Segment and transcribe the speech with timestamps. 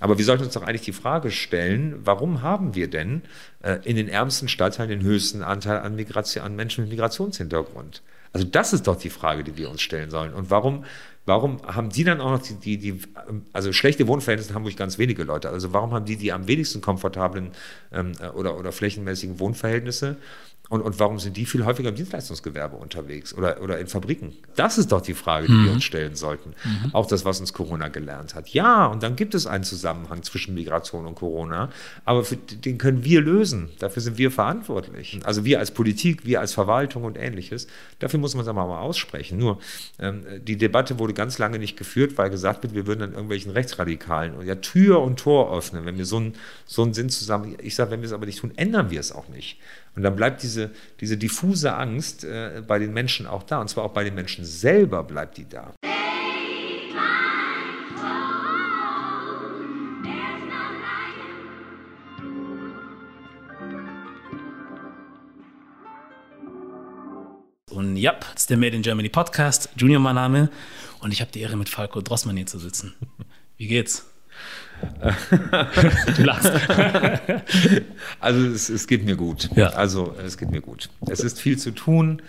[0.00, 3.22] Aber wir sollten uns doch eigentlich die Frage stellen, warum haben wir denn
[3.62, 8.02] äh, in den ärmsten Stadtteilen den höchsten Anteil an, Migration, an Menschen mit Migrationshintergrund?
[8.32, 10.34] Also das ist doch die Frage, die wir uns stellen sollen.
[10.34, 10.84] Und warum,
[11.26, 13.00] warum haben die dann auch noch die, die, die
[13.52, 15.48] also schlechte Wohnverhältnisse haben Hamburg ganz wenige Leute.
[15.48, 17.50] Also warum haben die die am wenigsten komfortablen
[17.90, 20.16] ähm, oder, oder flächenmäßigen Wohnverhältnisse
[20.68, 24.34] und, und warum sind die viel häufiger im Dienstleistungsgewerbe unterwegs oder, oder in Fabriken?
[24.54, 25.64] Das ist doch die Frage, die mhm.
[25.64, 26.50] wir uns stellen sollten.
[26.62, 26.94] Mhm.
[26.94, 28.50] Auch das, was uns Corona gelernt hat.
[28.50, 31.70] Ja, und dann gibt es einen Zusammenhang zwischen Migration und Corona,
[32.04, 33.70] aber für, den können wir lösen.
[33.78, 35.20] Dafür sind wir verantwortlich.
[35.24, 37.66] Also wir als Politik, wir als Verwaltung und ähnliches.
[37.98, 39.38] Dafür muss man es aber mal aussprechen.
[39.38, 39.60] Nur
[39.98, 43.52] ähm, die Debatte wurde ganz lange nicht geführt, weil gesagt wird, wir würden dann irgendwelchen
[43.52, 46.34] Rechtsradikalen ja Tür und Tor öffnen, wenn wir so einen
[46.66, 47.56] so einen Sinn zusammen.
[47.62, 49.58] Ich sage, wenn wir es aber nicht tun, ändern wir es auch nicht.
[49.98, 50.70] Und dann bleibt diese,
[51.00, 53.60] diese diffuse Angst äh, bei den Menschen auch da.
[53.60, 55.74] Und zwar auch bei den Menschen selber bleibt die da.
[67.72, 69.68] Und ja, das ist der Made in Germany Podcast.
[69.74, 70.48] Junior mein Name.
[71.00, 72.94] Und ich habe die Ehre, mit Falco Drossmann hier zu sitzen.
[73.56, 74.06] Wie geht's?
[76.16, 76.52] du lachst.
[78.20, 79.50] also es, es, geht mir gut.
[79.54, 79.68] Ja.
[79.70, 80.90] Also es geht mir gut.
[81.08, 82.22] Es ist viel zu tun.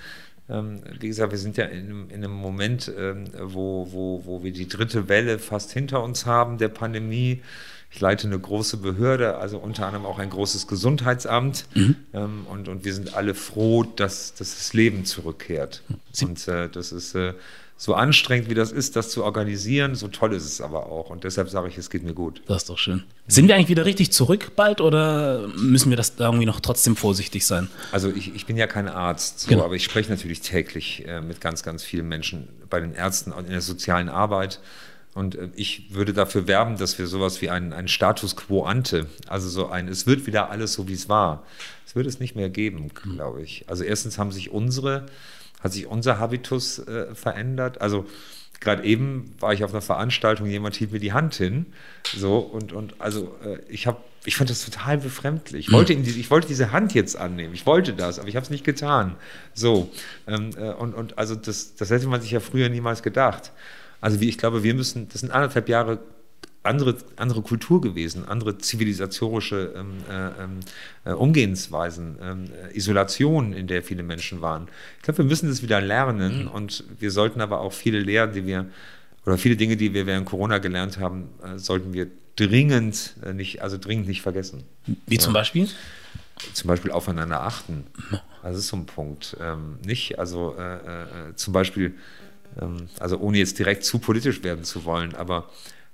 [0.50, 4.52] Ähm, wie gesagt, wir sind ja in, in einem Moment, ähm, wo, wo, wo wir
[4.52, 7.42] die dritte Welle fast hinter uns haben der Pandemie.
[7.92, 11.66] Ich leite eine große Behörde, also unter anderem auch ein großes Gesundheitsamt.
[11.74, 11.96] Mhm.
[12.14, 15.84] Ähm, und, und wir sind alle froh, dass, dass das Leben zurückkehrt.
[16.12, 17.34] Sie und äh, das ist äh,
[17.82, 21.10] so anstrengend wie das ist, das zu organisieren, so toll ist es aber auch.
[21.10, 22.42] Und deshalb sage ich, es geht mir gut.
[22.46, 23.06] Das ist doch schön.
[23.26, 27.48] Sind wir eigentlich wieder richtig zurück bald oder müssen wir das irgendwie noch trotzdem vorsichtig
[27.48, 27.70] sein?
[27.94, 29.64] Also ich, ich bin ja kein Arzt, so, genau.
[29.64, 33.46] aber ich spreche natürlich täglich äh, mit ganz, ganz vielen Menschen bei den Ärzten und
[33.46, 34.60] in der sozialen Arbeit.
[35.14, 39.06] Und äh, ich würde dafür werben, dass wir sowas wie einen, einen Status quo ante,
[39.28, 41.44] also so ein, es wird wieder alles so, wie es war.
[41.88, 43.64] Es wird es nicht mehr geben, glaube ich.
[43.68, 45.06] Also erstens haben sich unsere
[45.60, 47.82] hat sich unser Habitus äh, verändert.
[47.82, 48.06] Also
[48.60, 51.68] gerade eben war ich auf einer Veranstaltung, jemand hielt mir die Hand hin,
[52.16, 55.68] so und und also äh, ich habe ich fand das total befremdlich.
[55.68, 57.54] Ich wollte, ihm die, ich wollte diese Hand jetzt annehmen.
[57.54, 59.16] Ich wollte das, aber ich habe es nicht getan.
[59.54, 59.90] So.
[60.28, 63.54] Ähm, äh, und, und also das, das hätte man sich ja früher niemals gedacht.
[64.02, 66.00] Also wie ich glaube, wir müssen, das sind anderthalb Jahre
[66.64, 70.60] andere, andere Kultur gewesen, andere zivilisatorische ähm, äh, ähm,
[71.06, 74.68] äh, Umgehensweisen, ähm, äh, Isolation, in der viele Menschen waren.
[74.98, 76.48] Ich glaube, wir müssen das wieder lernen mhm.
[76.50, 78.66] und wir sollten aber auch viele Lehren, die wir,
[79.26, 83.62] oder viele Dinge, die wir während Corona gelernt haben, äh, sollten wir dringend äh, nicht,
[83.62, 84.64] also dringend nicht vergessen.
[85.08, 85.70] Wie zum Beispiel?
[86.54, 87.86] Zum Beispiel aufeinander achten.
[88.44, 89.36] Das ist so ein Punkt.
[89.42, 91.96] Ähm, nicht, also äh, zum Beispiel,
[92.62, 95.50] ähm, also ohne jetzt direkt zu politisch werden zu wollen, aber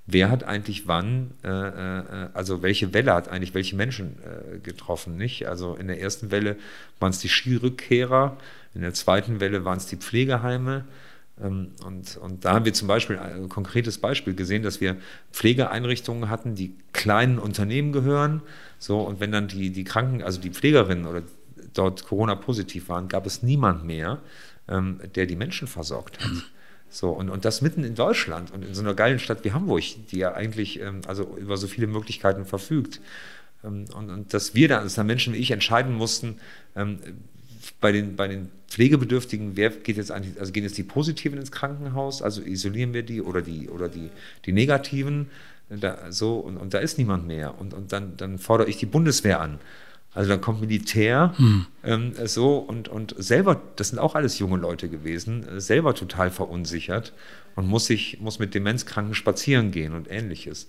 [0.07, 5.17] wer hat eigentlich wann, äh, äh, also welche Welle hat eigentlich welche Menschen äh, getroffen,
[5.17, 5.47] nicht?
[5.47, 6.57] Also in der ersten Welle
[6.99, 8.37] waren es die Skirückkehrer,
[8.73, 10.85] in der zweiten Welle waren es die Pflegeheime.
[11.41, 14.97] Ähm, und, und da haben wir zum Beispiel ein konkretes Beispiel gesehen, dass wir
[15.31, 18.41] Pflegeeinrichtungen hatten, die kleinen Unternehmen gehören.
[18.77, 21.23] So, und wenn dann die, die Kranken, also die Pflegerinnen oder
[21.73, 24.19] dort Corona-positiv waren, gab es niemand mehr,
[24.67, 26.31] ähm, der die Menschen versorgt hat.
[26.95, 29.83] So, und, und das mitten in Deutschland und in so einer geilen Stadt wie Hamburg,
[30.11, 33.01] die ja eigentlich ähm, also über so viele Möglichkeiten verfügt.
[33.65, 36.37] Ähm, und, und dass wir da, dass da Menschen wie ich entscheiden mussten,
[36.73, 36.99] ähm,
[37.81, 41.51] bei den, bei den Pflegebedürftigen, wer geht jetzt eigentlich, also gehen jetzt die Positiven ins
[41.51, 44.09] Krankenhaus, also isolieren wir die oder die, oder die,
[44.45, 45.29] die Negativen,
[45.69, 47.59] da, so, und, und da ist niemand mehr.
[47.59, 49.59] Und, und dann, dann fordere ich die Bundeswehr an.
[50.15, 51.65] Also dann kommt Militär hm.
[51.83, 56.31] ähm, so und, und selber, das sind auch alles junge Leute gewesen, äh, selber total
[56.31, 57.13] verunsichert
[57.55, 60.67] und muss sich, muss mit Demenzkranken spazieren gehen und ähnliches.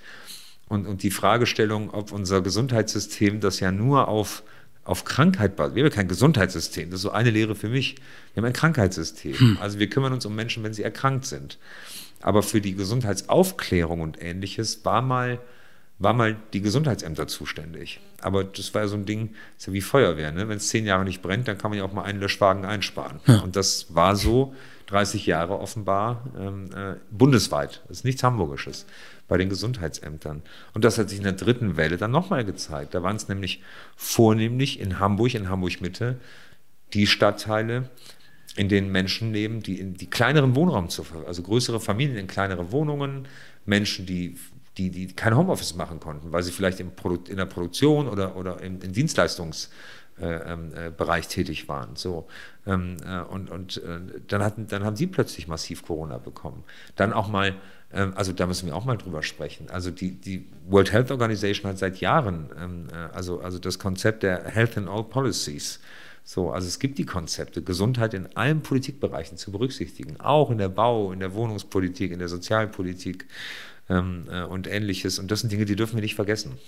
[0.69, 4.43] Und, und die Fragestellung, ob unser Gesundheitssystem das ja nur auf,
[4.83, 5.77] auf Krankheit basiert.
[5.77, 7.95] Wir haben ja kein Gesundheitssystem, das ist so eine Lehre für mich.
[8.35, 9.39] Wir haben ein Krankheitssystem.
[9.39, 9.59] Hm.
[9.61, 11.59] Also wir kümmern uns um Menschen, wenn sie erkrankt sind.
[12.21, 15.39] Aber für die Gesundheitsaufklärung und ähnliches war mal
[15.99, 18.01] war mal die Gesundheitsämter zuständig.
[18.21, 20.31] Aber das war ja so ein Ding, ist ja wie Feuerwehr.
[20.33, 20.49] Ne?
[20.49, 23.21] Wenn es zehn Jahre nicht brennt, dann kann man ja auch mal einen Löschwagen einsparen.
[23.27, 23.39] Ja.
[23.41, 24.55] Und das war so
[24.87, 27.83] 30 Jahre offenbar ähm, äh, bundesweit.
[27.89, 28.87] Das ist nichts Hamburgisches
[29.27, 30.43] bei den Gesundheitsämtern.
[30.75, 32.95] Und das hat sich in der dritten Welle dann nochmal gezeigt.
[32.95, 33.63] Da waren es nämlich
[33.97, 36.21] vornehmlich in Hamburg, in Hamburg-Mitte,
[36.93, 37.89] die Stadtteile,
[38.55, 42.71] in denen Menschen leben, die in die kleineren Wohnraum zu, also größere Familien in kleinere
[42.71, 43.27] Wohnungen,
[43.65, 44.37] Menschen, die
[44.79, 48.37] die, die kein Homeoffice machen konnten, weil sie vielleicht im Produ in der Produktion oder,
[48.37, 49.69] oder im, im Dienstleistungs-
[50.19, 51.95] äh, ähm, äh, Bereich tätig waren.
[51.95, 52.27] So.
[52.67, 56.65] Ähm, äh, und und äh, dann, hatten, dann haben sie plötzlich massiv Corona bekommen.
[56.97, 57.55] Dann auch mal
[57.93, 59.71] ähm, also da müssen wir auch mal drüber sprechen.
[59.71, 64.23] Also die, die World Health Organization hat seit Jahren, ähm, äh, also, also das Konzept
[64.23, 65.81] der Health in All Policies,
[66.25, 70.69] so, also es gibt die Konzepte, Gesundheit in allen Politikbereichen zu berücksichtigen, auch in der
[70.69, 73.27] Bau, in der Wohnungspolitik, in der Sozialpolitik
[73.89, 75.19] ähm, äh, und ähnliches.
[75.19, 76.59] Und das sind Dinge, die dürfen wir nicht vergessen.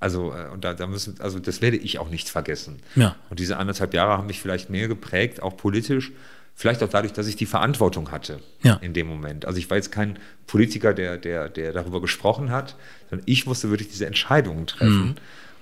[0.00, 2.80] Also, äh, und da, da müssen, also das werde ich auch nicht vergessen.
[2.96, 3.14] Ja.
[3.30, 6.10] Und diese anderthalb Jahre haben mich vielleicht mehr geprägt, auch politisch,
[6.54, 8.74] vielleicht auch dadurch, dass ich die Verantwortung hatte Ja.
[8.82, 9.46] in dem Moment.
[9.46, 12.76] Also ich war jetzt kein Politiker, der, der, der darüber gesprochen hat,
[13.10, 15.16] sondern ich musste wirklich diese Entscheidungen treffen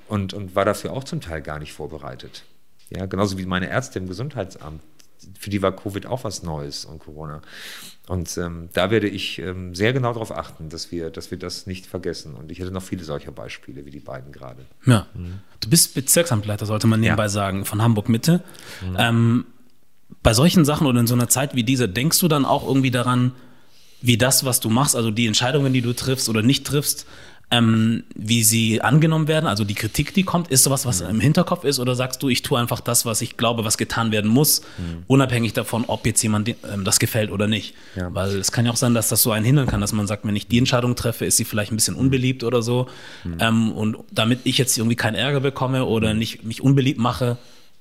[0.08, 2.44] und, und war dafür auch zum Teil gar nicht vorbereitet.
[2.88, 4.82] Ja, genauso wie meine Ärzte im Gesundheitsamt.
[5.38, 7.42] Für die war Covid auch was Neues und Corona.
[8.08, 11.66] Und ähm, da werde ich ähm, sehr genau darauf achten, dass wir, dass wir das
[11.66, 12.34] nicht vergessen.
[12.34, 14.66] Und ich hätte noch viele solcher Beispiele wie die beiden gerade.
[14.86, 15.06] Ja.
[15.60, 17.28] Du bist Bezirksamtleiter, sollte man nebenbei Ja.
[17.28, 18.42] sagen, von Hamburg Mitte.
[18.96, 19.44] Ähm,
[20.22, 22.90] bei solchen Sachen oder in so einer Zeit wie dieser, denkst du dann auch irgendwie
[22.90, 23.32] daran,
[24.02, 27.06] wie das, was du machst, also die Entscheidungen, die du triffst oder nicht triffst,
[27.50, 31.64] ähm, wie sie angenommen werden, also die Kritik, die kommt, ist sowas, was im Hinterkopf
[31.64, 34.62] ist oder sagst du, ich tue einfach das, was ich glaube, was getan werden muss,
[35.08, 37.74] unabhängig davon, ob jetzt jemand ähm, das gefällt oder nicht.
[37.96, 38.14] Ja.
[38.14, 40.24] Weil es kann ja auch sein, dass das so einen hindern kann, dass man sagt,
[40.24, 42.86] wenn ich die Entscheidung treffe, ist sie vielleicht ein bisschen unbeliebt oder so.
[43.40, 47.36] Ähm, und damit ich jetzt irgendwie keinen Ärger bekomme oder nicht mich unbeliebt mache,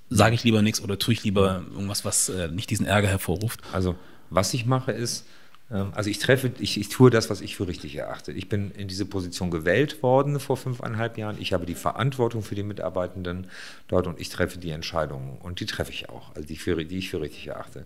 [0.10, 3.62] sage ich lieber nichts oder tue ich lieber irgendwas, was äh, nicht diesen Ärger hervorruft.
[3.72, 3.96] Also,
[4.32, 5.26] was ich mache ist,
[5.70, 8.32] also ich treffe, ich, ich tue das, was ich für richtig erachte.
[8.32, 11.38] Ich bin in diese Position gewählt worden vor fünfeinhalb Jahren.
[11.40, 13.48] Ich habe die Verantwortung für die Mitarbeitenden
[13.88, 15.38] dort und ich treffe die Entscheidungen.
[15.38, 17.86] Und die treffe ich auch, also die, ich für, die ich für richtig erachte.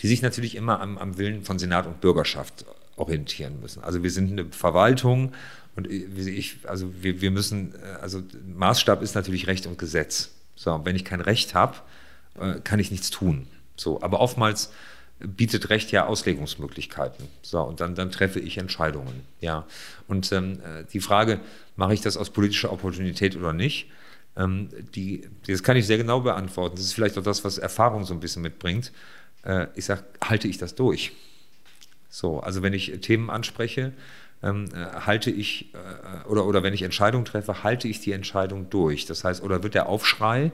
[0.00, 2.64] Die sich natürlich immer am, am Willen von Senat und Bürgerschaft
[2.96, 3.84] orientieren müssen.
[3.84, 5.32] Also wir sind eine Verwaltung
[5.76, 8.22] und ich, also wir, wir müssen, äh, also
[8.54, 10.30] Maßstab ist natürlich Recht und Gesetz.
[10.56, 11.76] So, wenn ich kein Recht habe,
[12.40, 13.46] äh, kann ich nichts tun.
[13.76, 14.72] So, aber oftmals
[15.20, 17.28] bietet Recht ja Auslegungsmöglichkeiten.
[17.42, 19.22] So, und dann, dann treffe ich Entscheidungen.
[19.40, 19.66] Ja.
[20.08, 21.40] Und ähm, äh, die Frage,
[21.76, 23.88] mache ich das aus politischer Opportunität oder nicht?
[24.36, 26.76] Ähm, die, das kann ich sehr genau beantworten.
[26.76, 28.92] Das ist vielleicht auch das, was Erfahrung so ein bisschen mitbringt.
[29.44, 31.12] Äh, ich sage, halte ich das durch?
[32.08, 33.92] So, also wenn ich Themen anspreche,
[34.42, 38.70] ähm, äh, halte ich, äh, oder, oder wenn ich Entscheidungen treffe, halte ich die Entscheidung
[38.70, 39.06] durch.
[39.06, 40.52] Das heißt, oder wird der Aufschrei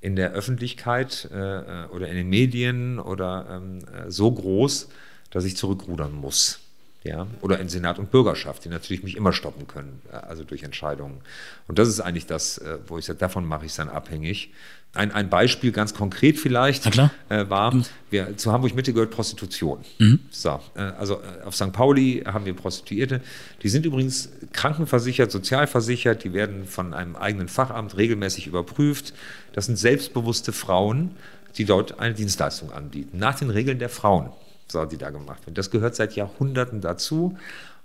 [0.00, 4.88] in der Öffentlichkeit äh, oder in den Medien oder ähm, äh, so groß,
[5.30, 6.60] dass ich zurückrudern muss.
[7.02, 10.62] Ja, oder in Senat und Bürgerschaft, die natürlich mich immer stoppen können, äh, also durch
[10.62, 11.22] Entscheidungen.
[11.66, 14.52] Und das ist eigentlich das, äh, wo ich sage, davon mache ich es dann abhängig.
[14.92, 16.84] Ein, ein Beispiel ganz konkret vielleicht
[17.28, 17.72] äh, war,
[18.10, 19.84] wir, zu Hamburg Mitte gehört Prostitution.
[20.30, 21.72] So, äh, also äh, auf St.
[21.72, 23.20] Pauli haben wir Prostituierte.
[23.62, 29.14] Die sind übrigens krankenversichert, sozialversichert, die werden von einem eigenen Fachamt regelmäßig überprüft.
[29.52, 31.12] Das sind selbstbewusste Frauen,
[31.56, 34.30] die dort eine Dienstleistung anbieten, nach den Regeln der Frauen,
[34.66, 35.54] so, die da gemacht werden.
[35.54, 37.36] Das gehört seit Jahrhunderten dazu.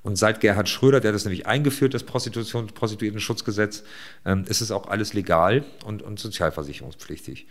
[0.05, 3.83] Und seit Gerhard Schröder, der das nämlich eingeführt, das Prostitution, Prostituierten-Schutzgesetz,
[4.23, 7.47] ähm, ist es auch alles legal und, und sozialversicherungspflichtig.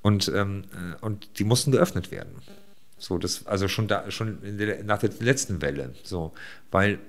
[0.00, 2.36] Und, ähm, äh, und die mussten geöffnet werden.
[2.98, 5.92] So, das, also schon da, schon in der, nach der letzten Welle.
[6.04, 6.34] So,
[6.70, 7.00] weil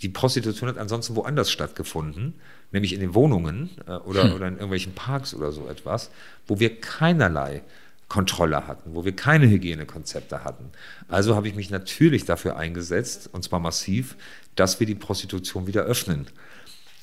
[0.00, 2.32] die Prostitution hat ansonsten woanders stattgefunden,
[2.72, 6.10] nämlich in den Wohnungen äh, oder, oder in irgendwelchen Parks oder so etwas,
[6.46, 7.60] wo wir keinerlei
[8.08, 10.70] Kontrolle hatten, wo wir keine Hygienekonzepte hatten.
[11.08, 14.16] Also habe ich mich natürlich dafür eingesetzt, und zwar massiv,
[14.54, 16.26] dass wir die Prostitution wieder öffnen.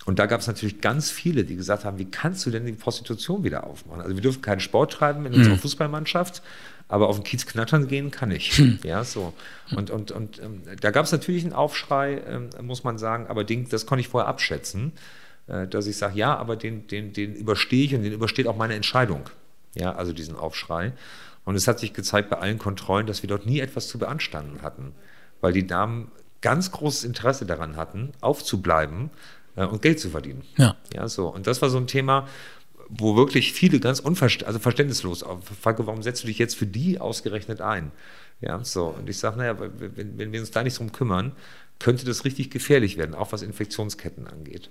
[0.05, 2.74] Und da gab es natürlich ganz viele, die gesagt haben, wie kannst du denn die
[2.74, 4.01] Prostitution wieder aufmachen?
[4.01, 6.43] Also wir dürfen keinen Sport treiben in unserer Fußballmannschaft,
[6.88, 8.62] aber auf den Kiez knattern gehen kann ich.
[8.83, 9.33] Ja, so.
[9.75, 13.43] Und, und, und ähm, da gab es natürlich einen Aufschrei, ähm, muss man sagen, aber
[13.43, 14.91] den, das konnte ich vorher abschätzen,
[15.47, 18.57] äh, dass ich sage, ja, aber den, den, den überstehe ich und den übersteht auch
[18.57, 19.21] meine Entscheidung.
[19.75, 20.94] Ja, also diesen Aufschrei.
[21.44, 24.62] Und es hat sich gezeigt bei allen Kontrollen, dass wir dort nie etwas zu beanstanden
[24.62, 24.94] hatten,
[25.41, 29.10] weil die Damen ganz großes Interesse daran hatten, aufzubleiben
[29.55, 30.44] äh, und Geld zu verdienen.
[30.58, 30.75] Ja.
[30.94, 31.27] Ja, so.
[31.27, 32.27] Und das war so ein Thema,
[32.89, 35.25] wo wirklich viele ganz unverständlich, also verständnislos,
[35.62, 37.91] Falco, warum setzt du dich jetzt für die ausgerechnet ein?
[38.41, 38.88] Ja, so.
[38.88, 41.32] Und ich sage, naja, wenn, wenn wir uns da nicht drum kümmern,
[41.79, 44.70] könnte das richtig gefährlich werden, auch was Infektionsketten angeht.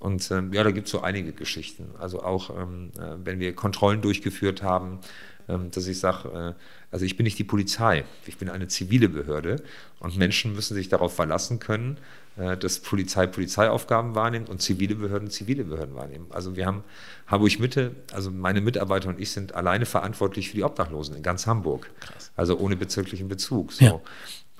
[0.00, 1.90] Und ähm, ja, da gibt es so einige Geschichten.
[1.98, 5.00] Also auch, ähm, äh, wenn wir Kontrollen durchgeführt haben,
[5.48, 9.08] ähm, dass ich sage, äh, also ich bin nicht die Polizei, ich bin eine zivile
[9.08, 9.62] Behörde
[9.98, 11.98] und Menschen müssen sich darauf verlassen können,
[12.36, 16.26] äh, dass Polizei Polizeiaufgaben wahrnimmt und zivile Behörden zivile Behörden wahrnehmen.
[16.30, 16.84] Also wir haben
[17.26, 21.46] Hamburg Mitte, also meine Mitarbeiter und ich sind alleine verantwortlich für die Obdachlosen in ganz
[21.46, 21.90] Hamburg.
[22.36, 23.72] Also ohne bezirklichen Bezug.
[23.72, 23.84] So.
[23.84, 24.00] Ja.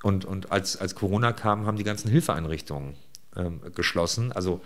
[0.03, 2.95] Und, und als, als Corona kam, haben die ganzen Hilfeeinrichtungen
[3.37, 4.33] ähm, geschlossen.
[4.33, 4.61] Also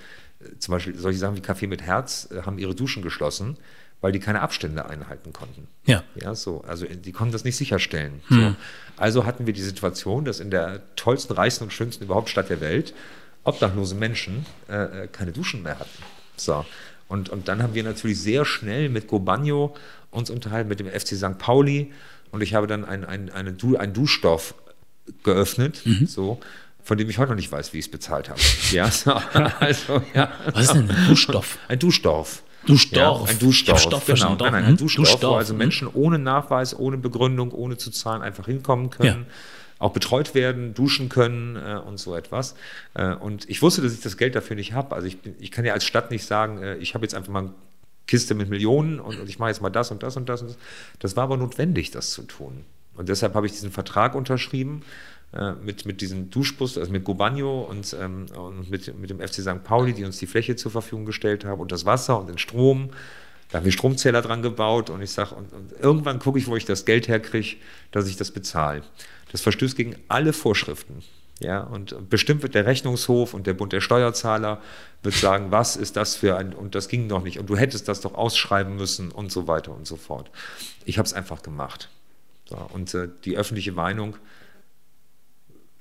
[0.58, 3.56] zum Beispiel solche Sachen wie Café mit Herz äh, haben ihre Duschen geschlossen,
[4.00, 5.68] weil die keine Abstände einhalten konnten.
[5.86, 6.02] Ja.
[6.16, 6.62] Ja, so.
[6.66, 8.20] Also die konnten das nicht sicherstellen.
[8.28, 8.54] So.
[8.96, 12.60] Also hatten wir die Situation, dass in der tollsten, reichsten und schönsten überhaupt Stadt der
[12.60, 12.94] Welt
[13.44, 16.02] obdachlose Menschen äh, äh keine Duschen mehr hatten.
[16.36, 16.64] So.
[17.08, 19.74] Und, und dann haben wir natürlich sehr schnell mit Gobagno
[20.10, 21.38] uns unterhalten, mit dem FC St.
[21.38, 21.92] Pauli.
[22.30, 24.54] Und ich habe dann einen ein, eine du, ein Duschstoff
[25.22, 26.06] geöffnet, mhm.
[26.06, 26.40] so,
[26.82, 28.40] von dem ich heute noch nicht weiß, wie ich es bezahlt habe.
[28.72, 30.32] Ja, so, also, ja.
[30.52, 31.58] Was ist denn ein Duschstoff?
[31.68, 32.42] Ein Duschstoff.
[32.66, 33.26] Duschdorf.
[33.26, 33.80] Ja, ein Duschdorf.
[33.80, 34.36] Stoff genau.
[34.36, 38.22] Nein, nein, ein Duschdorf, Duschdorf, wo also Menschen ohne Nachweis, ohne Begründung, ohne zu zahlen
[38.22, 39.26] einfach hinkommen können.
[39.28, 39.34] Ja.
[39.78, 42.54] Auch betreut werden, duschen können äh, und so etwas.
[42.94, 44.94] Äh, und ich wusste, dass ich das Geld dafür nicht habe.
[44.94, 47.40] Also ich, ich kann ja als Stadt nicht sagen, äh, ich habe jetzt einfach mal
[47.40, 47.54] eine
[48.06, 50.50] Kiste mit Millionen und, und ich mache jetzt mal das und das und das und
[50.50, 50.58] das.
[51.00, 52.64] Das war aber notwendig, das zu tun.
[52.94, 54.82] Und deshalb habe ich diesen Vertrag unterschrieben
[55.34, 59.36] äh, mit, mit diesem Duschbus, also mit Gobagno und, ähm, und mit, mit dem FC
[59.36, 59.64] St.
[59.64, 62.90] Pauli, die uns die Fläche zur Verfügung gestellt haben und das Wasser und den Strom.
[63.50, 66.56] Da haben wir Stromzähler dran gebaut und ich sage, und, und, irgendwann gucke ich, wo
[66.56, 67.56] ich das Geld herkriege,
[67.92, 68.82] dass ich das bezahle.
[69.30, 71.02] Das verstößt gegen alle Vorschriften.
[71.40, 74.60] Ja, und bestimmt wird der Rechnungshof und der Bund der Steuerzahler
[75.02, 77.88] wird sagen, was ist das für ein, und das ging noch nicht, und du hättest
[77.88, 80.30] das doch ausschreiben müssen und so weiter und so fort.
[80.84, 81.88] Ich habe es einfach gemacht.
[82.48, 84.16] So, und äh, die öffentliche Meinung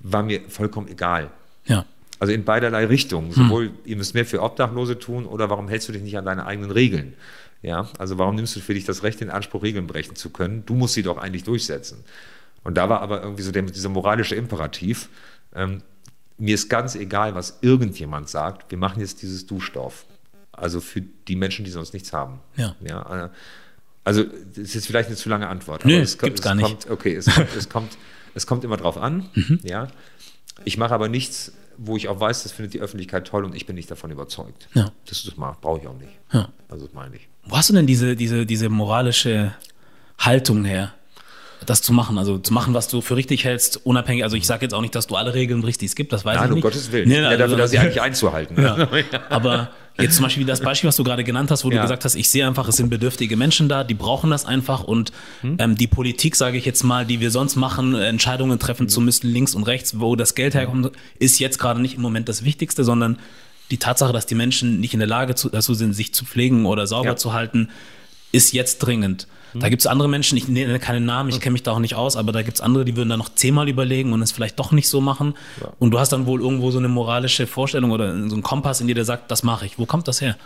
[0.04, 1.32] war mir vollkommen egal.
[1.66, 1.86] Ja.
[2.20, 3.28] Also in beiderlei Richtungen.
[3.28, 3.34] Hm.
[3.34, 6.46] Sowohl, ihr müsst mehr für Obdachlose tun oder warum hältst du dich nicht an deine
[6.46, 7.14] eigenen Regeln?
[7.62, 10.64] Ja, also warum nimmst du für dich das Recht in Anspruch, Regeln brechen zu können?
[10.66, 12.04] Du musst sie doch eigentlich durchsetzen.
[12.64, 15.10] Und da war aber irgendwie so der, dieser moralische Imperativ.
[15.56, 15.82] Ähm,
[16.38, 18.72] mir ist ganz egal, was irgendjemand sagt.
[18.72, 20.06] Wir machen jetzt dieses Duschdorf.
[20.52, 22.40] Also für die Menschen, die sonst nichts haben.
[22.56, 22.76] Ja.
[22.82, 23.30] ja äh,
[24.04, 25.86] also, das ist jetzt vielleicht eine zu lange Antwort.
[25.86, 26.90] Nö, es gibt's es gar kommt, nicht.
[26.90, 27.98] Okay, es kommt, es kommt
[28.34, 29.60] es kommt immer drauf an, mhm.
[29.64, 29.88] ja.
[30.66, 33.66] Ich mache aber nichts, wo ich auch weiß, das findet die Öffentlichkeit toll und ich
[33.66, 34.68] bin nicht davon überzeugt.
[34.74, 34.92] Ja.
[35.06, 36.12] Das, das brauche ich auch nicht.
[36.32, 36.50] Ja.
[36.70, 37.28] Also das meine ich.
[37.46, 39.54] Wo hast du denn diese, diese, diese moralische
[40.20, 40.94] Haltung her?
[41.66, 44.24] Das zu machen, also zu machen, was du für richtig hältst, unabhängig.
[44.24, 46.26] Also ich sage jetzt auch nicht, dass du alle Regeln brichst, die es gibt, das
[46.26, 46.64] weiß Nein, ich um nicht.
[46.64, 47.08] Gottes Willen.
[47.08, 48.58] Nee, ja, dafür, dass sie eigentlich einzuhalten.
[48.62, 48.88] Ja.
[49.30, 51.78] Aber jetzt zum Beispiel das Beispiel, was du gerade genannt hast, wo ja.
[51.78, 54.84] du gesagt hast, ich sehe einfach, es sind bedürftige Menschen da, die brauchen das einfach
[54.84, 55.58] und hm?
[55.60, 58.90] ähm, die Politik, sage ich jetzt mal, die wir sonst machen, Entscheidungen treffen hm.
[58.90, 62.30] zu müssen, links und rechts, wo das Geld herkommt, ist jetzt gerade nicht im Moment
[62.30, 63.18] das Wichtigste, sondern
[63.72, 66.86] die Tatsache, dass die Menschen nicht in der Lage dazu sind, sich zu pflegen oder
[66.86, 67.16] sauber ja.
[67.16, 67.70] zu halten,
[68.32, 69.28] ist jetzt dringend.
[69.54, 71.96] Da gibt es andere Menschen, ich nenne keine Namen, ich kenne mich da auch nicht
[71.96, 74.60] aus, aber da gibt es andere, die würden da noch zehnmal überlegen und es vielleicht
[74.60, 75.36] doch nicht so machen.
[75.60, 75.72] Ja.
[75.80, 78.88] Und du hast dann wohl irgendwo so eine moralische Vorstellung oder so einen Kompass in
[78.88, 79.78] dir, der sagt, das mache ich.
[79.78, 80.38] Wo kommt das her?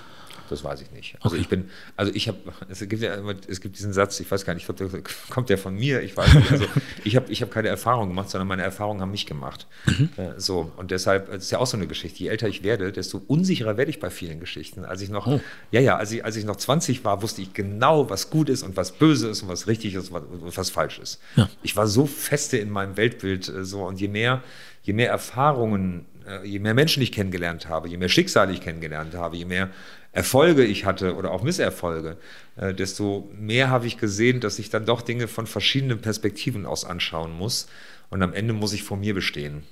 [0.50, 1.16] Das weiß ich nicht.
[1.22, 1.42] Also okay.
[1.42, 2.38] ich bin, also ich habe,
[2.70, 5.50] es gibt ja immer, es gibt diesen Satz, ich weiß gar nicht, ich glaube, kommt
[5.50, 6.52] der von mir, ich weiß nicht.
[6.52, 6.66] Also
[7.04, 9.68] ich habe ich hab keine Erfahrung gemacht, sondern meine Erfahrungen haben mich gemacht.
[9.86, 10.10] Mhm.
[10.18, 12.20] Äh, so, und deshalb, das ist ja auch so eine Geschichte.
[12.20, 14.86] Je älter ich werde, desto unsicherer werde ich bei vielen Geschichten.
[14.86, 15.42] Als ich noch, oh.
[15.72, 18.64] ja, ja, als ich, als ich noch 20 war, wusste ich genau, was gut ist
[18.64, 21.22] und was böse ist und was richtig ist und was, was falsch ist.
[21.36, 21.50] Ja.
[21.64, 24.44] Ich war so feste in meinem Weltbild äh, so und je mehr,
[24.84, 29.14] je mehr Erfahrungen äh, je mehr Menschen ich kennengelernt habe, je mehr Schicksale ich kennengelernt
[29.14, 29.70] habe, je mehr
[30.16, 32.16] Erfolge ich hatte oder auch Misserfolge,
[32.56, 36.86] äh, desto mehr habe ich gesehen, dass ich dann doch Dinge von verschiedenen Perspektiven aus
[36.86, 37.68] anschauen muss.
[38.10, 39.64] Und am Ende muss ich vor mir bestehen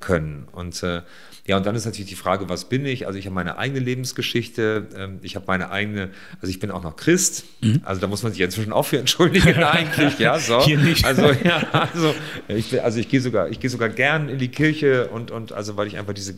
[0.00, 0.46] können.
[0.52, 1.02] Und äh,
[1.46, 3.06] ja, und dann ist natürlich die Frage, was bin ich?
[3.06, 6.82] Also ich habe meine eigene Lebensgeschichte, ähm, ich habe meine eigene, also ich bin auch
[6.82, 7.80] noch Christ, mhm.
[7.84, 10.60] also da muss man sich inzwischen auch für entschuldigen eigentlich, ja, so.
[10.62, 11.04] Hier nicht.
[11.04, 12.14] Also, ja, also
[12.48, 15.52] ich, bin, also ich gehe sogar, ich gehe sogar gern in die Kirche und, und
[15.52, 16.34] also weil ich einfach diese,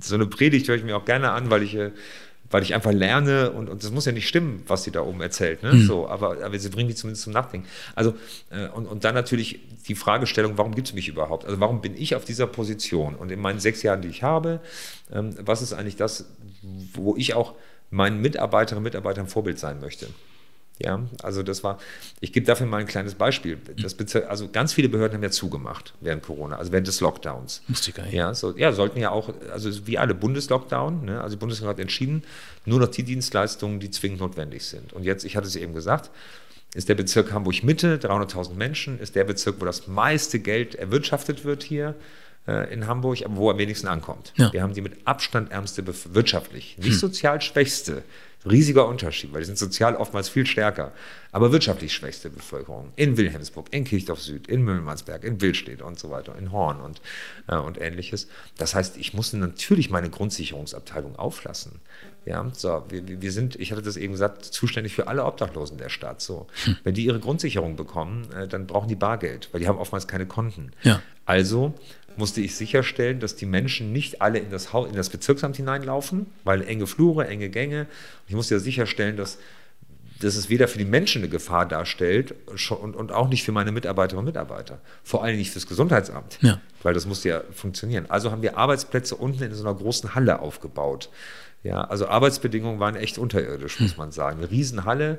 [0.00, 1.92] so eine Predigt höre ich mir auch gerne an, weil ich äh,
[2.50, 5.20] weil ich einfach lerne und, und das muss ja nicht stimmen, was sie da oben
[5.20, 5.72] erzählt, ne?
[5.72, 5.86] Mhm.
[5.86, 7.68] So, aber, aber sie bringen die zumindest zum Nachdenken.
[7.94, 8.14] Also,
[8.50, 11.44] äh, und, und dann natürlich die Fragestellung, warum gibt es mich überhaupt?
[11.44, 13.14] Also warum bin ich auf dieser Position?
[13.14, 14.60] Und in meinen sechs Jahren, die ich habe,
[15.12, 16.26] ähm, was ist eigentlich das,
[16.92, 17.54] wo ich auch
[17.90, 20.08] meinen Mitarbeiterinnen und Mitarbeitern Vorbild sein möchte?
[20.82, 21.78] Ja, also das war,
[22.20, 23.58] ich gebe dafür mal ein kleines Beispiel.
[23.82, 23.94] Das
[24.26, 27.62] also ganz viele Behörden haben ja zugemacht während Corona, also während des Lockdowns.
[27.68, 28.14] Musste gar nicht.
[28.14, 31.80] Ja, so, ja, sollten ja auch, also wie alle Bundeslockdown, ne, also die Bundesregierung hat
[31.80, 32.22] entschieden,
[32.64, 34.94] nur noch die Dienstleistungen, die zwingend notwendig sind.
[34.94, 36.10] Und jetzt, ich hatte es eben gesagt,
[36.74, 41.62] ist der Bezirk Hamburg-Mitte, 300.000 Menschen, ist der Bezirk, wo das meiste Geld erwirtschaftet wird
[41.62, 41.94] hier
[42.46, 44.32] in Hamburg, aber wo am wenigsten ankommt.
[44.36, 44.52] Ja.
[44.52, 46.98] Wir haben die mit Abstand ärmste, wirtschaftlich, nicht hm.
[46.98, 48.02] sozial schwächste
[48.48, 50.92] Riesiger Unterschied, weil die sind sozial oftmals viel stärker.
[51.30, 56.10] Aber wirtschaftlich schwächste Bevölkerung in Wilhelmsburg, in Kirchdorf Süd, in Müllmannsberg, in Wildstedt und so
[56.10, 57.02] weiter, in Horn und,
[57.48, 58.28] äh, und ähnliches.
[58.56, 61.80] Das heißt, ich musste natürlich meine Grundsicherungsabteilung auflassen.
[62.24, 65.90] Ja, so, wir, wir sind, ich hatte das eben gesagt, zuständig für alle Obdachlosen der
[65.90, 66.22] Stadt.
[66.22, 66.78] So, hm.
[66.82, 70.26] wenn die ihre Grundsicherung bekommen, äh, dann brauchen die Bargeld, weil die haben oftmals keine
[70.26, 70.72] Konten.
[70.82, 71.02] Ja.
[71.26, 71.74] Also
[72.16, 76.26] musste ich sicherstellen, dass die Menschen nicht alle in das, Haus, in das Bezirksamt hineinlaufen,
[76.44, 77.86] weil enge Flure, enge Gänge.
[78.28, 79.38] Ich musste ja sicherstellen, dass
[80.20, 83.72] dass es weder für die Menschen eine Gefahr darstellt und, und auch nicht für meine
[83.72, 84.78] Mitarbeiterinnen und Mitarbeiter.
[85.02, 86.60] Vor allem nicht fürs Gesundheitsamt, ja.
[86.82, 88.06] weil das musste ja funktionieren.
[88.08, 91.08] Also haben wir Arbeitsplätze unten in so einer großen Halle aufgebaut.
[91.62, 94.38] Ja, also Arbeitsbedingungen waren echt unterirdisch, muss man sagen.
[94.38, 95.18] Eine Riesenhalle,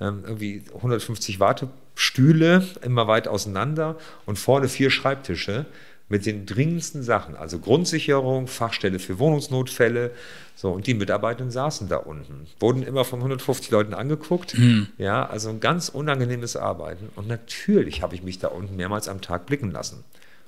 [0.00, 5.66] ähm, irgendwie 150 Wartestühle, immer weit auseinander und vorne vier Schreibtische
[6.10, 10.10] mit den dringendsten Sachen, also Grundsicherung, Fachstelle für Wohnungsnotfälle.
[10.56, 14.58] So, und die Mitarbeitenden saßen da unten, wurden immer von 150 Leuten angeguckt.
[14.58, 14.88] Mhm.
[14.98, 17.08] Ja, also ein ganz unangenehmes Arbeiten.
[17.14, 20.02] Und natürlich habe ich mich da unten mehrmals am Tag blicken lassen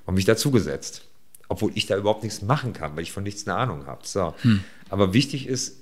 [0.05, 1.05] und mich dazugesetzt.
[1.47, 4.01] Obwohl ich da überhaupt nichts machen kann, weil ich von nichts eine Ahnung habe.
[4.03, 4.33] So.
[4.43, 4.63] Mhm.
[4.89, 5.77] Aber wichtig ist,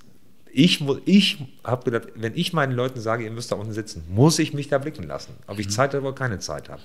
[0.53, 4.39] ich, ich habe gedacht, wenn ich meinen Leuten sage, ihr müsst da unten sitzen, muss
[4.39, 5.71] ich mich da blicken lassen, ob ich mhm.
[5.71, 6.81] Zeit habe oder keine Zeit habe.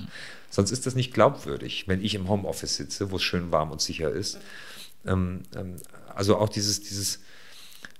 [0.50, 3.80] Sonst ist das nicht glaubwürdig, wenn ich im Homeoffice sitze, wo es schön warm und
[3.80, 4.38] sicher ist.
[5.04, 5.76] Ähm, ähm,
[6.14, 7.20] also auch dieses, dieses,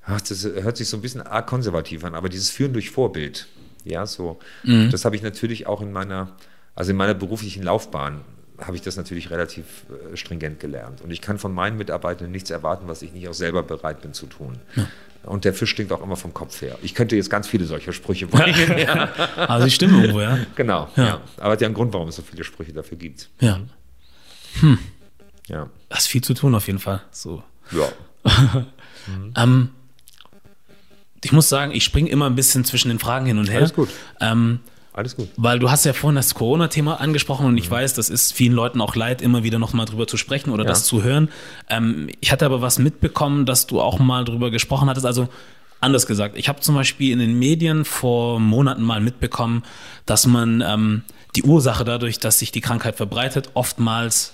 [0.05, 3.47] ach, das hört sich so ein bisschen arg konservativ an, aber dieses Führen durch Vorbild,
[3.85, 4.91] ja, so, mhm.
[4.91, 6.37] das habe ich natürlich auch in meiner,
[6.75, 8.23] also in meiner beruflichen Laufbahn
[8.59, 11.03] habe ich das natürlich relativ äh, stringent gelernt.
[11.03, 14.15] Und ich kann von meinen Mitarbeitern nichts erwarten, was ich nicht auch selber bereit bin
[14.15, 14.59] zu tun.
[14.75, 14.87] Ja.
[15.27, 16.79] Und der Fisch stinkt auch immer vom Kopf her.
[16.83, 18.79] Ich könnte jetzt ganz viele solcher Sprüche bringen.
[18.79, 19.09] ja.
[19.37, 20.39] Also die stimmen irgendwo, ja.
[20.55, 21.05] Genau, ja.
[21.05, 21.21] ja.
[21.39, 23.29] Aber hat ja einen Grund, warum es so viele Sprüche dafür gibt.
[23.41, 23.61] Ja.
[24.61, 24.79] Hm.
[25.49, 25.69] Ja.
[25.89, 27.03] Das ist viel zu tun auf jeden Fall.
[27.11, 27.43] So.
[27.73, 27.89] Ja.
[29.07, 29.33] mhm.
[29.37, 29.69] ähm,
[31.25, 33.59] ich muss sagen, ich springe immer ein bisschen zwischen den Fragen hin und her.
[33.59, 33.89] Alles gut.
[34.21, 34.61] Ähm,
[34.97, 35.29] alles gut.
[35.37, 37.75] Weil du hast ja vorhin das Corona-Thema angesprochen und ich mhm.
[37.75, 40.71] weiß, das ist vielen Leuten auch leid, immer wieder nochmal drüber zu sprechen oder ja.
[40.71, 41.29] das zu hören.
[41.69, 45.05] Ähm, ich hatte aber was mitbekommen, dass du auch mal drüber gesprochen hattest.
[45.05, 45.29] Also
[45.81, 49.65] anders gesagt, ich habe zum Beispiel in den Medien vor Monaten mal mitbekommen,
[50.07, 51.03] dass man ähm,
[51.37, 54.33] die Ursache dadurch, dass sich die Krankheit verbreitet, oftmals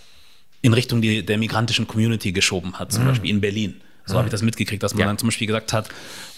[0.63, 3.09] in Richtung die, der migrantischen Community geschoben hat, zum mhm.
[3.09, 3.81] Beispiel in Berlin.
[4.05, 4.19] So mhm.
[4.19, 5.07] habe ich das mitgekriegt, dass man ja.
[5.07, 5.89] dann zum Beispiel gesagt hat,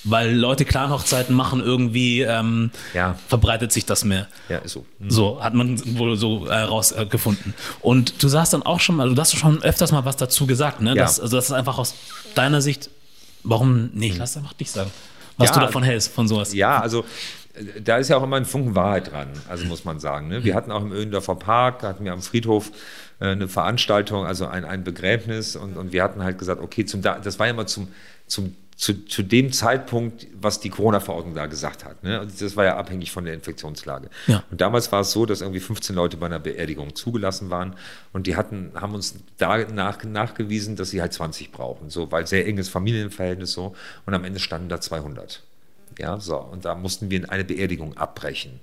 [0.04, 3.16] weil Leute Clan-Hochzeiten machen, irgendwie ähm, ja.
[3.28, 4.28] verbreitet sich das mehr.
[4.49, 4.85] Ja, ist so.
[4.99, 5.11] Mhm.
[5.11, 7.54] So hat man wohl so herausgefunden.
[7.56, 10.47] Äh, Und du sagst dann auch schon mal, du hast schon öfters mal was dazu
[10.47, 10.90] gesagt, ne?
[10.90, 10.97] Ja.
[10.97, 11.94] Das, also das ist einfach aus
[12.35, 12.90] deiner Sicht,
[13.42, 14.18] warum, nee, ich mhm.
[14.18, 14.90] lass einfach dich sagen,
[15.38, 16.52] was ja, du davon hältst, von sowas.
[16.52, 17.04] Ja, also
[17.54, 20.29] äh, da ist ja auch immer ein Funken Wahrheit dran, also muss man sagen.
[20.29, 20.44] Ne?
[20.44, 20.57] Wir mhm.
[20.57, 22.70] hatten auch im Öndorfer Park, hatten wir am Friedhof
[23.20, 27.38] eine Veranstaltung, also ein, ein Begräbnis und, und wir hatten halt gesagt, okay, zum, das
[27.38, 27.88] war ja mal zum,
[28.27, 32.03] zum zu, zu dem Zeitpunkt, was die Corona-Verordnung da gesagt hat.
[32.03, 32.18] Ne?
[32.18, 34.09] Also das war ja abhängig von der Infektionslage.
[34.27, 34.42] Ja.
[34.50, 37.77] Und damals war es so, dass irgendwie 15 Leute bei einer Beerdigung zugelassen waren
[38.12, 42.27] und die hatten, haben uns da nach, nachgewiesen, dass sie halt 20 brauchen, so, weil
[42.27, 45.42] sehr enges Familienverhältnis so und am Ende standen da 200.
[45.98, 48.59] Ja, so, und da mussten wir eine Beerdigung abbrechen.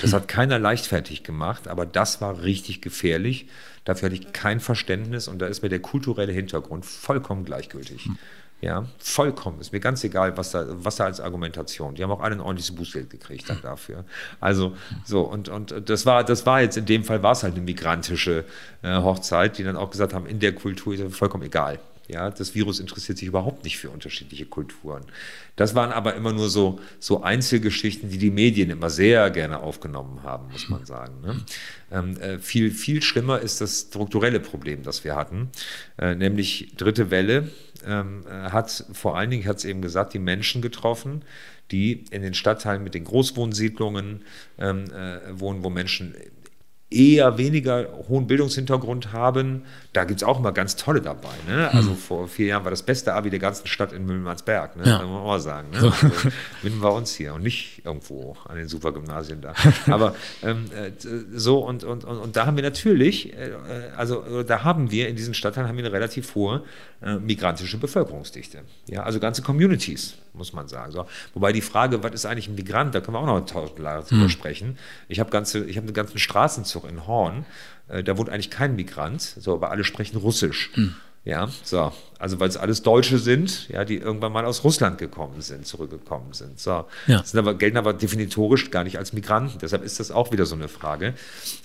[0.00, 3.48] Das hat keiner leichtfertig gemacht, aber das war richtig gefährlich.
[3.84, 8.04] Dafür hatte ich kein Verständnis und da ist mir der kulturelle Hintergrund vollkommen gleichgültig.
[8.04, 8.18] Hm.
[8.60, 9.60] Ja, vollkommen.
[9.60, 11.94] Ist mir ganz egal, was da, was da als Argumentation.
[11.94, 14.04] Die haben auch alle ein ordentliches Bußgeld gekriegt dann dafür.
[14.40, 17.54] Also, so, und, und das war, das war jetzt in dem Fall war es halt
[17.54, 18.44] eine migrantische
[18.82, 21.78] äh, Hochzeit, die dann auch gesagt haben, in der Kultur ist es vollkommen egal.
[22.08, 25.04] Ja, das Virus interessiert sich überhaupt nicht für unterschiedliche Kulturen.
[25.56, 30.22] Das waren aber immer nur so, so Einzelgeschichten, die die Medien immer sehr gerne aufgenommen
[30.22, 31.20] haben, muss man sagen.
[31.20, 31.44] Ne?
[31.92, 35.50] Ähm, äh, viel, viel schlimmer ist das strukturelle Problem, das wir hatten,
[35.98, 37.50] äh, nämlich dritte Welle
[37.86, 41.22] ähm, äh, hat vor allen Dingen, hat es eben gesagt, die Menschen getroffen,
[41.70, 44.24] die in den Stadtteilen mit den Großwohnsiedlungen
[44.58, 46.14] ähm, äh, wohnen, wo Menschen
[46.90, 51.34] eher weniger hohen Bildungshintergrund haben, da gibt es auch immer ganz tolle dabei.
[51.46, 51.70] Ne?
[51.70, 51.96] Also hm.
[51.96, 54.88] vor vier Jahren war das beste Abi der ganzen Stadt in Müllmannsberg, ne?
[54.88, 54.98] Ja.
[54.98, 55.68] kann man auch sagen.
[55.70, 55.80] Ne?
[55.80, 55.88] So.
[55.88, 56.08] Also,
[56.62, 59.52] finden wir uns hier und nicht irgendwo an den Supergymnasien da.
[59.92, 60.92] Aber ähm, äh,
[61.34, 63.50] so und, und, und, und, da haben wir natürlich, äh,
[63.94, 66.62] also da haben wir in diesen Stadtteilen haben wir eine relativ hohe
[66.97, 68.62] äh, migrantische Bevölkerungsdichte.
[68.88, 69.04] Ja?
[69.04, 70.92] Also ganze Communities, muss man sagen.
[70.92, 71.06] So.
[71.34, 74.04] Wobei die Frage, was ist eigentlich ein Migrant, da können wir auch noch tausend Jahre
[74.04, 74.28] drüber hm.
[74.28, 74.78] sprechen.
[75.08, 77.44] Ich habe ganze, ich habe einen ganzen Straßenzug in Horn,
[77.88, 80.70] äh, da wohnt eigentlich kein Migrant, so, aber alle sprechen Russisch.
[80.74, 80.94] Hm.
[81.28, 81.92] Ja, so.
[82.18, 86.32] Also, weil es alles Deutsche sind, ja, die irgendwann mal aus Russland gekommen sind, zurückgekommen
[86.32, 86.58] sind.
[86.58, 86.86] So.
[87.06, 87.22] Ja.
[87.22, 89.58] Sind aber, gelten aber definitorisch gar nicht als Migranten.
[89.58, 91.12] Deshalb ist das auch wieder so eine Frage.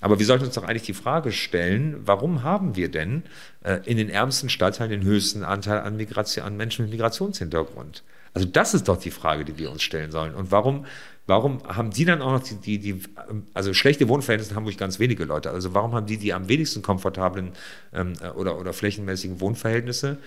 [0.01, 3.52] Aber wir sollten uns doch eigentlich die Frage stellen, warum haben wir denn äh,
[3.85, 8.03] in den ärmsten Stadtteilen den höchsten Anteil an, Migration, an Menschen mit Migrationshintergrund?
[8.33, 10.33] Also, das ist doch die Frage, die wir uns stellen sollen.
[10.33, 10.85] Und warum
[11.25, 13.01] Warum haben die dann auch noch die, die, die
[13.53, 15.51] also schlechte Wohnverhältnisse haben wirklich ganz wenige Leute.
[15.51, 17.53] Also warum haben die die am wenigsten komfortablen
[17.93, 20.17] ähm, oder, oder flächenmäßigen Wohnverhältnisse?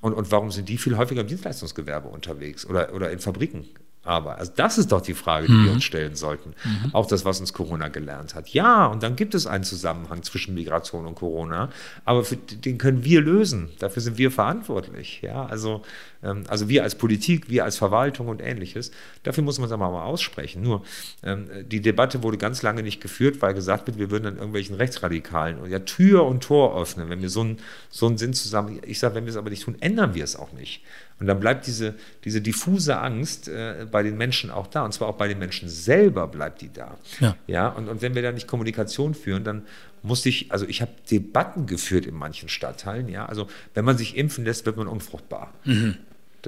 [0.00, 3.64] Und, und warum sind die viel häufiger im Dienstleistungsgewerbe unterwegs oder, oder in Fabriken?
[4.04, 4.38] Aber?
[4.38, 5.64] Also das ist doch die Frage, die mhm.
[5.64, 6.54] wir uns stellen sollten.
[6.64, 6.94] Mhm.
[6.94, 8.48] Auch das, was uns Corona gelernt hat.
[8.50, 11.70] Ja, und dann gibt es einen Zusammenhang zwischen Migration und Corona,
[12.04, 13.70] aber für, den können wir lösen.
[13.78, 15.20] Dafür sind wir verantwortlich.
[15.22, 15.82] Ja, also,
[16.22, 18.90] ähm, also wir als Politik, wir als Verwaltung und ähnliches.
[19.22, 20.62] Dafür muss man es aber mal aussprechen.
[20.62, 20.82] Nur
[21.22, 24.76] ähm, die Debatte wurde ganz lange nicht geführt, weil gesagt wird, wir würden dann irgendwelchen
[24.76, 27.58] Rechtsradikalen ja Tür und Tor öffnen, wenn wir so einen
[27.90, 28.80] so einen Sinn zusammen.
[28.84, 30.82] Ich sage, wenn wir es aber nicht tun, ändern wir es auch nicht.
[31.20, 34.84] Und dann bleibt diese, diese diffuse Angst äh, bei den Menschen auch da.
[34.84, 36.96] Und zwar auch bei den Menschen selber bleibt die da.
[37.20, 37.36] Ja.
[37.46, 39.62] ja und, und wenn wir da nicht Kommunikation führen, dann
[40.02, 43.08] musste ich, also ich habe Debatten geführt in manchen Stadtteilen.
[43.08, 45.52] Ja, also wenn man sich impfen lässt, wird man unfruchtbar.
[45.64, 45.96] Mhm.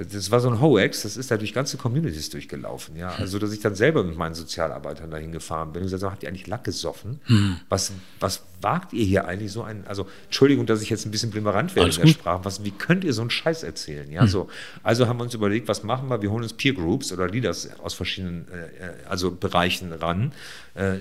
[0.03, 3.09] Das, war so ein Hoax, das ist da durch ganze Communities durchgelaufen, ja.
[3.09, 6.23] Also, dass ich dann selber mit meinen Sozialarbeitern dahin gefahren bin und gesagt habe, habt
[6.23, 7.19] ihr eigentlich Lack gesoffen?
[7.25, 7.57] Hm.
[7.69, 11.31] Was, was wagt ihr hier eigentlich so ein, also, Entschuldigung, dass ich jetzt ein bisschen
[11.31, 14.27] blimerant werde in der Sprache, was, wie könnt ihr so einen Scheiß erzählen, ja, hm.
[14.27, 14.49] so.
[14.83, 16.21] Also haben wir uns überlegt, was machen wir?
[16.21, 20.31] Wir holen uns Peer Groups oder Leaders aus verschiedenen, äh, also Bereichen ran,
[20.75, 20.97] äh,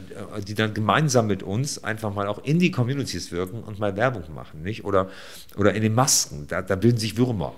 [0.46, 4.24] die dann gemeinsam mit uns einfach mal auch in die Communities wirken und mal Werbung
[4.34, 4.84] machen, nicht?
[4.84, 5.10] Oder,
[5.56, 7.54] oder in den Masken, da, da bilden sich Würmer.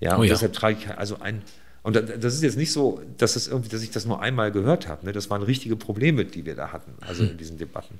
[0.00, 0.34] Ja, oh, und ja.
[0.34, 1.42] deshalb trage ich also ein.
[1.82, 4.86] Und das ist jetzt nicht so, dass, das irgendwie, dass ich das nur einmal gehört
[4.86, 5.06] habe.
[5.06, 5.12] Ne?
[5.12, 7.94] Das waren richtige Probleme, die wir da hatten, also in diesen Debatten.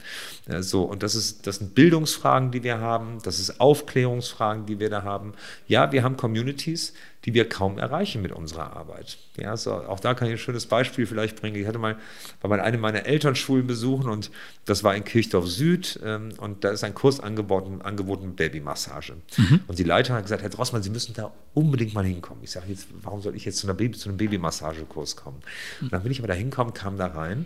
[0.47, 4.81] Ja, so, und das, ist, das sind Bildungsfragen, die wir haben, das ist Aufklärungsfragen, die
[4.81, 5.33] wir da haben.
[5.67, 6.93] Ja, wir haben Communities,
[7.25, 9.19] die wir kaum erreichen mit unserer Arbeit.
[9.37, 11.57] Ja, so, auch da kann ich ein schönes Beispiel vielleicht bringen.
[11.57, 11.97] Ich hatte mal
[12.41, 14.31] bei mal eine meiner Elternschulen besuchen und
[14.65, 19.17] das war in Kirchdorf Süd ähm, und da ist ein Kurs angeboten, angeboten Babymassage.
[19.37, 19.61] Mhm.
[19.67, 22.43] Und die Leiterin hat gesagt, Herr Drossmann, Sie müssen da unbedingt mal hinkommen.
[22.43, 25.41] Ich sage jetzt, warum soll ich jetzt zu, einer Baby, zu einem Babymassagekurs kommen?
[25.81, 27.45] Und dann bin ich aber da hinkommen, kam da rein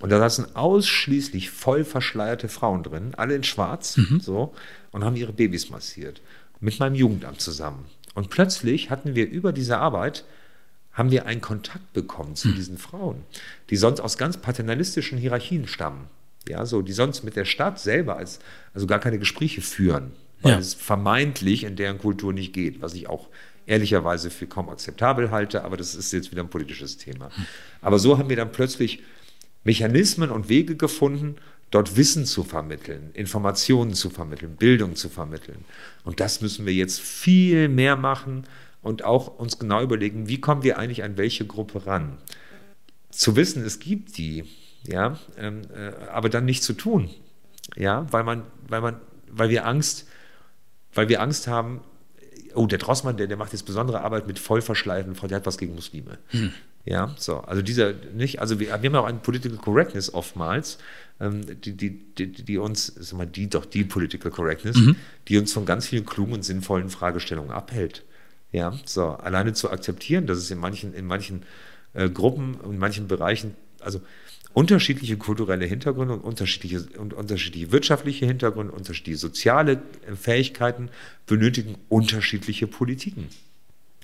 [0.00, 4.20] und da saßen ausschließlich voll verschleierte Frauen drin, alle in schwarz, mhm.
[4.20, 4.54] so,
[4.90, 6.20] und haben ihre Babys massiert.
[6.60, 7.84] Mit meinem Jugendamt zusammen.
[8.14, 10.24] Und plötzlich hatten wir über diese Arbeit,
[10.92, 12.54] haben wir einen Kontakt bekommen zu hm.
[12.54, 13.24] diesen Frauen,
[13.70, 16.06] die sonst aus ganz paternalistischen Hierarchien stammen.
[16.48, 18.38] Ja, so, die sonst mit der Stadt selber als,
[18.74, 20.58] also gar keine Gespräche führen, weil ja.
[20.58, 23.28] es vermeintlich in deren Kultur nicht geht, was ich auch
[23.66, 27.34] ehrlicherweise für kaum akzeptabel halte, aber das ist jetzt wieder ein politisches Thema.
[27.34, 27.46] Hm.
[27.80, 29.02] Aber so haben wir dann plötzlich
[29.64, 31.36] Mechanismen und Wege gefunden,
[31.74, 35.64] dort Wissen zu vermitteln, Informationen zu vermitteln, Bildung zu vermitteln.
[36.04, 38.46] Und das müssen wir jetzt viel mehr machen
[38.80, 42.18] und auch uns genau überlegen, wie kommen wir eigentlich an welche Gruppe ran.
[43.10, 44.44] Zu wissen, es gibt die,
[44.86, 47.10] ja, ähm, äh, aber dann nicht zu tun,
[47.74, 50.06] ja, weil man, weil man, weil wir Angst,
[50.92, 51.80] weil wir Angst haben,
[52.54, 55.58] oh, der Drossmann, der, der macht jetzt besondere Arbeit mit vollverschleifenden Frauen, der hat was
[55.58, 56.18] gegen Muslime.
[56.28, 56.52] Hm.
[56.84, 60.78] Ja, so, also dieser, nicht, also wir, wir haben ja auch eine Political Correctness oftmals,
[61.20, 64.96] die, die, die, die, uns, sag mal, die doch die Political Correctness, mhm.
[65.28, 68.02] die uns von ganz vielen klugen und sinnvollen Fragestellungen abhält.
[68.52, 71.42] Ja, so, alleine zu akzeptieren, dass es in manchen, in manchen
[71.92, 74.00] äh, Gruppen, in manchen Bereichen, also
[74.52, 79.82] unterschiedliche kulturelle Hintergründe und unterschiedliche, und unterschiedliche wirtschaftliche Hintergründe, unterschiedliche soziale
[80.14, 80.88] Fähigkeiten
[81.26, 83.28] benötigen unterschiedliche Politiken.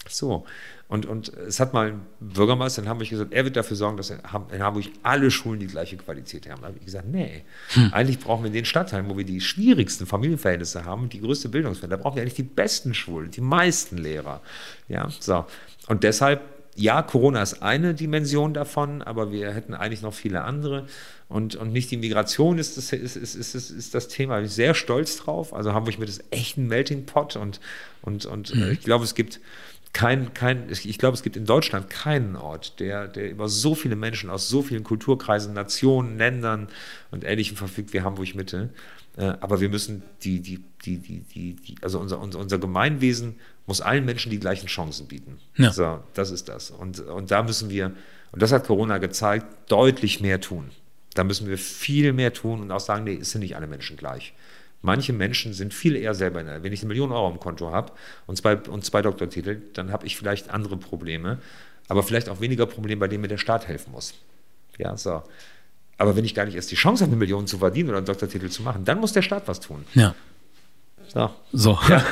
[0.08, 0.44] So.
[0.90, 4.10] Und, und es hat mal ein Bürgermeister in Hamburg gesagt, er wird dafür sorgen, dass
[4.10, 6.62] in Hamburg alle Schulen die gleiche Qualität haben.
[6.62, 7.94] Da habe ich gesagt, nee, hm.
[7.94, 11.90] eigentlich brauchen wir in den Stadtteilen, wo wir die schwierigsten Familienverhältnisse haben, die größte Bildungswelle,
[11.90, 14.40] da brauchen wir eigentlich die besten Schulen, die meisten Lehrer.
[14.88, 15.46] Ja, so.
[15.86, 16.42] Und deshalb,
[16.74, 20.86] ja, Corona ist eine Dimension davon, aber wir hätten eigentlich noch viele andere.
[21.28, 24.38] Und, und nicht die Migration ist das, ist, ist, ist, ist das Thema.
[24.38, 25.54] Ich bin sehr stolz drauf.
[25.54, 27.60] Also Hamburg mit das echten Melting Pot und,
[28.02, 28.72] und, und mhm.
[28.72, 29.38] ich glaube, es gibt
[29.92, 33.96] kein, kein, ich glaube, es gibt in Deutschland keinen Ort, der, der über so viele
[33.96, 36.68] Menschen aus so vielen Kulturkreisen, Nationen, Ländern
[37.10, 38.70] und Ähnlichem verfügt wie Hamburg Mitte.
[39.16, 43.36] Äh, aber wir müssen die, die, die, die, die, die also unser, unser, unser Gemeinwesen
[43.66, 45.38] muss allen Menschen die gleichen Chancen bieten.
[45.56, 45.72] Ja.
[45.72, 46.70] So, das ist das.
[46.70, 47.92] Und, und da müssen wir,
[48.32, 50.70] und das hat Corona gezeigt, deutlich mehr tun.
[51.14, 53.96] Da müssen wir viel mehr tun und auch sagen, nee, es sind nicht alle Menschen
[53.96, 54.32] gleich.
[54.82, 57.70] Manche Menschen sind viel eher selber in der, wenn ich eine Million Euro im Konto
[57.70, 57.92] habe
[58.26, 61.38] und zwei, und zwei Doktortitel, dann habe ich vielleicht andere Probleme,
[61.88, 64.14] aber vielleicht auch weniger Probleme, bei denen mir der Staat helfen muss.
[64.78, 65.22] Ja, so.
[65.98, 68.06] Aber wenn ich gar nicht erst die Chance habe, eine Million zu verdienen oder einen
[68.06, 69.84] Doktortitel zu machen, dann muss der Staat was tun.
[69.94, 70.14] Ja.
[71.12, 71.30] So.
[71.52, 71.78] So.
[71.88, 72.02] Ja.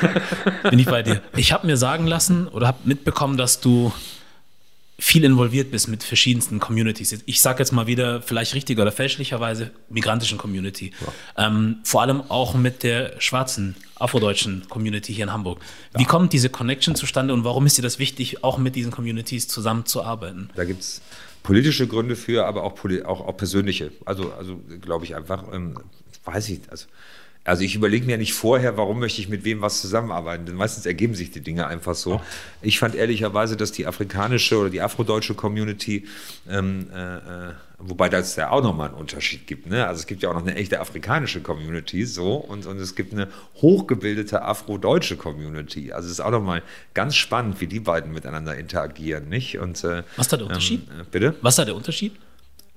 [0.69, 1.21] Bin ich bei dir.
[1.35, 3.91] Ich habe mir sagen lassen oder habe mitbekommen, dass du
[4.99, 7.23] viel involviert bist mit verschiedensten Communities.
[7.25, 10.91] Ich sage jetzt mal wieder, vielleicht richtig oder fälschlicherweise, migrantischen Community.
[11.35, 11.47] Ja.
[11.47, 15.59] Ähm, vor allem auch mit der schwarzen, afrodeutschen Community hier in Hamburg.
[15.93, 16.01] Ja.
[16.01, 19.47] Wie kommt diese Connection zustande und warum ist dir das wichtig, auch mit diesen Communities
[19.47, 20.49] zusammenzuarbeiten?
[20.55, 21.01] Da gibt es
[21.43, 22.73] politische Gründe für, aber auch,
[23.05, 23.91] auch, auch persönliche.
[24.05, 25.79] Also, also glaube ich einfach, ähm,
[26.25, 26.87] weiß ich, also
[27.45, 30.45] Also ich überlege mir nicht vorher, warum möchte ich mit wem was zusammenarbeiten.
[30.45, 32.21] Denn meistens ergeben sich die Dinge einfach so.
[32.61, 36.05] Ich fand ehrlicherweise, dass die afrikanische oder die afrodeutsche Community,
[36.47, 39.67] ähm, äh, äh wobei da es ja auch nochmal einen Unterschied gibt.
[39.67, 39.87] Ne?
[39.87, 43.13] Also es gibt ja auch noch eine echte afrikanische Community so und, und es gibt
[43.13, 45.93] eine hochgebildete afrodeutsche Community.
[45.93, 46.61] Also es ist auch nochmal
[46.93, 49.29] ganz spannend, wie die beiden miteinander interagieren.
[49.29, 49.59] Nicht?
[49.59, 50.81] Und, äh, Was ist da der Unterschied?
[50.91, 51.35] Ähm, bitte?
[51.41, 52.11] Was ist da der Unterschied?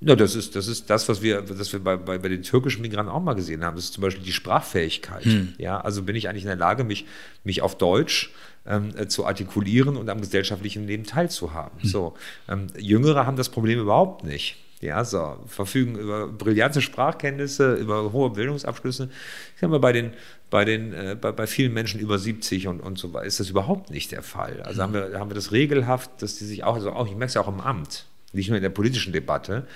[0.05, 2.83] Ja, das ist, das ist das, was wir, das wir bei, bei, bei den türkischen
[2.83, 3.77] Migranten auch mal gesehen haben.
[3.77, 5.25] Das ist zum Beispiel die Sprachfähigkeit.
[5.25, 5.55] Hm.
[5.59, 7.07] Ja, also bin ich eigentlich in der Lage, mich,
[7.45, 8.33] mich auf Deutsch
[8.67, 11.83] ähm, äh, zu artikulieren und am gesellschaftlichen Leben teilzuhaben.
[11.83, 11.89] Hm.
[11.89, 12.15] So,
[12.49, 14.57] ähm, Jüngere haben das Problem überhaupt nicht.
[14.81, 19.09] Ja, so, verfügen über brillante Sprachkenntnisse, über hohe Bildungsabschlüsse.
[19.55, 20.13] Ich sag mal, bei den,
[20.51, 23.51] bei den, äh, bei, bei vielen Menschen über 70 und, und so weiter ist das
[23.51, 24.61] überhaupt nicht der Fall.
[24.63, 24.83] Also hm.
[24.83, 27.35] haben wir, haben wir das regelhaft, dass die sich auch, also auch, ich merke es
[27.35, 29.67] ja auch im Amt, nicht nur in der politischen Debatte,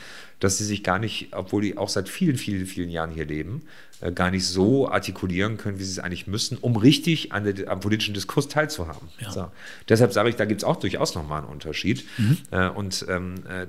[0.41, 3.63] dass sie sich gar nicht, obwohl die auch seit vielen, vielen, vielen Jahren hier leben,
[4.01, 7.71] äh, gar nicht so artikulieren können, wie sie es eigentlich müssen, um richtig an der,
[7.71, 9.09] am politischen Diskurs teilzuhaben.
[9.21, 9.31] Ja.
[9.31, 9.51] So.
[9.89, 12.05] Deshalb sage ich, da gibt es auch durchaus nochmal einen Unterschied.
[12.19, 12.39] Mhm.
[12.51, 13.67] Äh, und ähm, äh,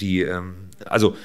[0.00, 1.16] die, ähm, also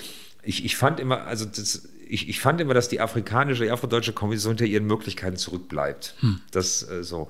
[0.42, 4.14] ich, ich fand immer, also das, ich, ich, fand immer, dass die afrikanische, die afrodeutsche
[4.14, 6.16] Kommission hinter ihren Möglichkeiten zurückbleibt.
[6.20, 6.40] Hm.
[6.52, 7.28] Das äh, so.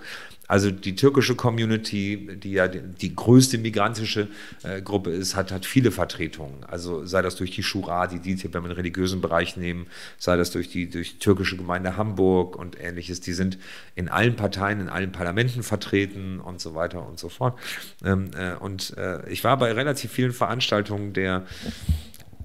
[0.47, 4.27] Also die türkische Community, die ja die, größte migrantische
[4.63, 6.63] äh, Gruppe ist, hat, hat viele Vertretungen.
[6.65, 10.37] Also sei das durch die Shura, die DITIB, wenn wir den religiösen Bereich nehmen, sei
[10.37, 13.21] das durch die, durch die türkische Gemeinde Hamburg und ähnliches.
[13.21, 13.57] Die sind
[13.95, 17.57] in allen Parteien, in allen Parlamenten vertreten und so weiter und so fort.
[18.03, 21.45] Ähm, äh, und äh, ich war bei relativ vielen Veranstaltungen der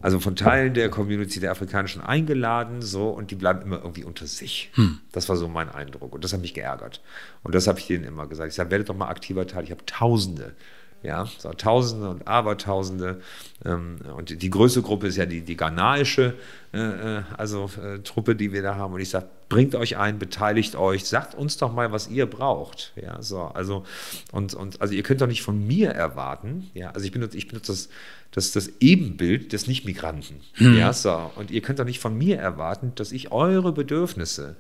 [0.01, 4.27] also von Teilen der Community der Afrikanischen eingeladen, so, und die bleiben immer irgendwie unter
[4.27, 4.71] sich.
[4.75, 4.99] Hm.
[5.13, 6.15] Das war so mein Eindruck.
[6.15, 7.03] Und das hat mich geärgert.
[7.43, 8.49] Und das habe ich denen immer gesagt.
[8.49, 9.65] Ich sage, werdet doch mal aktiver Teil.
[9.65, 10.55] Ich habe Tausende.
[11.03, 13.21] Ja, so Tausende und Abertausende.
[13.65, 16.35] Ähm, und die größte Gruppe ist ja die, die ghanaische
[16.73, 18.95] äh, äh also, äh, Truppe, die wir da haben.
[18.95, 22.93] Und ich sage, bringt euch ein, beteiligt euch, sagt uns doch mal, was ihr braucht.
[22.97, 23.85] Ja, so, also,
[24.33, 27.49] und, und, also ihr könnt doch nicht von mir erwarten, ja, also ich benutze, ich
[27.49, 27.89] benutze das
[28.33, 30.37] das das Ebenbild des Nichtmigranten.
[30.55, 30.77] Hm.
[30.77, 31.31] Ja, so.
[31.35, 34.57] Und ihr könnt doch nicht von mir erwarten, dass ich eure Bedürfnisse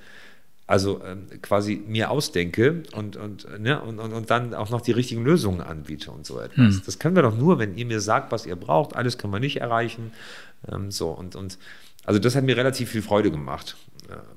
[0.71, 4.93] also ähm, quasi mir ausdenke und, und, ne, und, und, und, dann auch noch die
[4.93, 6.77] richtigen Lösungen anbiete und so etwas.
[6.77, 6.83] Hm.
[6.87, 8.95] Das können wir doch nur, wenn ihr mir sagt, was ihr braucht.
[8.95, 10.13] Alles können wir nicht erreichen.
[10.71, 11.59] Ähm, so und, und
[12.05, 13.77] also das hat mir relativ viel Freude gemacht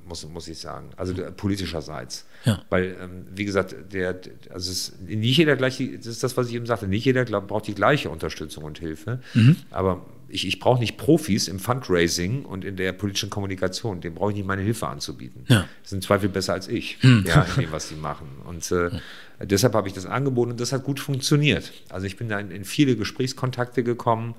[0.07, 0.89] muss, muss ich sagen.
[0.97, 2.25] Also politischerseits.
[2.45, 2.61] Ja.
[2.69, 4.19] Weil, ähm, wie gesagt, der,
[4.49, 7.47] also es, nicht jeder gleich, das ist das, was ich eben sagte, nicht jeder glaub,
[7.47, 9.19] braucht die gleiche Unterstützung und Hilfe.
[9.33, 9.57] Mhm.
[9.71, 14.01] Aber ich, ich brauche nicht Profis im Fundraising und in der politischen Kommunikation.
[14.01, 15.45] Dem brauche ich nicht meine Hilfe anzubieten.
[15.47, 15.67] Ja.
[15.81, 17.23] Das sind Zweifel besser als ich, mhm.
[17.27, 18.27] ja, in dem, was sie machen.
[18.45, 18.89] Und äh,
[19.41, 21.71] deshalb habe ich das angeboten und das hat gut funktioniert.
[21.89, 24.33] Also ich bin da in, in viele Gesprächskontakte gekommen.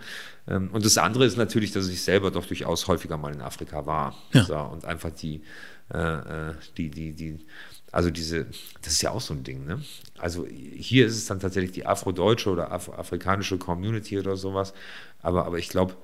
[0.49, 3.87] Ähm, und das andere ist natürlich, dass ich selber doch durchaus häufiger mal in Afrika
[3.87, 4.17] war.
[4.33, 4.45] Ja.
[4.45, 5.43] So, und einfach die,
[5.93, 7.39] äh, äh, die, die, die,
[7.95, 8.47] also diese,
[8.83, 9.81] das ist ja auch so ein Ding, ne?
[10.19, 14.75] Also hier ist es dann tatsächlich die afrodeutsche oder Af afrikanische Community oder sowas.
[15.23, 15.95] Aber, aber ich glaube,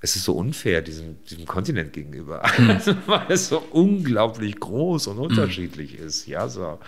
[0.00, 2.80] es ist so unfair diesem, diesem Kontinent gegenüber, mhm.
[3.06, 6.06] weil es so unglaublich groß und unterschiedlich mhm.
[6.06, 6.26] ist.
[6.26, 6.80] Ja, so.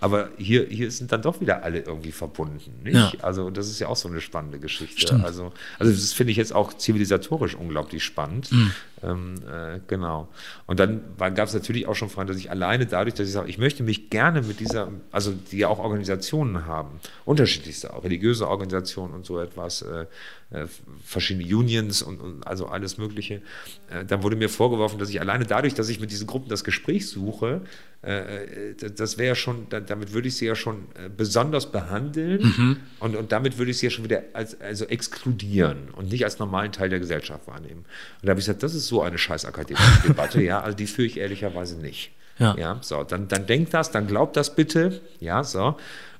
[0.00, 2.80] Aber hier, hier sind dann doch wieder alle irgendwie verbunden.
[2.84, 2.94] Nicht?
[2.94, 3.12] Ja.
[3.20, 5.00] Also, das ist ja auch so eine spannende Geschichte.
[5.00, 5.24] Stimmt.
[5.24, 8.50] Also, also, das finde ich jetzt auch zivilisatorisch unglaublich spannend.
[8.52, 8.72] Mhm.
[9.02, 10.28] Ähm, äh, genau.
[10.66, 13.48] Und dann gab es natürlich auch schon Fragen, dass ich alleine dadurch, dass ich sage,
[13.48, 18.48] ich möchte mich gerne mit dieser, also die ja auch Organisationen haben, unterschiedlichste, auch religiöse
[18.48, 20.06] Organisationen und so etwas, äh,
[20.50, 20.66] äh,
[21.04, 23.42] verschiedene Unions und, und, also alles Mögliche.
[23.90, 26.64] Äh, dann wurde mir vorgeworfen, dass ich alleine dadurch, dass ich mit diesen Gruppen das
[26.64, 27.60] Gespräch suche,
[28.00, 32.76] äh, das wäre ja schon, damit würde ich sie ja schon besonders behandeln mhm.
[33.00, 36.38] und, und damit würde ich sie ja schon wieder als, also exkludieren und nicht als
[36.38, 37.84] normalen Teil der Gesellschaft wahrnehmen.
[38.20, 40.86] Und da habe ich gesagt, das ist so eine scheiß akademische Debatte, ja, also die
[40.86, 42.12] führe ich ehrlicherweise nicht.
[42.38, 42.56] Ja.
[42.56, 45.76] ja, so, dann, dann denkt das, dann glaubt das bitte, ja, so.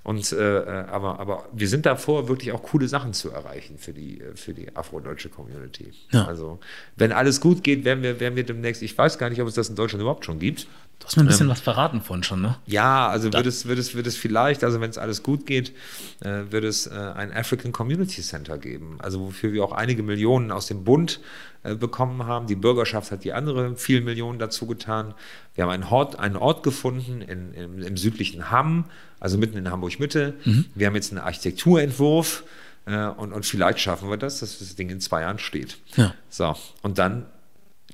[0.08, 3.92] Und, äh, äh, aber, aber wir sind davor, wirklich auch coole Sachen zu erreichen für
[3.92, 5.92] die, äh, für die afrodeutsche Community.
[6.12, 6.24] Ja.
[6.24, 6.60] Also,
[6.96, 9.54] wenn alles gut geht, werden wir, werden wir demnächst, ich weiß gar nicht, ob es
[9.54, 10.66] das in Deutschland überhaupt schon gibt.
[10.98, 12.56] Du hast mir ein bisschen ähm, was verraten von schon, ne?
[12.64, 15.72] Ja, also wird es, wird, es, wird es vielleicht, also wenn es alles gut geht,
[16.20, 18.96] äh, wird es äh, ein African Community Center geben.
[19.00, 21.20] Also wofür wir auch einige Millionen aus dem Bund
[21.62, 22.46] bekommen haben.
[22.46, 25.14] Die Bürgerschaft hat die andere vielen Millionen dazu getan.
[25.54, 28.84] Wir haben einen Ort, einen Ort gefunden in, im, im südlichen Hamm,
[29.20, 30.34] also mitten in Hamburg-Mitte.
[30.44, 30.66] Mhm.
[30.74, 32.44] Wir haben jetzt einen Architekturentwurf
[32.86, 35.78] äh, und, und vielleicht schaffen wir das, dass das Ding in zwei Jahren steht.
[35.96, 36.14] Ja.
[36.28, 37.26] So, und dann,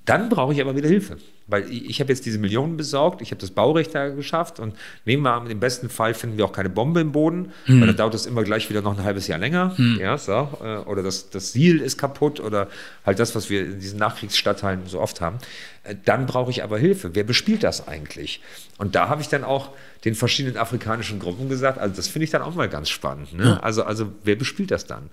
[0.05, 1.17] dann brauche ich aber wieder Hilfe.
[1.47, 4.75] Weil ich, ich habe jetzt diese Millionen besorgt, ich habe das Baurecht da geschafft und
[5.05, 7.81] nehmen wir an, im besten Fall finden wir auch keine Bombe im Boden, mhm.
[7.81, 9.75] weil dann dauert das immer gleich wieder noch ein halbes Jahr länger.
[9.77, 9.99] Mhm.
[10.01, 12.69] Ja, so, äh, oder das, das Siel ist kaputt oder
[13.05, 15.39] halt das, was wir in diesen Nachkriegsstadtteilen so oft haben.
[15.83, 17.15] Äh, dann brauche ich aber Hilfe.
[17.15, 18.41] Wer bespielt das eigentlich?
[18.79, 19.71] Und da habe ich dann auch
[20.05, 23.33] den verschiedenen afrikanischen Gruppen gesagt, also das finde ich dann auch mal ganz spannend.
[23.35, 23.45] Ne?
[23.45, 23.57] Ja.
[23.61, 25.11] Also, also wer bespielt das dann?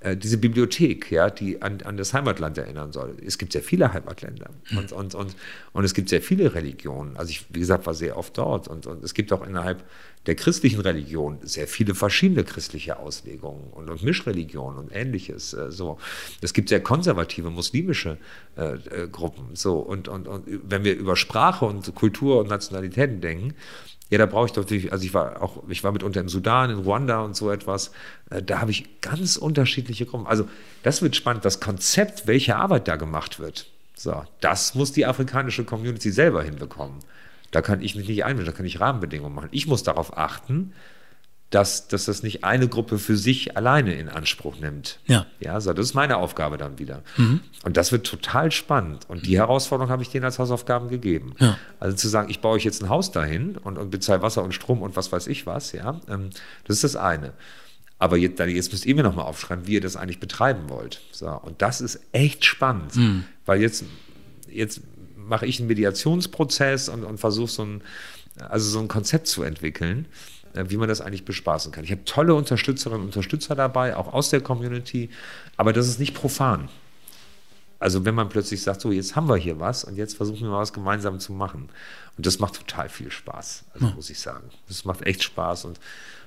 [0.00, 3.16] Äh, diese Bibliothek, ja, die an, an das Heimatland erinnern soll.
[3.24, 4.78] Es gibt sehr viele Heimatländer mhm.
[4.78, 5.36] und, und, und,
[5.72, 7.16] und es gibt sehr viele Religionen.
[7.16, 9.82] Also ich, wie gesagt, war sehr oft dort und, und es gibt auch innerhalb
[10.26, 15.52] der christlichen Religion sehr viele verschiedene christliche Auslegungen und, und Mischreligionen und ähnliches.
[15.54, 15.98] Äh, so.
[16.42, 18.18] Es gibt sehr konservative muslimische
[18.56, 19.56] äh, äh, Gruppen.
[19.56, 19.78] So.
[19.78, 23.54] Und, und, und wenn wir über Sprache und Kultur und Nationalitäten denken,
[24.10, 26.78] ja, da brauche ich natürlich, also ich war auch, ich war mitunter im Sudan, in
[26.78, 27.90] Ruanda und so etwas.
[28.30, 30.26] Äh, da habe ich ganz unterschiedliche Gruppen.
[30.26, 30.48] Also
[30.82, 31.44] das wird spannend.
[31.44, 37.00] Das Konzept, welche Arbeit da gemacht wird, so, das muss die afrikanische Community selber hinbekommen.
[37.50, 39.48] Da kann ich mich nicht einmischen, da kann ich Rahmenbedingungen machen.
[39.50, 40.72] Ich muss darauf achten,
[41.50, 44.98] dass, dass das nicht eine Gruppe für sich alleine in Anspruch nimmt.
[45.06, 45.26] Ja.
[45.40, 47.02] Ja, so, das ist meine Aufgabe dann wieder.
[47.16, 47.40] Mhm.
[47.64, 49.08] Und das wird total spannend.
[49.08, 51.34] Und die Herausforderung habe ich denen als Hausaufgaben gegeben.
[51.38, 51.56] Ja.
[51.80, 54.52] Also zu sagen, ich baue euch jetzt ein Haus dahin und, und bezahle Wasser und
[54.52, 56.30] Strom und was weiß ich was, ja, ähm,
[56.64, 57.32] das ist das eine.
[57.98, 61.00] Aber jetzt, jetzt müsst ihr mir nochmal aufschreiben, wie ihr das eigentlich betreiben wollt.
[61.10, 63.24] So, und das ist echt spannend, mhm.
[63.46, 63.84] weil jetzt,
[64.50, 64.82] jetzt
[65.16, 67.82] mache ich einen Mediationsprozess und, und versuche so ein,
[68.38, 70.06] also so ein Konzept zu entwickeln
[70.66, 71.84] wie man das eigentlich bespaßen kann.
[71.84, 75.10] Ich habe tolle Unterstützerinnen und Unterstützer dabei, auch aus der Community,
[75.56, 76.68] aber das ist nicht profan.
[77.80, 80.50] Also wenn man plötzlich sagt, so jetzt haben wir hier was und jetzt versuchen wir
[80.50, 81.68] mal was gemeinsam zu machen.
[82.16, 83.94] Und das macht total viel Spaß, also hm.
[83.94, 84.50] muss ich sagen.
[84.66, 85.78] Das macht echt Spaß und,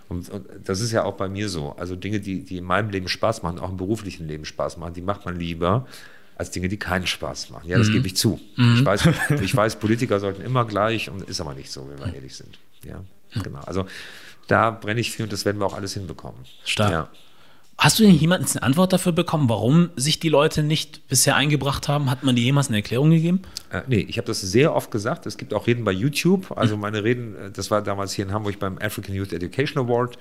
[0.08, 1.76] und, und, das ist ja auch bei mir so.
[1.78, 4.94] Also Dinge, die, die in meinem Leben Spaß machen, auch im beruflichen Leben Spaß machen,
[4.94, 5.86] die macht man lieber
[6.38, 7.70] als Dinge, die keinen Spaß machen.
[7.70, 7.94] Ja, das mhm.
[7.94, 8.40] gebe ich zu.
[8.56, 8.78] Mhm.
[8.78, 9.10] Ich, weiß,
[9.42, 12.58] ich weiß, Politiker sollten immer gleich und ist aber nicht so, wenn wir ehrlich sind.
[12.86, 13.04] Ja.
[13.34, 13.60] Genau.
[13.66, 13.86] Also
[14.48, 16.42] da brenne ich viel und das werden wir auch alles hinbekommen.
[16.66, 16.92] Stark.
[16.92, 17.10] Ja.
[17.78, 21.88] Hast du denn jemals eine Antwort dafür bekommen, warum sich die Leute nicht bisher eingebracht
[21.88, 22.12] haben?
[22.12, 23.42] Hat man dir jemals eine Erklärung gegeben?
[23.72, 25.26] Äh, nee, ich habe das sehr oft gesagt.
[25.26, 26.56] Es gibt auch Reden bei YouTube.
[26.56, 30.20] Also meine Reden, äh, das war damals hier in Hamburg beim African Youth Education Award.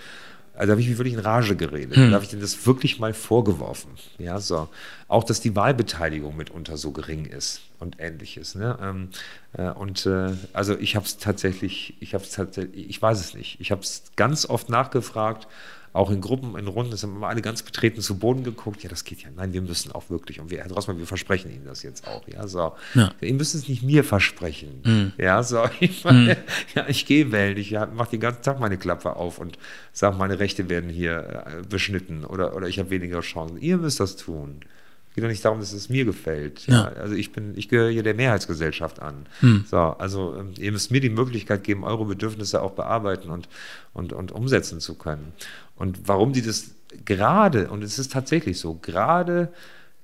[0.60, 1.96] Also habe ich mich wirklich in Rage geredet.
[1.96, 2.10] Hm.
[2.10, 3.92] Da habe ich denen das wirklich mal vorgeworfen.
[4.18, 4.68] Ja, so.
[5.08, 8.56] Auch, dass die Wahlbeteiligung mitunter so gering ist und ähnliches.
[8.56, 8.78] Ne?
[8.78, 9.08] Ähm,
[9.54, 13.32] äh, und äh, also ich habe es tatsächlich, ich habe es tatsächlich, ich weiß es
[13.32, 13.58] nicht.
[13.58, 15.48] Ich habe es ganz oft nachgefragt
[15.92, 18.82] auch in Gruppen, in Runden, es haben immer alle ganz betreten zu Boden geguckt.
[18.82, 19.28] Ja, das geht ja.
[19.34, 20.38] Nein, wir müssen auch wirklich.
[20.38, 22.22] Und wir, Herr Drossmann, wir versprechen Ihnen das jetzt auch.
[22.28, 22.72] Ja, so.
[22.94, 23.12] Ja.
[23.20, 24.82] Ihr müsst es nicht mir versprechen.
[24.84, 25.12] Mhm.
[25.18, 25.68] Ja, so.
[25.80, 26.36] Ich, meine, mhm.
[26.74, 27.56] ja, ich gehe wählen.
[27.56, 29.58] Ich mache den ganzen Tag meine Klappe auf und
[29.92, 33.56] sage, meine Rechte werden hier äh, beschnitten oder, oder ich habe weniger Chancen.
[33.58, 34.60] Ihr müsst das tun
[35.14, 36.66] geht doch nicht darum, dass es mir gefällt.
[36.66, 36.74] Ja.
[36.74, 39.26] Ja, also ich bin, ich gehöre hier der Mehrheitsgesellschaft an.
[39.40, 39.64] Hm.
[39.68, 43.48] So, also ähm, ihr müsst mir die Möglichkeit geben, eure Bedürfnisse auch bearbeiten und,
[43.92, 45.32] und, und umsetzen zu können.
[45.76, 46.72] Und warum die das
[47.04, 49.52] gerade, und es ist tatsächlich so, gerade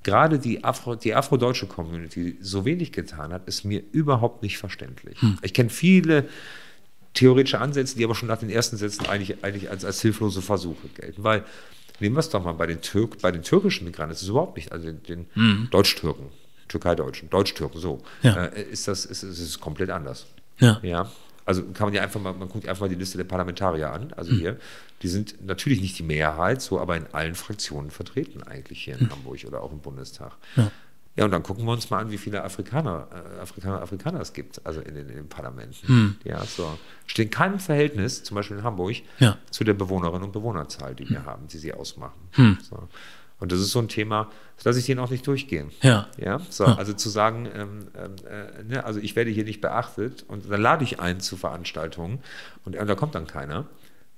[0.02, 5.20] gerade die, Afro, die afrodeutsche Community so wenig getan hat, ist mir überhaupt nicht verständlich.
[5.20, 5.36] Hm.
[5.42, 6.28] Ich kenne viele
[7.12, 10.88] theoretische Ansätze, die aber schon nach den ersten Sätzen eigentlich, eigentlich als, als hilflose Versuche
[10.94, 11.24] gelten.
[11.24, 11.44] Weil,
[12.00, 14.56] nehmen wir es doch mal bei den, Türk, bei den türkischen Migranten, das ist überhaupt
[14.56, 15.68] nicht, also den, den hm.
[15.70, 16.30] Deutsch-Türken,
[16.68, 18.46] Türkei-Deutschen, Deutsch-Türken, so, ja.
[18.46, 20.26] äh, ist das ist, ist, ist komplett anders.
[20.58, 20.80] Ja.
[20.82, 21.10] ja.
[21.44, 24.12] Also kann man ja einfach mal, man guckt einfach mal die Liste der Parlamentarier an.
[24.16, 24.38] Also mhm.
[24.38, 24.56] hier,
[25.02, 29.04] die sind natürlich nicht die Mehrheit, so aber in allen Fraktionen vertreten eigentlich hier in
[29.04, 29.10] mhm.
[29.10, 30.32] Hamburg oder auch im Bundestag.
[30.56, 30.72] Ja.
[31.16, 31.24] Ja.
[31.24, 34.64] und dann gucken wir uns mal an, wie viele Afrikaner, äh, Afrikaner, Afrikaner es gibt,
[34.64, 35.92] also in den, in den Parlamenten.
[35.92, 36.16] Mhm.
[36.24, 36.78] Ja, so.
[37.06, 39.36] Steht in keinem Verhältnis, zum Beispiel in Hamburg, ja.
[39.50, 41.26] zu der Bewohnerinnen und Bewohnerzahl, die wir mhm.
[41.26, 42.20] haben, die sie ausmachen.
[42.36, 42.58] Mhm.
[42.62, 42.88] So.
[43.38, 45.70] Und das ist so ein Thema, das lasse ich denen auch nicht durchgehen.
[45.82, 46.08] Ja.
[46.16, 46.40] ja?
[46.48, 46.76] So, ja.
[46.76, 50.84] Also zu sagen, ähm, äh, ne, also ich werde hier nicht beachtet und dann lade
[50.84, 52.20] ich ein zu Veranstaltungen
[52.64, 53.66] und äh, da kommt dann keiner.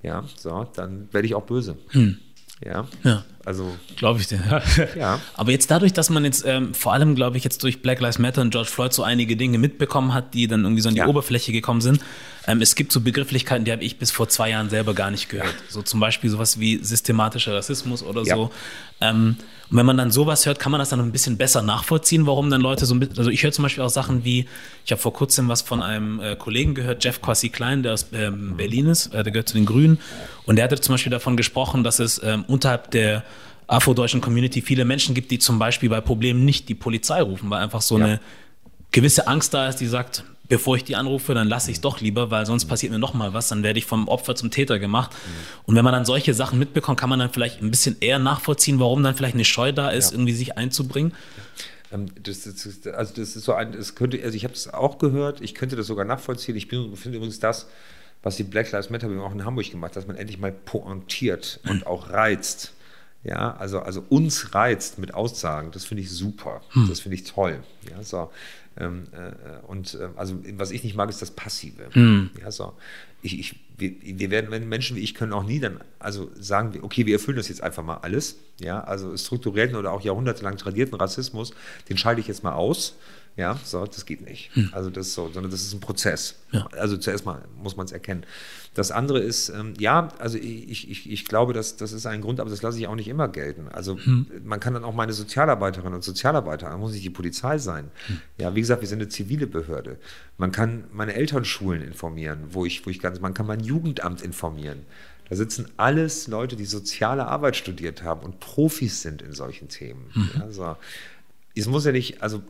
[0.02, 1.76] Ja, so, dann werde ich auch böse.
[1.88, 2.18] Hm.
[2.64, 2.86] Ja.
[3.04, 3.24] ja.
[3.44, 3.76] Also.
[3.96, 4.40] Glaube ich dir.
[4.50, 4.86] Ja.
[4.96, 5.20] ja.
[5.34, 8.18] Aber jetzt dadurch, dass man jetzt ähm, vor allem, glaube ich, jetzt durch Black Lives
[8.18, 11.00] Matter und George Floyd so einige Dinge mitbekommen hat, die dann irgendwie so an die
[11.00, 11.06] ja.
[11.06, 12.00] Oberfläche gekommen sind.
[12.46, 15.28] Ähm, es gibt so Begrifflichkeiten, die habe ich bis vor zwei Jahren selber gar nicht
[15.28, 15.54] gehört.
[15.68, 18.50] So zum Beispiel sowas wie systematischer Rassismus oder so.
[19.00, 19.36] Ähm,
[19.70, 22.50] und wenn man dann sowas hört, kann man das dann ein bisschen besser nachvollziehen, warum
[22.50, 24.46] dann Leute so ein bisschen, also ich höre zum Beispiel auch Sachen wie,
[24.84, 28.06] ich habe vor kurzem was von einem äh, Kollegen gehört, Jeff Kwasi Klein, der aus
[28.12, 29.98] ähm, Berlin ist, äh, der gehört zu den Grünen,
[30.46, 33.24] und der hatte zum Beispiel davon gesprochen, dass es ähm, unterhalb der
[33.66, 37.62] afrodeutschen Community viele Menschen gibt, die zum Beispiel bei Problemen nicht die Polizei rufen, weil
[37.62, 38.04] einfach so ja.
[38.04, 38.20] eine
[38.90, 42.00] gewisse Angst da ist, die sagt, bevor ich die anrufe, dann lasse ich es doch
[42.00, 44.78] lieber, weil sonst passiert mir noch mal was, dann werde ich vom Opfer zum Täter
[44.78, 45.12] gemacht.
[45.12, 45.64] Mhm.
[45.66, 48.80] Und wenn man dann solche Sachen mitbekommt, kann man dann vielleicht ein bisschen eher nachvollziehen,
[48.80, 50.16] warum dann vielleicht eine Scheu da ist, ja.
[50.16, 51.12] irgendwie sich einzubringen.
[51.92, 54.98] Ähm, das, das, also das ist so ein, es könnte, also ich habe das auch
[54.98, 56.56] gehört, ich könnte das sogar nachvollziehen.
[56.56, 57.66] Ich finde übrigens das,
[58.22, 61.60] was die Black Lives Matter auch in Hamburg gemacht hat, dass man endlich mal pointiert
[61.68, 62.72] und auch reizt.
[63.24, 66.62] Ja, also, also uns reizt mit Aussagen, das finde ich super.
[66.70, 66.88] Hm.
[66.88, 67.60] Das finde ich toll.
[67.90, 68.30] Ja, so.
[68.78, 71.88] Ähm, äh, und äh, also was ich nicht mag, ist das Passive.
[71.92, 72.30] Hm.
[72.40, 72.74] Ja, so.
[73.22, 76.74] Ich, ich, wir, wir werden, wenn Menschen wie ich können auch nie dann, also sagen
[76.74, 78.38] wir, okay, wir erfüllen das jetzt einfach mal alles.
[78.60, 81.52] Ja, also strukturellen oder auch jahrhundertelang tradierten Rassismus,
[81.88, 82.96] den schalte ich jetzt mal aus.
[83.38, 84.50] Ja, so, das geht nicht.
[84.72, 86.34] Also das ist so, sondern das ist ein Prozess.
[86.50, 86.66] Ja.
[86.72, 88.24] Also zuerst mal muss man es erkennen.
[88.74, 92.40] Das andere ist, ähm, ja, also ich, ich, ich glaube, dass, das ist ein Grund,
[92.40, 93.68] aber das lasse ich auch nicht immer gelten.
[93.68, 93.96] Also
[94.44, 97.92] man kann dann auch meine Sozialarbeiterinnen und Sozialarbeiter, muss nicht die Polizei sein.
[98.38, 99.98] Ja, wie gesagt, wir sind eine zivile Behörde.
[100.36, 104.80] Man kann meine Elternschulen informieren, wo ich, wo ich ganz, man kann mein Jugendamt informieren.
[105.28, 110.10] Da sitzen alles Leute, die soziale Arbeit studiert haben und Profis sind in solchen Themen.
[110.36, 110.76] Ja, so.
[111.54, 112.42] Es muss ja nicht, also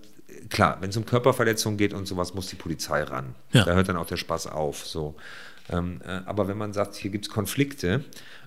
[0.48, 3.34] klar, wenn es um Körperverletzungen geht und sowas, muss die Polizei ran.
[3.52, 3.64] Ja.
[3.64, 4.86] Da hört dann auch der Spaß auf.
[4.86, 5.14] So.
[5.70, 8.04] Ähm, äh, aber wenn man sagt, hier gibt es Konflikte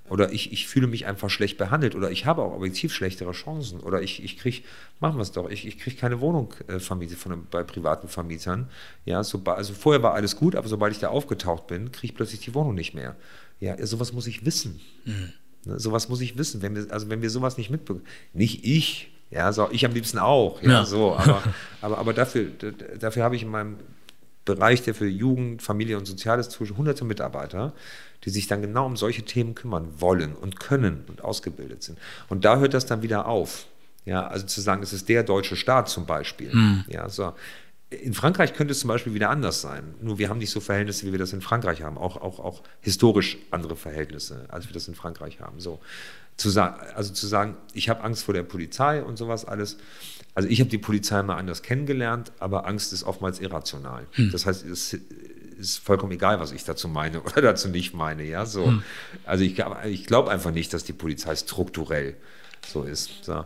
[0.09, 3.79] oder ich, ich fühle mich einfach schlecht behandelt oder ich habe auch objektiv schlechtere Chancen
[3.79, 4.63] oder ich, ich kriege,
[4.99, 8.07] machen wir es doch, ich, ich kriege keine Wohnung äh, vermietet von, einem- bei privaten
[8.07, 8.67] Vermietern.
[9.05, 12.15] Ja, so, also vorher war alles gut, aber sobald ich da aufgetaucht bin, kriege ich
[12.15, 13.15] plötzlich die Wohnung nicht mehr.
[13.59, 14.81] Ja, sowas muss ich wissen.
[15.05, 16.63] Ne, sowas muss ich wissen.
[16.63, 20.19] Wenn wir, also wenn wir sowas nicht mitbekommen, nicht ich, ja, so, ich am liebsten
[20.19, 20.85] auch, ja, Ja.
[20.85, 21.41] so, aber,
[21.81, 22.47] aber, aber dafür,
[22.99, 23.77] dafür habe ich in meinem
[24.45, 27.73] Bereich, der für Jugend, Familie und Soziales zuständig, hunderte Mitarbeiter,
[28.25, 31.97] die sich dann genau um solche Themen kümmern wollen und können und ausgebildet sind.
[32.27, 33.65] Und da hört das dann wieder auf.
[34.03, 36.51] Ja, also zu sagen, es ist der deutsche Staat zum Beispiel.
[36.87, 37.33] Ja, so.
[37.91, 39.93] In Frankreich könnte es zum Beispiel wieder anders sein.
[40.01, 41.97] Nur wir haben nicht so Verhältnisse, wie wir das in Frankreich haben.
[41.97, 45.59] Auch, auch, auch historisch andere Verhältnisse, als wir das in Frankreich haben.
[45.59, 45.79] So.
[46.41, 49.77] Zu sagen, also zu sagen, ich habe Angst vor der Polizei und sowas alles.
[50.33, 54.07] Also ich habe die Polizei mal anders kennengelernt, aber Angst ist oftmals irrational.
[54.31, 54.97] Das heißt, es
[55.59, 58.23] ist vollkommen egal, was ich dazu meine oder dazu nicht meine.
[58.23, 58.73] Ja, so.
[59.23, 62.15] Also ich, ich glaube einfach nicht, dass die Polizei strukturell
[62.65, 63.23] so ist.
[63.23, 63.45] So.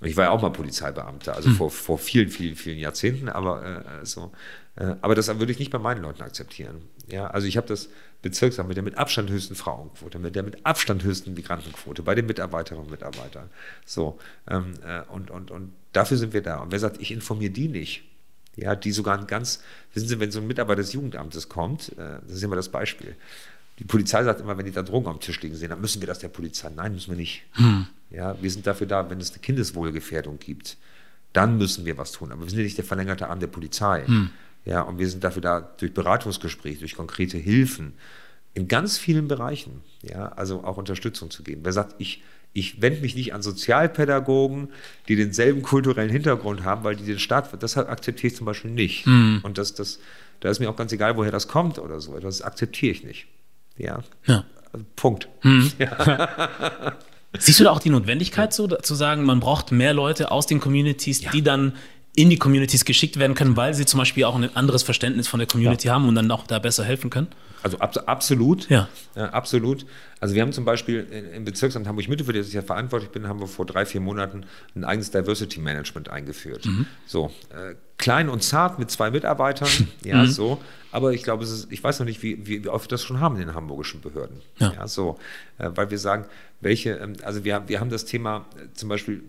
[0.00, 3.84] Und ich war ja auch mal Polizeibeamter, also vor, vor vielen, vielen, vielen Jahrzehnten, aber
[4.00, 4.32] äh, so.
[4.76, 6.82] Äh, aber das würde ich nicht bei meinen Leuten akzeptieren.
[7.08, 7.88] Ja, also ich habe das
[8.22, 12.26] Bezirksamt mit der mit Abstand höchsten Frauenquote, mit der mit Abstand höchsten Migrantenquote bei den
[12.26, 13.50] Mitarbeiterinnen und Mitarbeitern.
[13.84, 14.18] So.
[14.48, 16.60] Ähm, äh, und, und, und dafür sind wir da.
[16.60, 18.04] Und wer sagt, ich informiere die nicht,
[18.56, 19.62] ja, die sogar ein ganz,
[19.94, 23.14] wissen Sie, wenn so ein Mitarbeiter des Jugendamtes kommt, äh, das ist immer das Beispiel.
[23.78, 26.06] Die Polizei sagt immer, wenn die da Drogen am Tisch liegen sehen, dann müssen wir
[26.06, 26.70] das der Polizei.
[26.74, 27.42] Nein, müssen wir nicht.
[28.10, 30.78] Ja, wir sind dafür da, wenn es eine Kindeswohlgefährdung gibt,
[31.34, 32.32] dann müssen wir was tun.
[32.32, 34.04] Aber wir sind ja nicht der verlängerte Arm der Polizei.
[34.66, 37.94] Ja, und wir sind dafür da, durch Beratungsgespräche, durch konkrete Hilfen,
[38.52, 41.60] in ganz vielen Bereichen, ja, also auch Unterstützung zu geben.
[41.64, 44.70] Wer sagt, ich, ich wende mich nicht an Sozialpädagogen,
[45.08, 49.06] die denselben kulturellen Hintergrund haben, weil die den Staat, das akzeptiere ich zum Beispiel nicht.
[49.06, 50.00] Und das, das,
[50.40, 52.18] da ist mir auch ganz egal, woher das kommt oder so.
[52.18, 53.26] Das akzeptiere ich nicht.
[53.76, 54.02] Ja.
[54.24, 54.44] Ja.
[54.72, 55.28] Also Punkt.
[57.38, 60.60] Siehst du da auch die Notwendigkeit, so zu sagen, man braucht mehr Leute aus den
[60.60, 61.74] Communities, die dann
[62.16, 65.38] in die Communities geschickt werden können, weil sie zum Beispiel auch ein anderes Verständnis von
[65.38, 67.28] der Community haben und dann auch da besser helfen können?
[67.62, 68.68] Also abs absolut.
[68.68, 68.88] Ja.
[69.14, 69.86] absolut.
[70.18, 73.38] Also wir haben zum Beispiel im Bezirksamt Hamburg-Mitte, für das ich ja verantwortlich bin, haben
[73.40, 76.66] wir vor drei, vier Monaten ein eigenes Diversity Management eingeführt.
[77.06, 79.68] So, äh, klein und zart mit zwei Mitarbeitern,
[80.04, 80.60] ja, so.
[80.90, 83.34] Aber ich glaube, ist, ich weiß noch nicht, wie, wie, oft wir das schon haben
[83.36, 84.40] in den hamburgischen Behörden.
[84.58, 84.88] Ja.
[84.88, 85.18] so.
[85.58, 86.24] Äh, weil wir sagen,
[86.62, 89.22] welche, ähm, also wir, wir haben das Thema äh, zum Beispiel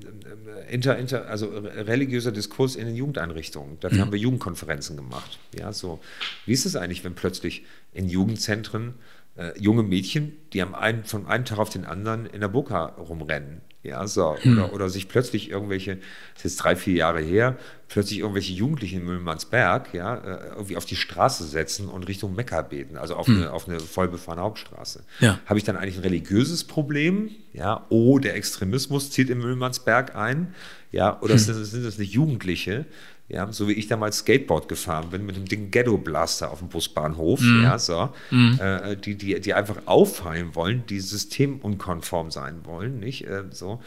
[0.67, 3.77] äh, inter, inter, also re- religiöser Diskurs in den Jugendeinrichtungen.
[3.81, 5.37] Dafür haben wir Jugendkonferenzen gemacht.
[5.59, 5.99] Ja, so.
[6.45, 8.93] Wie ist es eigentlich, wenn plötzlich in Jugendzentren
[9.37, 12.85] äh, junge Mädchen, die am einen, von einem Tag auf den anderen in der Burka
[12.85, 13.61] rumrennen.
[13.83, 14.35] Ja, so.
[14.43, 17.55] Oder, oder sich plötzlich irgendwelche, das ist jetzt drei, vier Jahre her,
[17.87, 22.63] plötzlich irgendwelche Jugendlichen in Müllmannsberg, ja, äh, irgendwie auf die Straße setzen und Richtung Mekka
[22.63, 25.03] beten, also auf, eine, auf eine vollbefahrene Hauptstraße.
[25.21, 25.39] Ja.
[25.45, 27.31] Habe ich dann eigentlich ein religiöses Problem?
[27.53, 30.53] Ja, oh, der Extremismus zieht in Müllmannsberg ein.
[30.91, 32.85] Ja, oder sind, sind das nicht Jugendliche?
[33.29, 36.69] Ja, so wie ich damals Skateboard gefahren bin mit dem Ding Ghetto Blaster auf dem
[36.69, 43.27] Busbahnhof, ja, so, äh, die, die, die einfach auffallen wollen, die systemunkonform sein wollen, nicht?
[43.27, 43.81] Äh, so.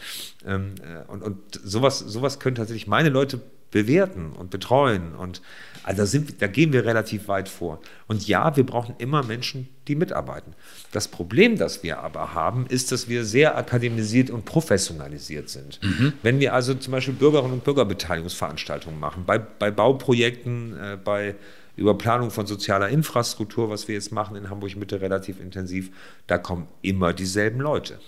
[0.45, 3.41] Ähm, äh, und, und sowas, sowas können tatsächlich meine Leute
[3.71, 5.15] bewerten und betreuen.
[5.15, 5.41] Und
[5.83, 7.81] also da, sind, da gehen wir relativ weit vor.
[8.07, 10.53] Und ja, wir brauchen immer Menschen, die mitarbeiten.
[10.91, 15.79] Das Problem, das wir aber haben, ist, dass wir sehr akademisiert und professionalisiert sind.
[16.21, 21.35] Wenn wir also zum Beispiel Bürgerinnen und Bürgerbeteiligungsveranstaltungen machen, bei, bei Bauprojekten, äh, bei
[21.77, 25.89] über Planung von sozialer Infrastruktur, was wir jetzt machen in Hamburg Mitte relativ intensiv,
[26.27, 27.99] da kommen immer dieselben Leute.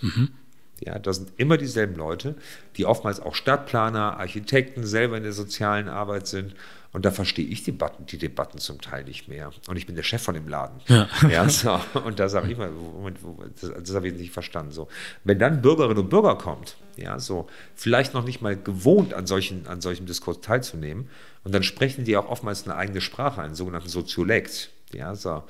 [0.80, 2.34] Ja, das sind immer dieselben Leute,
[2.76, 6.54] die oftmals auch Stadtplaner, Architekten selber in der sozialen Arbeit sind.
[6.92, 9.50] Und da verstehe ich die Debatten, die Debatten zum Teil nicht mehr.
[9.66, 10.80] Und ich bin der Chef von dem Laden.
[10.86, 11.08] Ja.
[11.28, 11.80] ja so.
[12.04, 13.18] Und da sage ich mal, Moment,
[13.60, 14.70] das, das habe ich nicht verstanden.
[14.70, 14.86] So.
[15.24, 19.66] Wenn dann Bürgerinnen und Bürger kommt, ja, so, vielleicht noch nicht mal gewohnt, an, solchen,
[19.66, 21.08] an solchem Diskurs teilzunehmen,
[21.42, 24.70] und dann sprechen die auch oftmals eine eigene Sprache, einen sogenannten Soziolekt.
[24.92, 25.42] Ja, so.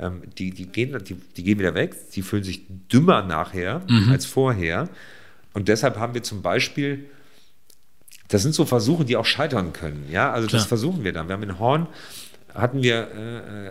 [0.00, 4.10] Ähm, die, die, gehen, die, die gehen wieder weg, die fühlen sich dümmer nachher mhm.
[4.10, 4.88] als vorher.
[5.52, 7.06] Und deshalb haben wir zum Beispiel,
[8.28, 10.06] das sind so Versuche, die auch scheitern können.
[10.10, 10.60] Ja, also Klar.
[10.60, 11.28] das versuchen wir dann.
[11.28, 11.86] Wir haben in Horn
[12.54, 13.08] hatten wir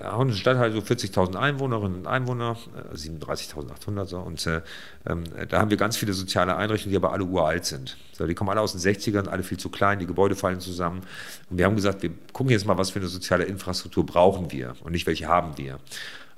[0.03, 2.57] äh, Horn Stadtteil so 40.000 Einwohnerinnen und Einwohner,
[2.91, 4.61] äh, 37.800 so, und äh,
[5.07, 7.97] ähm, da haben wir ganz viele soziale Einrichtungen, die aber alle uralt sind.
[8.13, 11.01] So, die kommen alle aus den 60ern, alle viel zu klein, die Gebäude fallen zusammen.
[11.49, 14.75] Und wir haben gesagt, wir gucken jetzt mal, was für eine soziale Infrastruktur brauchen wir
[14.81, 15.79] und nicht welche haben wir.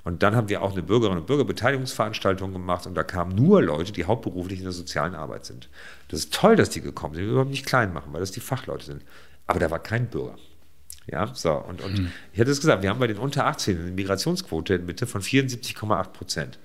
[0.04, 3.92] Und dann haben wir auch eine Bürgerinnen- und Bürgerbeteiligungsveranstaltung gemacht und da kamen nur Leute,
[3.92, 5.68] die hauptberuflich in der sozialen Arbeit sind.
[6.08, 7.24] Das ist toll, dass die gekommen sind.
[7.24, 9.04] Wir überhaupt nicht klein machen, weil das die Fachleute sind.
[9.46, 10.36] Aber da war kein Bürger.
[11.06, 11.52] Ja, so.
[11.52, 12.12] Und, und hm.
[12.32, 15.20] ich hätte es gesagt, wir haben bei den unter 18 eine Migrationsquote in Mitte von
[15.20, 16.58] 74,8 Prozent.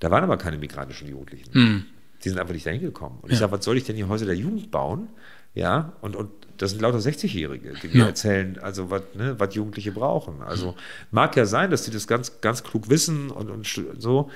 [0.00, 1.52] Da waren aber keine migrantischen Jugendlichen.
[1.52, 1.86] Hm.
[2.22, 3.18] Die sind einfach nicht dahin gekommen.
[3.22, 3.34] Und ja.
[3.34, 5.08] ich sage, was soll ich denn hier Häuser der Jugend bauen?
[5.54, 8.06] Ja, und, und das sind lauter 60-Jährige, die mir ja.
[8.06, 10.42] erzählen, also was, ne, Jugendliche brauchen.
[10.42, 10.76] Also
[11.10, 13.66] mag ja sein, dass die das ganz, ganz klug wissen und, und
[13.98, 14.30] so.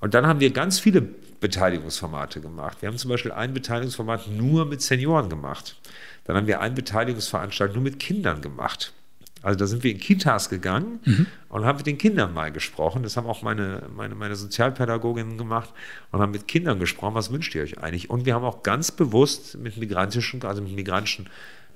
[0.00, 2.78] Und dann haben wir ganz viele Beteiligungsformate gemacht.
[2.80, 5.76] Wir haben zum Beispiel ein Beteiligungsformat nur mit Senioren gemacht.
[6.24, 8.94] Dann haben wir ein Beteiligungsveranstaltung nur mit Kindern gemacht.
[9.42, 11.26] Also da sind wir in Kitas gegangen mhm.
[11.50, 13.02] und haben mit den Kindern mal gesprochen.
[13.02, 15.74] Das haben auch meine, meine, meine Sozialpädagoginnen gemacht
[16.10, 18.08] und haben mit Kindern gesprochen, was wünscht ihr euch eigentlich?
[18.08, 21.28] Und wir haben auch ganz bewusst mit migrantischen, also mit migrantischen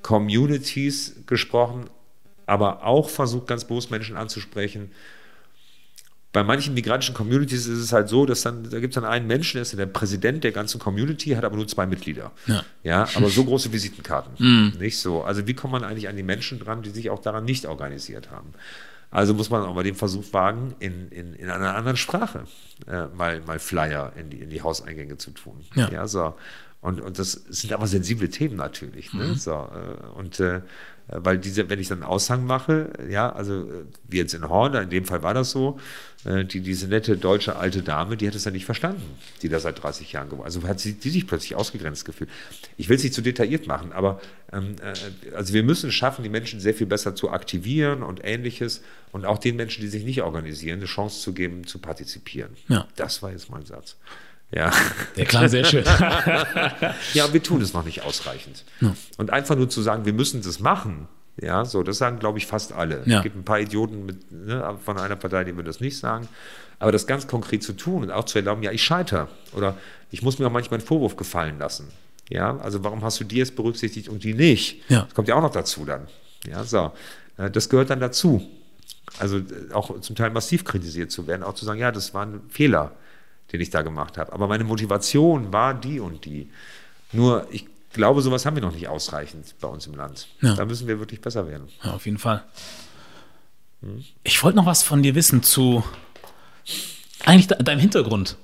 [0.02, 1.90] Communities gesprochen,
[2.46, 4.90] aber auch versucht, ganz bewusst Menschen anzusprechen,
[6.32, 9.26] bei manchen migrantischen Communities ist es halt so, dass dann, da gibt es dann einen
[9.26, 12.30] Menschen, der ist der Präsident der ganzen Community, hat aber nur zwei Mitglieder.
[12.46, 14.30] Ja, ja aber so große Visitenkarten.
[14.40, 14.78] Mm.
[14.78, 15.22] Nicht so.
[15.22, 18.30] Also wie kommt man eigentlich an die Menschen dran, die sich auch daran nicht organisiert
[18.30, 18.52] haben?
[19.10, 22.44] Also muss man auch mal den Versuch wagen, in, in, in einer anderen Sprache
[22.86, 25.64] äh, mal, mal Flyer in die, in die Hauseingänge zu tun.
[25.74, 25.90] Ja.
[25.90, 26.34] ja so.
[26.80, 29.12] Und, und das sind aber sensible Themen natürlich.
[29.12, 29.28] Ne?
[29.28, 29.34] Mhm.
[29.34, 30.62] So, äh, und äh,
[31.12, 33.68] weil diese, wenn ich dann einen Aushang mache, ja, also
[34.08, 35.78] wie jetzt in Horn, in dem Fall war das so,
[36.24, 39.02] äh, die, diese nette deutsche alte Dame, die hat es ja nicht verstanden,
[39.42, 42.30] die da seit 30 Jahren gewohnt Also hat sie die sich plötzlich ausgegrenzt gefühlt.
[42.76, 44.20] Ich will es nicht zu detailliert machen, aber
[44.52, 48.20] ähm, äh, also wir müssen es schaffen, die Menschen sehr viel besser zu aktivieren und
[48.22, 52.50] ähnliches und auch den Menschen, die sich nicht organisieren, eine Chance zu geben, zu partizipieren.
[52.68, 52.86] Ja.
[52.96, 53.96] Das war jetzt mein Satz.
[54.52, 54.72] Ja.
[55.16, 55.84] Der klang sehr schön.
[57.14, 58.64] ja, wir tun es noch nicht ausreichend.
[58.80, 58.94] Ja.
[59.16, 61.08] Und einfach nur zu sagen, wir müssen das machen,
[61.40, 63.02] ja, so, das sagen, glaube ich, fast alle.
[63.06, 63.18] Ja.
[63.18, 66.28] Es gibt ein paar Idioten mit, ne, von einer Partei, die würden das nicht sagen.
[66.78, 69.28] Aber das ganz konkret zu tun und auch zu erlauben, ja, ich scheitere.
[69.52, 69.76] Oder
[70.10, 71.88] ich muss mir auch manchmal einen Vorwurf gefallen lassen.
[72.28, 74.82] Ja, also warum hast du die jetzt berücksichtigt und die nicht?
[74.88, 75.02] Ja.
[75.02, 76.08] Das kommt ja auch noch dazu dann.
[76.48, 76.92] Ja, so.
[77.36, 78.48] Äh, das gehört dann dazu.
[79.18, 82.26] Also äh, auch zum Teil massiv kritisiert zu werden, auch zu sagen, ja, das war
[82.26, 82.92] ein Fehler
[83.52, 84.32] den ich da gemacht habe.
[84.32, 86.50] Aber meine Motivation war die und die.
[87.12, 90.28] Nur, ich glaube, sowas haben wir noch nicht ausreichend bei uns im Land.
[90.40, 90.54] Ja.
[90.54, 91.68] Da müssen wir wirklich besser werden.
[91.82, 92.44] Ja, auf jeden Fall.
[93.82, 94.04] Hm?
[94.22, 95.84] Ich wollte noch was von dir wissen zu
[97.24, 98.36] eigentlich deinem Hintergrund.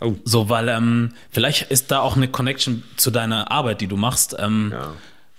[0.00, 0.14] Oh.
[0.24, 4.36] So, weil ähm, vielleicht ist da auch eine Connection zu deiner Arbeit, die du machst.
[4.38, 4.92] Ähm, ja.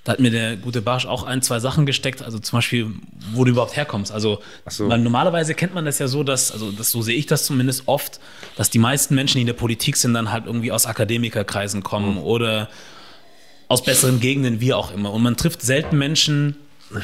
[0.06, 2.92] Da hat mir der gute Barsch auch ein, zwei Sachen gesteckt, also zum Beispiel,
[3.34, 4.12] wo du überhaupt herkommst.
[4.12, 4.40] Also,
[4.70, 4.88] so.
[4.88, 7.88] weil normalerweise kennt man das ja so, dass, also das, so sehe ich das zumindest
[7.88, 8.20] oft,
[8.56, 12.14] dass die meisten Menschen, die in der Politik sind, dann halt irgendwie aus Akademikerkreisen kommen
[12.14, 12.24] mhm.
[12.24, 12.70] oder
[13.68, 15.12] aus besseren Gegenden, wie auch immer.
[15.12, 16.56] Und man trifft selten Menschen,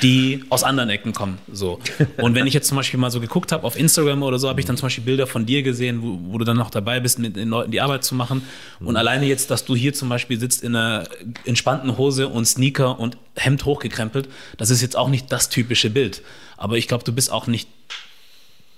[0.02, 1.40] die aus anderen Ecken kommen.
[1.52, 1.80] So.
[2.18, 4.60] Und wenn ich jetzt zum Beispiel mal so geguckt habe auf Instagram oder so, habe
[4.60, 7.18] ich dann zum Beispiel Bilder von dir gesehen, wo, wo, du dann noch dabei bist,
[7.18, 8.44] mit den Leuten die Arbeit zu machen.
[8.80, 11.06] Und alleine jetzt, dass du hier zum Beispiel sitzt in einer
[11.46, 16.22] entspannten Hose und Sneaker und Hemd hochgekrempelt, das ist jetzt auch nicht das typische Bild.
[16.58, 17.68] Aber ich glaube, du bist auch nicht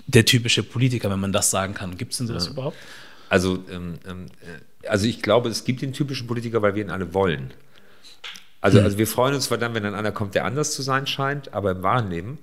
[0.08, 1.97] der typische Politiker, wenn man das sagen kann.
[1.97, 2.51] Gibt es denn sowas ja.
[2.51, 2.78] überhaupt?
[3.30, 6.89] Also, ähm, ähm, äh, also ich glaube, es gibt den typischen Politiker, weil wir ihn
[6.89, 7.51] alle wollen.
[8.64, 8.86] Also, hm.
[8.86, 11.53] also wir freuen uns zwar dann, wenn dann einer kommt, der anders zu sein scheint,
[11.53, 12.39] aber im wahren Leben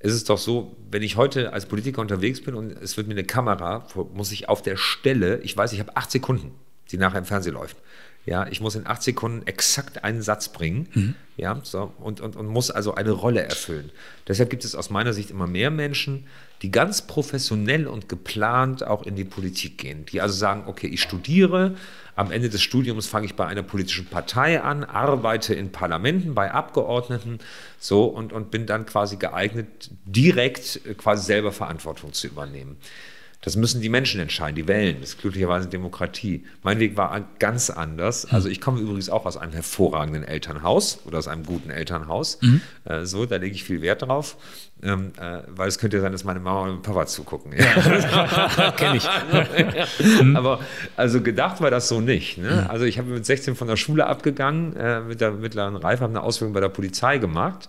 [0.00, 3.14] ist es doch so, wenn ich heute als Politiker unterwegs bin und es wird mir
[3.14, 6.52] eine Kamera, muss ich auf der Stelle, ich weiß, ich habe acht Sekunden,
[6.90, 7.76] die nachher im Fernsehen läuft.
[8.24, 11.14] Ja, ich muss in acht Sekunden exakt einen Satz bringen, mhm.
[11.36, 13.90] ja, so, und, und, und muss also eine Rolle erfüllen.
[14.28, 16.26] Deshalb gibt es aus meiner Sicht immer mehr Menschen,
[16.62, 21.02] die ganz professionell und geplant auch in die Politik gehen, die also sagen, okay, ich
[21.02, 21.74] studiere,
[22.14, 26.52] am Ende des Studiums fange ich bei einer politischen Partei an, arbeite in Parlamenten, bei
[26.52, 27.38] Abgeordneten,
[27.80, 32.76] so und, und bin dann quasi geeignet, direkt quasi selber Verantwortung zu übernehmen.
[33.42, 34.96] Das müssen die Menschen entscheiden, die wählen.
[35.00, 36.44] Das ist glücklicherweise Demokratie.
[36.62, 38.24] Mein Weg war ganz anders.
[38.24, 42.38] Also ich komme übrigens auch aus einem hervorragenden Elternhaus oder aus einem guten Elternhaus.
[42.40, 42.60] Mhm.
[42.84, 44.36] Äh, so, da lege ich viel Wert drauf.
[44.84, 47.52] Ähm, äh, weil es könnte ja sein, dass meine Mama und mein Papa zugucken.
[47.52, 48.70] Ja.
[48.76, 49.08] Kenne ich.
[50.36, 50.60] Aber
[50.96, 52.38] also gedacht war das so nicht.
[52.38, 52.68] Ne?
[52.70, 56.12] Also ich habe mit 16 von der Schule abgegangen, äh, mit der mittleren Reife, habe
[56.12, 57.68] eine Ausbildung bei der Polizei gemacht.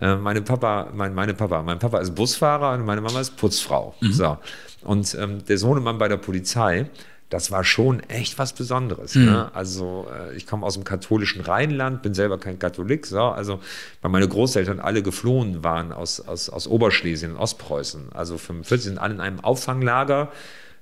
[0.00, 3.94] Äh, meine Papa, mein, meine Papa, mein Papa ist Busfahrer und meine Mama ist Putzfrau.
[4.00, 4.12] Mhm.
[4.12, 4.38] So.
[4.82, 6.88] Und ähm, der Sohnemann bei der Polizei,
[7.30, 9.14] das war schon echt was Besonderes.
[9.14, 9.24] Mhm.
[9.26, 9.54] Ne?
[9.54, 13.60] Also äh, ich komme aus dem katholischen Rheinland, bin selber kein Katholik, so, also
[14.02, 18.12] weil meine Großeltern alle geflohen waren aus, aus, aus Oberschlesien, Ostpreußen.
[18.12, 20.32] Also 45 sind alle in einem Auffanglager.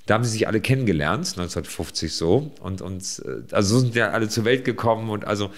[0.06, 2.50] Da haben sie sich alle kennengelernt, 1950 so.
[2.60, 5.50] Und, und äh, also so sind ja alle zur Welt gekommen und also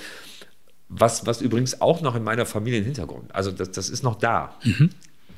[0.91, 4.17] was, was übrigens auch noch in meiner Familie im Hintergrund, also das, das ist noch
[4.17, 4.57] da.
[4.65, 4.91] Mhm.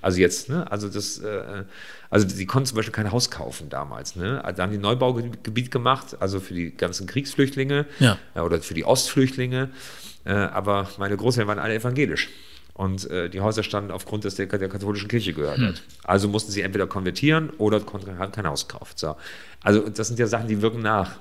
[0.02, 0.70] Also jetzt, ne?
[0.70, 1.64] Also das, äh,
[2.10, 4.42] also sie konnten zum Beispiel kein Haus kaufen damals, ne?
[4.54, 8.18] Da haben die Neubaugebiet gemacht, also für die ganzen Kriegsflüchtlinge ja.
[8.34, 9.70] äh, oder für die Ostflüchtlinge.
[10.24, 12.28] Äh, aber meine Großeltern waren alle evangelisch.
[12.74, 15.68] Und äh, die Häuser standen aufgrund, dass der, der katholischen Kirche gehört hm.
[15.68, 15.82] hat.
[16.04, 18.98] Also mussten sie entweder konvertieren oder konnten, haben kein Haus gekauft.
[18.98, 19.16] So.
[19.62, 21.18] Also das sind ja Sachen, die wirken nach.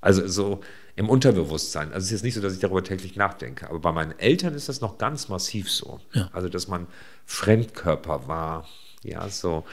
[0.00, 0.60] Also so
[0.96, 1.88] im Unterbewusstsein.
[1.88, 4.54] Also es ist jetzt nicht so, dass ich darüber täglich nachdenke, aber bei meinen Eltern
[4.54, 6.00] ist das noch ganz massiv so.
[6.12, 6.28] Ja.
[6.32, 6.86] Also, dass man
[7.26, 8.68] Fremdkörper war.
[9.02, 9.64] Ja, so.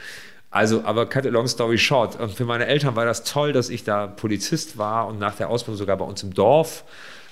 [0.50, 2.18] Also, aber cut a long story short.
[2.18, 5.48] Und für meine Eltern war das toll, dass ich da Polizist war und nach der
[5.48, 6.84] Ausbildung sogar bei uns im Dorf,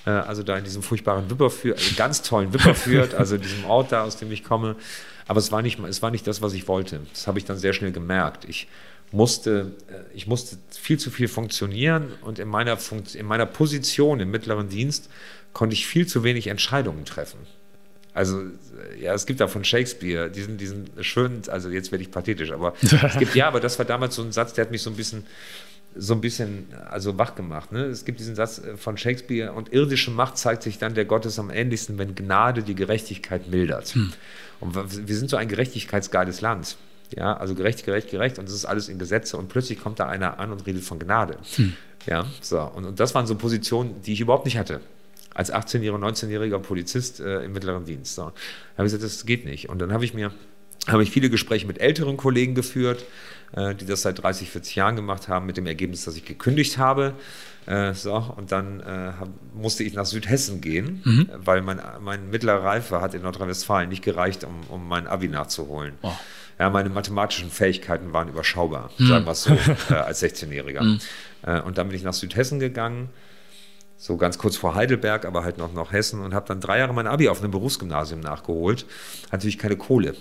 [0.05, 4.03] äh, also da in diesem furchtbaren Wipperfürth, also ganz tollen Wipperfürth, also diesem Ort da,
[4.03, 4.77] aus dem ich komme.
[5.27, 7.01] Aber es war nicht, es war nicht das, was ich wollte.
[7.13, 8.45] Das habe ich dann sehr schnell gemerkt.
[8.45, 8.67] Ich
[9.11, 14.21] musste, äh, ich musste viel zu viel funktionieren und in meiner, Funkt in meiner Position
[14.21, 15.09] im mittleren Dienst
[15.51, 17.39] konnte ich viel zu wenig Entscheidungen treffen.
[18.19, 18.41] Also,
[18.99, 22.73] ja, es gibt da von Shakespeare diesen, diesen schönen, also jetzt werde ich pathetisch, aber
[22.81, 24.97] es gibt, ja, aber das war damals so ein Satz, der hat mich so ein
[24.97, 25.25] bisschen,
[25.95, 27.71] so ein bisschen, also wach gemacht.
[27.71, 27.85] Ne?
[27.85, 31.39] Es gibt diesen Satz äh, von Shakespeare, und irdische Macht zeigt sich dann der Gottes
[31.39, 33.87] am ähnlichsten, wenn Gnade die Gerechtigkeit mildert.
[33.95, 34.11] Hm.
[34.59, 36.75] Und wir sind so ein gerechtigkeitsgeiles Land.
[37.15, 40.07] Ja, also gerecht, gerecht, gerecht und das ist alles in Gesetze und plötzlich kommt da
[40.07, 41.37] einer an und redet von Gnade.
[41.55, 41.73] Hm.
[42.05, 42.59] Ja, so.
[42.59, 44.81] Und, und das waren so Positionen, die ich überhaupt nicht hatte
[45.33, 48.15] als 18-jähriger, 19-jähriger Polizist äh, im mittleren Dienst.
[48.15, 48.23] So.
[48.23, 48.31] Da
[48.77, 49.69] habe ich gesagt, das geht nicht.
[49.69, 50.31] Und dann habe ich mir
[50.87, 53.05] habe ich viele Gespräche mit älteren Kollegen geführt,
[53.51, 56.77] äh, die das seit 30, 40 Jahren gemacht haben, mit dem Ergebnis, dass ich gekündigt
[56.77, 57.13] habe.
[57.65, 58.83] Äh, so, und dann äh,
[59.19, 61.29] hab, musste ich nach Südhessen gehen, mhm.
[61.35, 65.93] weil mein, mein mittlerer Reife hat in Nordrhein-Westfalen nicht gereicht, um, um mein Abi nachzuholen.
[66.01, 66.11] Oh.
[66.57, 69.07] Ja, meine mathematischen Fähigkeiten waren überschaubar, mhm.
[69.07, 69.53] sagen wir es so,
[69.89, 70.81] äh, als 16-Jähriger.
[70.81, 70.99] Mhm.
[71.43, 73.09] Äh, und dann bin ich nach Südhessen gegangen
[73.99, 76.93] so ganz kurz vor Heidelberg, aber halt noch, noch Hessen und habe dann drei Jahre
[76.93, 78.85] mein Abi auf einem Berufsgymnasium nachgeholt.
[79.25, 80.15] Hatte natürlich keine Kohle.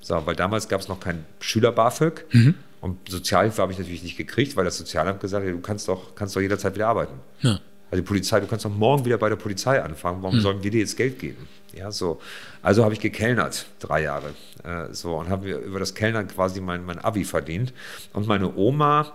[0.00, 2.54] So, weil damals gab es noch kein Schüler-BAföG mhm.
[2.80, 6.14] und Sozialhilfe habe ich natürlich nicht gekriegt, weil das Sozialamt gesagt hat, du kannst doch,
[6.14, 7.14] kannst doch jederzeit wieder arbeiten.
[7.40, 7.58] Ja.
[7.90, 10.40] Also die Polizei, du kannst doch morgen wieder bei der Polizei anfangen, warum mhm.
[10.40, 11.48] sollen wir dir jetzt Geld geben?
[11.72, 12.20] Ja, so.
[12.62, 14.30] Also habe ich gekellnert, drei Jahre.
[14.62, 17.72] Äh, so, und habe über das Kellnern quasi mein, mein Abi verdient.
[18.12, 19.12] Und meine Oma,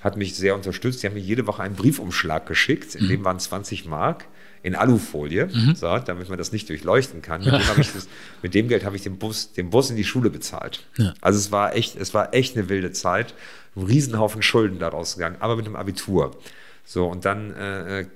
[0.00, 1.02] hat mich sehr unterstützt.
[1.02, 3.08] Die haben mir jede Woche einen Briefumschlag geschickt, in mhm.
[3.08, 4.26] dem waren 20 Mark
[4.62, 5.74] in Alufolie, mhm.
[5.74, 7.42] so, damit man das nicht durchleuchten kann.
[7.42, 8.08] Mit, dem, das,
[8.42, 10.86] mit dem Geld habe ich den Bus, den Bus in die Schule bezahlt.
[10.96, 11.14] Ja.
[11.20, 13.34] Also es war echt, es war echt eine wilde Zeit.
[13.76, 16.36] Ein Riesenhaufen Schulden daraus gegangen, aber mit dem Abitur.
[16.84, 18.06] So, und dann, äh,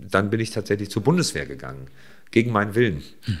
[0.00, 1.88] dann bin ich tatsächlich zur Bundeswehr gegangen,
[2.30, 3.02] gegen meinen Willen.
[3.26, 3.38] Mhm.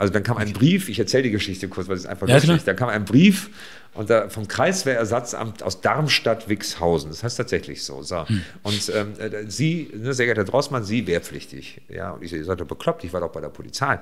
[0.00, 2.56] Also dann kam ein Brief, ich erzähle die Geschichte kurz, weil es einfach ja, lustig
[2.56, 2.66] ist.
[2.66, 3.50] Dann kam ein Brief
[3.92, 7.10] und da, vom Kreiswehrersatzamt aus Darmstadt-Wixhausen.
[7.10, 8.02] Das heißt tatsächlich so.
[8.02, 8.26] so.
[8.26, 8.42] Hm.
[8.62, 11.82] Und ähm, äh, Sie, ne, sehr geehrter Drossmann, Sie wehrpflichtig.
[11.90, 13.96] Ja, und ich sagte, bekloppt, ich war doch bei der Polizei.
[13.96, 14.00] Und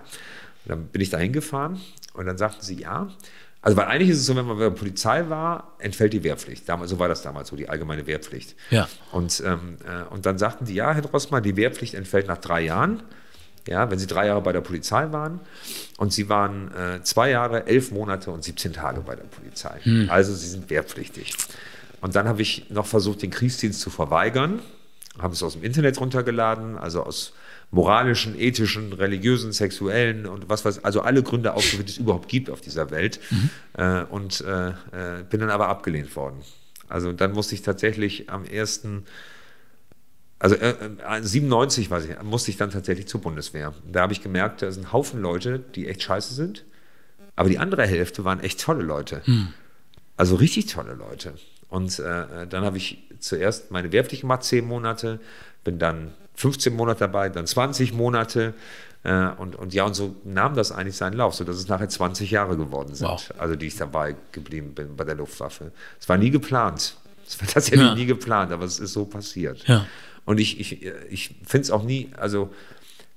[0.67, 1.81] dann bin ich da hingefahren
[2.15, 3.09] und dann sagten sie, ja.
[3.61, 6.69] Also, weil eigentlich ist es so, wenn man bei der Polizei war, entfällt die Wehrpflicht.
[6.69, 8.55] Damals, so war das damals so, die allgemeine Wehrpflicht.
[8.71, 8.89] Ja.
[9.11, 12.61] Und, ähm, äh, und dann sagten die, ja, Herr Drossmann, die Wehrpflicht entfällt nach drei
[12.61, 13.03] Jahren
[13.69, 15.41] ja, wenn Sie drei Jahre bei der Polizei waren
[15.97, 19.79] und Sie waren äh, zwei Jahre, elf Monate und 17 Tage bei der Polizei.
[19.83, 20.09] Hm.
[20.11, 21.35] Also Sie sind wehrpflichtig.
[22.01, 24.61] Und dann habe ich noch versucht, den Kriegsdienst zu verweigern,
[25.19, 27.33] habe es aus dem Internet runtergeladen, also aus
[27.71, 32.51] moralischen, ethischen, religiösen, sexuellen und was weiß, also alle Gründe aufgeführt, die es überhaupt gibt
[32.51, 33.21] auf dieser Welt.
[33.31, 33.51] Mhm.
[33.75, 34.73] Äh, und äh, äh
[35.29, 36.41] bin dann aber abgelehnt worden.
[36.89, 39.05] Also dann musste ich tatsächlich am ersten
[40.39, 40.75] also äh,
[41.21, 43.75] 97 äh, weiß ich, musste ich dann tatsächlich zur Bundeswehr.
[43.91, 46.65] Da habe ich gemerkt, da sind ein Haufen Leute, die echt scheiße sind.
[47.35, 49.23] Aber die andere Hälfte waren echt tolle Leute.
[49.25, 49.49] Hm.
[50.17, 51.35] Also richtig tolle Leute.
[51.69, 55.21] Und äh, dann habe ich zuerst meine Wehrpflicht gemacht, zehn Monate,
[55.65, 58.55] bin dann 15 Monate dabei, dann 20 Monate.
[59.05, 62.31] Äh, und, und ja, und so nahm das eigentlich seinen Lauf, sodass es nachher 20
[62.31, 63.33] Jahre geworden sind, wow.
[63.39, 65.73] also die ich dabei geblieben bin bei der Luftwaffe.
[66.01, 66.97] Es war nie geplant.
[67.25, 67.91] Das hätte ja.
[67.91, 69.67] ich nie geplant, aber es ist so passiert.
[69.69, 69.87] Ja.
[70.29, 72.53] Und ich, ich, ich finde es auch nie, also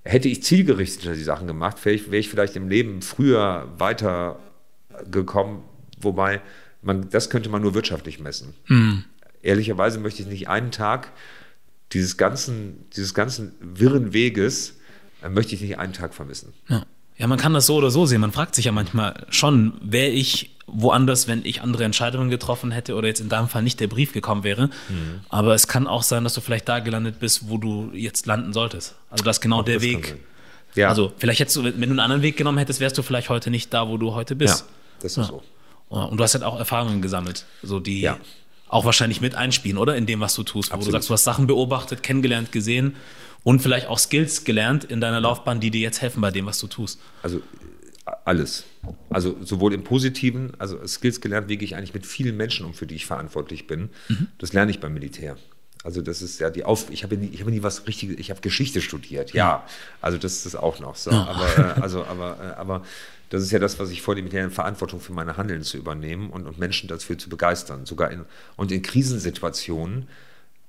[0.05, 5.59] hätte ich zielgerichteter die Sachen gemacht, wäre ich, vielleicht im Leben früher weitergekommen,
[5.99, 6.39] wobei
[6.81, 8.53] man, das könnte man nur wirtschaftlich messen.
[8.67, 9.03] Mhm.
[9.41, 11.11] Ehrlicherweise möchte ich nicht einen Tag
[11.91, 14.79] dieses ganzen, dieses ganzen wirren Weges,
[15.21, 16.53] äh, möchte ich nicht einen Tag vermissen.
[16.69, 16.85] Ja.
[17.17, 18.21] ja, man kann das so oder so sehen.
[18.21, 22.95] Man fragt sich ja manchmal schon, wäre ich woanders, wenn ich andere Entscheidungen getroffen hätte
[22.95, 24.67] oder jetzt in deinem Fall nicht der Brief gekommen wäre.
[24.67, 25.21] Mhm.
[25.29, 28.53] Aber es kann auch sein, dass du vielleicht da gelandet bist, wo du jetzt landen
[28.53, 28.95] solltest.
[29.09, 30.17] Also das ist genau auch der Weg.
[30.75, 30.89] Ja.
[30.89, 33.49] Also vielleicht hättest du, wenn du einen anderen Weg genommen hättest, wärst du vielleicht heute
[33.49, 34.61] nicht da, wo du heute bist.
[34.61, 34.65] Ja,
[35.01, 35.23] das ist ja.
[35.25, 35.43] so.
[35.89, 38.17] Und du hast halt auch Erfahrungen gesammelt, so die ja.
[38.69, 39.97] auch wahrscheinlich mit einspielen, oder?
[39.97, 40.69] In dem, was du tust.
[40.69, 40.87] Wo Absolut.
[40.87, 42.95] du sagst, du hast Sachen beobachtet, kennengelernt, gesehen
[43.43, 46.59] und vielleicht auch Skills gelernt in deiner Laufbahn, die dir jetzt helfen bei dem, was
[46.59, 47.01] du tust.
[47.23, 47.41] Also
[48.25, 48.65] alles.
[49.09, 52.73] Also sowohl im Positiven, also Skills gelernt, wie gehe ich eigentlich mit vielen Menschen um,
[52.73, 53.89] für die ich verantwortlich bin.
[54.09, 54.27] Mhm.
[54.37, 55.37] Das lerne ich beim Militär.
[55.83, 56.89] Also das ist ja die Auf.
[56.91, 58.17] Ich habe nie, ich habe nie was richtiges.
[58.19, 59.33] Ich habe Geschichte studiert.
[59.33, 59.65] Ja,
[59.99, 61.09] also das ist auch noch so.
[61.09, 61.25] Ja.
[61.25, 62.83] Aber äh, also aber äh, aber
[63.29, 66.29] das ist ja das, was ich vor dem Militär Verantwortung für meine Handeln zu übernehmen
[66.29, 68.25] und, und Menschen dafür zu begeistern, sogar in
[68.57, 70.07] und in Krisensituationen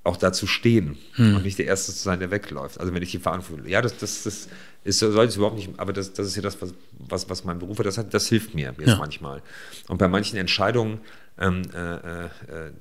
[0.04, 1.36] auch dazu stehen hm.
[1.36, 2.80] und nicht der Erste zu sein, der wegläuft.
[2.80, 4.48] Also wenn ich die Verantwortung, ja, das, das, das
[4.84, 7.58] ist, soll es überhaupt nicht, aber das, das ist ja das, was, was, was mein
[7.58, 8.96] Beruf hat, das, hat, das hilft mir jetzt ja.
[8.96, 9.42] manchmal.
[9.88, 11.00] Und bei manchen Entscheidungen
[11.38, 12.30] ähm, äh, äh,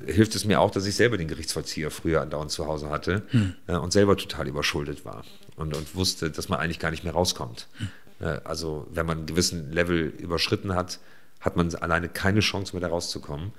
[0.08, 3.54] hilft es mir auch, dass ich selber den Gerichtsvollzieher früher andauernd zu Hause hatte hm.
[3.68, 5.24] äh, und selber total überschuldet war
[5.56, 7.68] und, und wusste, dass man eigentlich gar nicht mehr rauskommt.
[7.78, 7.88] Hm.
[8.20, 11.00] Äh, also wenn man einen gewissen Level überschritten hat,
[11.40, 13.54] hat man alleine keine Chance mehr da rauszukommen.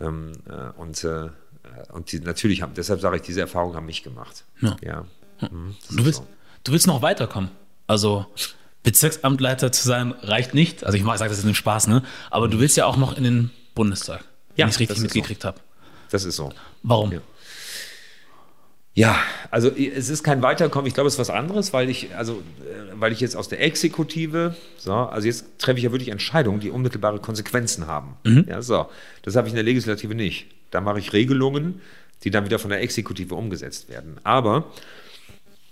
[0.00, 1.28] Ähm, äh, und äh,
[1.92, 4.44] und die, natürlich haben, deshalb sage ich, diese Erfahrungen haben mich gemacht.
[4.60, 4.76] Ja.
[4.82, 5.06] ja.
[5.40, 6.26] Mhm, du, willst, so.
[6.64, 7.50] du willst noch weiterkommen.
[7.86, 8.26] Also
[8.82, 10.84] Bezirksamtleiter zu sein reicht nicht.
[10.84, 12.02] Also ich sage das jetzt im Spaß, ne?
[12.30, 14.20] Aber du willst ja auch noch in den Bundestag,
[14.54, 15.48] wenn ja, ich es richtig mitgekriegt so.
[15.48, 15.60] habe.
[16.10, 16.52] Das ist so.
[16.82, 17.12] Warum?
[17.12, 17.20] Ja.
[18.94, 19.18] Ja,
[19.50, 20.86] also es ist kein Weiterkommen.
[20.86, 23.60] Ich glaube, es ist was anderes, weil ich, also, äh, weil ich jetzt aus der
[23.60, 28.16] Exekutive, so, also jetzt treffe ich ja wirklich Entscheidungen, die unmittelbare Konsequenzen haben.
[28.24, 28.46] Mhm.
[28.48, 28.88] Ja, so.
[29.20, 30.46] Das habe ich in der Legislative nicht.
[30.70, 31.82] Da mache ich Regelungen,
[32.24, 34.16] die dann wieder von der Exekutive umgesetzt werden.
[34.24, 34.64] Aber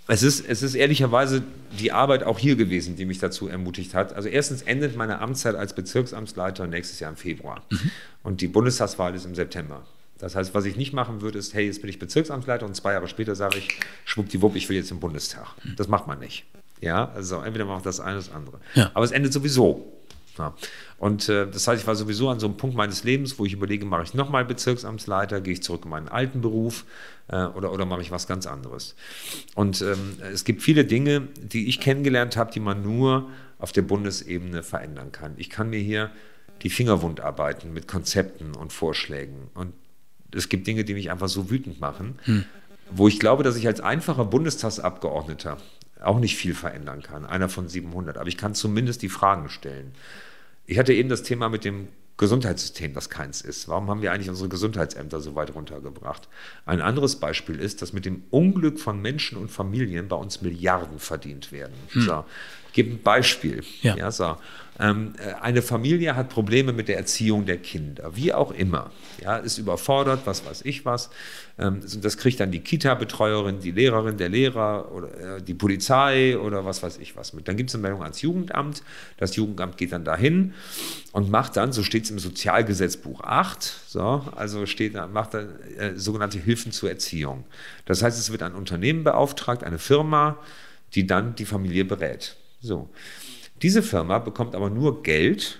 [0.07, 1.43] es ist, es ist ehrlicherweise
[1.79, 4.13] die Arbeit auch hier gewesen, die mich dazu ermutigt hat.
[4.13, 7.63] Also erstens endet meine Amtszeit als Bezirksamtsleiter nächstes Jahr im Februar.
[7.69, 7.91] Mhm.
[8.23, 9.85] Und die Bundestagswahl ist im September.
[10.19, 12.93] Das heißt, was ich nicht machen würde, ist, hey, jetzt bin ich Bezirksamtsleiter und zwei
[12.93, 13.67] Jahre später sage ich,
[14.05, 15.47] schwuppdiwupp, ich will jetzt im Bundestag.
[15.75, 16.45] Das macht man nicht.
[16.81, 18.59] Ja, also entweder macht das eine oder das andere.
[18.75, 18.91] Ja.
[18.93, 19.91] Aber es endet sowieso.
[20.37, 20.53] Ja.
[20.97, 23.53] Und äh, das heißt, ich war sowieso an so einem Punkt meines Lebens, wo ich
[23.53, 26.85] überlege, mache ich nochmal Bezirksamtsleiter, gehe ich zurück in meinen alten Beruf
[27.27, 28.95] äh, oder, oder mache ich was ganz anderes.
[29.55, 33.29] Und ähm, es gibt viele Dinge, die ich kennengelernt habe, die man nur
[33.59, 35.33] auf der Bundesebene verändern kann.
[35.37, 36.11] Ich kann mir hier
[36.61, 39.49] die Finger wund arbeiten mit Konzepten und Vorschlägen.
[39.53, 39.73] Und
[40.33, 42.45] es gibt Dinge, die mich einfach so wütend machen, hm.
[42.91, 45.57] wo ich glaube, dass ich als einfacher Bundestagsabgeordneter
[46.05, 49.91] auch nicht viel verändern kann, einer von 700, aber ich kann zumindest die Fragen stellen.
[50.65, 51.87] Ich hatte eben das Thema mit dem
[52.17, 53.67] Gesundheitssystem, das keins ist.
[53.67, 56.29] Warum haben wir eigentlich unsere Gesundheitsämter so weit runtergebracht?
[56.65, 60.99] Ein anderes Beispiel ist, dass mit dem Unglück von Menschen und Familien bei uns Milliarden
[60.99, 61.75] verdient werden.
[61.89, 62.23] Hm.
[62.75, 63.63] Gebe ein Beispiel.
[63.83, 63.95] Ja.
[63.95, 64.35] ja so.
[64.77, 68.91] Ähm, äh, eine Familie hat Probleme mit der Erziehung der Kinder, wie auch immer.
[69.21, 71.09] Ja, ist überfordert, was weiß ich was.
[71.57, 76.65] Ähm, das kriegt dann die Kita-Betreuerin, die Lehrerin, der Lehrer oder äh, die Polizei oder
[76.65, 77.47] was weiß ich was mit.
[77.47, 78.83] Dann gibt es eine Meldung ans Jugendamt.
[79.15, 80.53] Das Jugendamt geht dann dahin
[81.13, 85.93] und macht dann, so steht es im Sozialgesetzbuch 8, so, also steht, macht dann äh,
[85.95, 87.45] sogenannte Hilfen zur Erziehung.
[87.85, 90.37] Das heißt, es wird ein Unternehmen beauftragt, eine Firma,
[90.95, 92.35] die dann die Familie berät.
[92.65, 92.89] So.
[93.61, 95.59] Diese Firma bekommt aber nur Geld,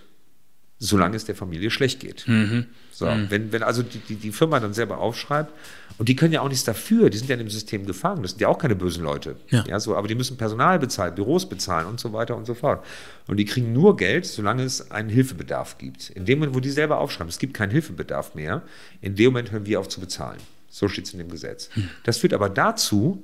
[0.80, 2.28] solange es der Familie schlecht geht.
[2.28, 2.66] Mhm.
[2.92, 3.30] So, mhm.
[3.30, 5.52] wenn, wenn also die, die, die, Firma dann selber aufschreibt,
[5.98, 8.32] und die können ja auch nichts dafür, die sind ja in dem System gefangen, das
[8.32, 9.38] sind ja auch keine bösen Leute.
[9.50, 9.64] Ja.
[9.68, 9.80] ja.
[9.80, 12.86] so, aber die müssen Personal bezahlen, Büros bezahlen und so weiter und so fort.
[13.28, 16.10] Und die kriegen nur Geld, solange es einen Hilfebedarf gibt.
[16.10, 18.62] In dem Moment, wo die selber aufschreiben, es gibt keinen Hilfebedarf mehr,
[19.02, 20.40] in dem Moment hören wir auf zu bezahlen.
[20.70, 21.70] So steht es in dem Gesetz.
[21.76, 21.90] Mhm.
[22.04, 23.24] Das führt aber dazu,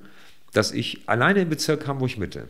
[0.53, 2.47] dass ich alleine im Bezirk Hamburg-Mitte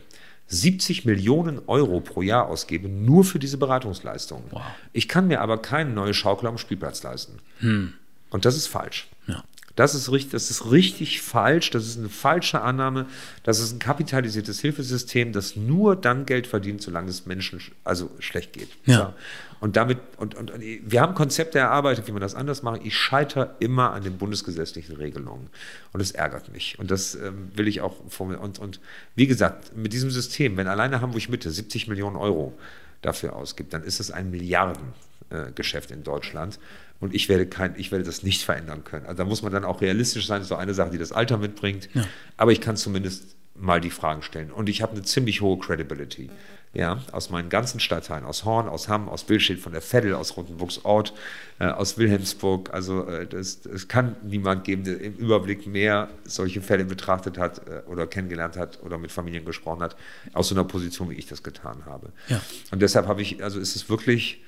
[0.52, 4.44] 70 Millionen Euro pro Jahr ausgebe, nur für diese Beratungsleistungen.
[4.50, 4.62] Wow.
[4.92, 7.38] Ich kann mir aber keine neue Schaukel am Spielplatz leisten.
[7.60, 7.94] Hm.
[8.30, 9.08] Und das ist falsch.
[9.26, 9.42] Ja.
[9.76, 13.06] Das ist, richtig, das ist richtig falsch, das ist eine falsche Annahme,
[13.42, 18.52] das ist ein kapitalisiertes Hilfesystem, das nur dann Geld verdient, solange es Menschen also schlecht
[18.52, 18.68] geht.
[18.84, 18.96] Ja.
[18.96, 19.14] So.
[19.62, 22.80] Und damit, und, und, und, wir haben Konzepte erarbeitet, wie man das anders macht.
[22.84, 25.50] Ich scheitere immer an den bundesgesetzlichen Regelungen.
[25.92, 26.80] Und das ärgert mich.
[26.80, 28.40] Und das ähm, will ich auch vor mir.
[28.40, 28.80] Und, und
[29.14, 32.58] wie gesagt, mit diesem System, wenn alleine Hamburg Mitte 70 Millionen Euro
[33.02, 36.58] dafür ausgibt, dann ist es ein Milliardengeschäft äh, in Deutschland
[37.02, 39.06] und ich werde kein, ich werde das nicht verändern können.
[39.06, 41.10] Also da muss man dann auch realistisch sein, das ist so eine Sache, die das
[41.10, 41.88] Alter mitbringt.
[41.94, 42.04] Ja.
[42.36, 44.52] Aber ich kann zumindest mal die Fragen stellen.
[44.52, 46.30] Und ich habe eine ziemlich hohe Credibility.
[46.74, 50.36] Ja, aus meinen ganzen Stadtteilen, aus Horn, aus Hamm, aus Billstedt, von der Veddel, aus
[50.36, 51.12] Rotenburgs Ort,
[51.58, 52.72] äh, aus Wilhelmsburg.
[52.72, 57.82] Also es äh, kann niemand geben, der im Überblick mehr solche Fälle betrachtet hat äh,
[57.90, 59.96] oder kennengelernt hat oder mit Familien gesprochen hat,
[60.32, 62.12] aus so einer Position, wie ich das getan habe.
[62.28, 62.40] Ja.
[62.70, 64.40] Und deshalb habe ich, also ist es wirklich,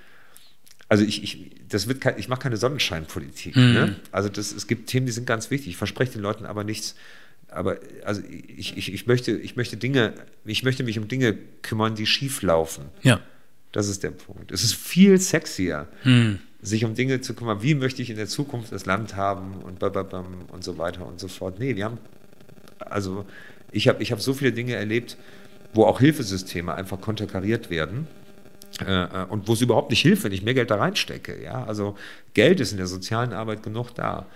[0.89, 3.57] also ich, ich, das wird kein, ich mache keine Sonnenscheinpolitik.
[3.57, 3.72] Mhm.
[3.72, 3.97] Ne?
[4.12, 5.68] Also das, es gibt Themen, die sind ganz wichtig.
[5.70, 6.95] Ich verspreche den Leuten aber nichts,
[7.49, 10.14] aber also ich, ich, ich, möchte, ich möchte Dinge,
[10.45, 12.87] ich möchte mich um Dinge kümmern, die schief laufen.
[13.03, 13.20] Ja.
[13.72, 14.53] Das ist der Punkt.
[14.53, 16.39] Es ist viel sexier, hm.
[16.62, 19.82] sich um Dinge zu kümmern, wie möchte ich in der Zukunft das Land haben und
[19.82, 21.59] und so weiter und so fort.
[21.59, 21.99] Nee, wir haben,
[22.78, 23.24] also
[23.72, 25.16] ich habe ich hab so viele Dinge erlebt,
[25.72, 28.07] wo auch Hilfesysteme einfach konterkariert werden.
[28.81, 31.43] Äh, äh, und wo es überhaupt nicht hilft, wenn ich mehr Geld da reinstecke.
[31.43, 31.64] Ja?
[31.64, 31.97] Also
[32.35, 34.27] Geld ist in der sozialen Arbeit genug da.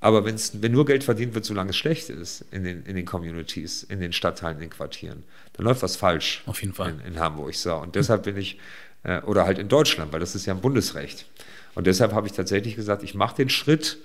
[0.00, 3.04] Aber wenn's, wenn nur Geld verdient wird, solange es schlecht ist in den, in den
[3.04, 5.24] Communities, in den Stadtteilen, in den Quartieren,
[5.54, 6.42] dann läuft was falsch.
[6.46, 6.90] Auf jeden Fall.
[6.90, 7.54] In, in Hamburg.
[7.54, 7.74] So.
[7.74, 8.58] Und deshalb bin ich,
[9.02, 11.26] äh, oder halt in Deutschland, weil das ist ja ein Bundesrecht.
[11.74, 13.98] Und deshalb habe ich tatsächlich gesagt, ich mache den Schritt.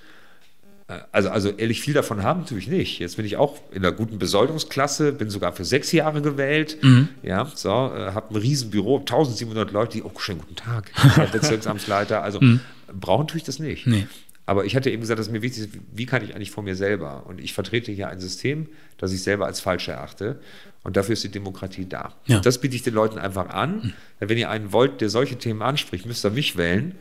[0.87, 2.99] Äh, also, also ehrlich viel davon haben tue ich nicht.
[2.99, 6.77] Jetzt bin ich auch in einer guten Besoldungsklasse, bin sogar für sechs Jahre gewählt.
[6.81, 7.09] Mhm.
[7.21, 10.91] Ja, so, äh, habe ein Riesenbüro, 1700 Leute, die, oh, schönen guten Tag,
[11.31, 12.23] Bezirksamtsleiter.
[12.23, 12.59] Also mhm.
[12.99, 13.87] brauchen tue ich das nicht.
[13.87, 14.07] Nee.
[14.45, 16.75] Aber ich hatte eben gesagt, dass mir wichtig ist, wie kann ich eigentlich vor mir
[16.75, 17.25] selber?
[17.27, 18.67] Und ich vertrete hier ein System,
[18.97, 20.39] das ich selber als falsch erachte.
[20.83, 22.13] Und dafür ist die Demokratie da.
[22.25, 22.41] Ja.
[22.41, 23.75] Das biete ich den Leuten einfach an.
[23.75, 23.93] Mhm.
[24.19, 26.95] Wenn ihr einen wollt, der solche Themen anspricht, müsst ihr mich wählen.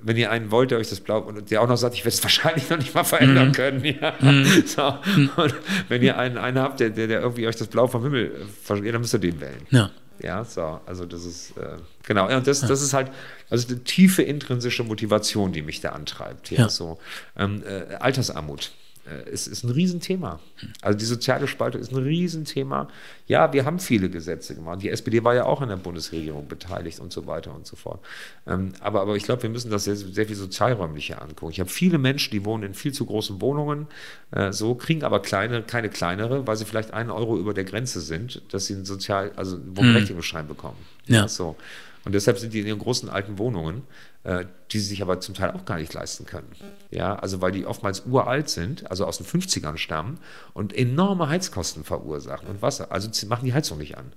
[0.00, 2.14] Wenn ihr einen wollt, der euch das Blau und der auch noch sagt, ich werde
[2.14, 3.52] es wahrscheinlich noch nicht mal verändern mhm.
[3.52, 3.84] können.
[3.84, 4.14] Ja.
[4.20, 4.46] Mhm.
[4.66, 4.98] So.
[5.36, 5.54] Und
[5.88, 8.32] wenn ihr einen, einen habt, der, der, der irgendwie euch das Blau vom Himmel
[8.62, 9.66] verspricht, dann müsst ihr den wählen.
[9.70, 9.90] Ja.
[10.20, 13.08] Ja, so, also das ist, äh, genau, ja, und das, das ist halt,
[13.50, 16.50] also eine tiefe intrinsische Motivation, die mich da antreibt.
[16.50, 16.68] Ja, ja.
[16.68, 16.98] so.
[17.36, 18.72] Ähm, äh, Altersarmut
[19.08, 20.40] äh, ist, ein Riesenthema.
[20.82, 22.88] Also die soziale Spalte ist ein Riesenthema.
[23.26, 24.82] Ja, wir haben viele Gesetze gemacht.
[24.82, 28.00] Die SPD war ja auch in der Bundesregierung beteiligt und so weiter und so fort.
[28.46, 31.52] Ähm, aber, aber ich glaube, wir müssen das sehr, sehr viel sozialräumlicher angucken.
[31.52, 33.86] Ich habe viele Menschen, die wohnen in viel zu großen Wohnungen,
[34.30, 38.00] äh, so kriegen aber kleine, keine kleinere, weil sie vielleicht einen Euro über der Grenze
[38.00, 40.48] sind, dass sie einen sozial, also einen Wohnberechtigungsschein mhm.
[40.48, 40.78] bekommen.
[41.06, 41.28] Ja.
[41.28, 41.56] So.
[42.04, 43.82] Und deshalb sind die in ihren großen alten Wohnungen,
[44.24, 46.50] äh, die sie sich aber zum Teil auch gar nicht leisten können.
[46.90, 50.18] Ja, also weil die oftmals uralt sind, also aus den 50ern stammen
[50.54, 52.92] und enorme Heizkosten verursachen und Wasser.
[52.92, 54.12] Also sie machen die Heizung nicht an.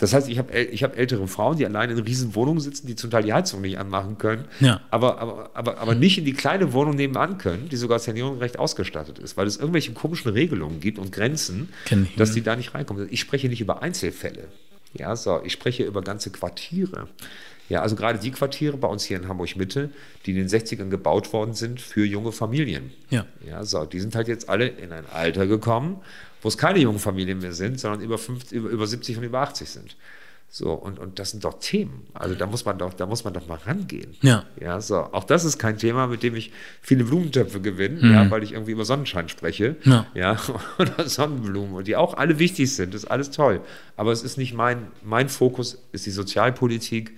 [0.00, 2.96] Das heißt, ich habe ich hab ältere Frauen, die allein in riesen Wohnungen sitzen, die
[2.96, 4.80] zum Teil die Heizung nicht anmachen können, ja.
[4.90, 9.18] aber, aber, aber, aber nicht in die kleine Wohnung nebenan können, die sogar seniorengerecht ausgestattet
[9.18, 11.68] ist, weil es irgendwelche komischen Regelungen gibt und Grenzen,
[12.16, 13.08] dass die da nicht reinkommen.
[13.10, 14.48] Ich spreche nicht über Einzelfälle.
[14.92, 17.08] Ja, so, ich spreche über ganze Quartiere.
[17.68, 19.90] Ja, also gerade die Quartiere bei uns hier in Hamburg Mitte,
[20.26, 22.92] die in den 60ern gebaut worden sind für junge Familien.
[23.10, 23.26] Ja.
[23.46, 26.00] Ja, so, die sind halt jetzt alle in ein Alter gekommen,
[26.42, 29.40] wo es keine jungen Familien mehr sind, sondern über, 50, über, über 70 und über
[29.40, 29.96] 80 sind.
[30.52, 32.08] So, und, und das sind doch Themen.
[32.12, 34.16] Also da muss man doch, da muss man doch mal rangehen.
[34.20, 34.44] Ja.
[34.60, 34.96] Ja, so.
[34.96, 36.50] Auch das ist kein Thema, mit dem ich
[36.82, 38.12] viele Blumentöpfe gewinne, mhm.
[38.12, 39.76] ja, weil ich irgendwie über Sonnenschein spreche.
[39.84, 40.06] Ja.
[40.12, 40.36] ja.
[40.78, 42.94] Oder Sonnenblumen, und die auch alle wichtig sind.
[42.94, 43.60] Das ist alles toll.
[43.96, 47.16] Aber es ist nicht mein, mein Fokus, ist die Sozialpolitik.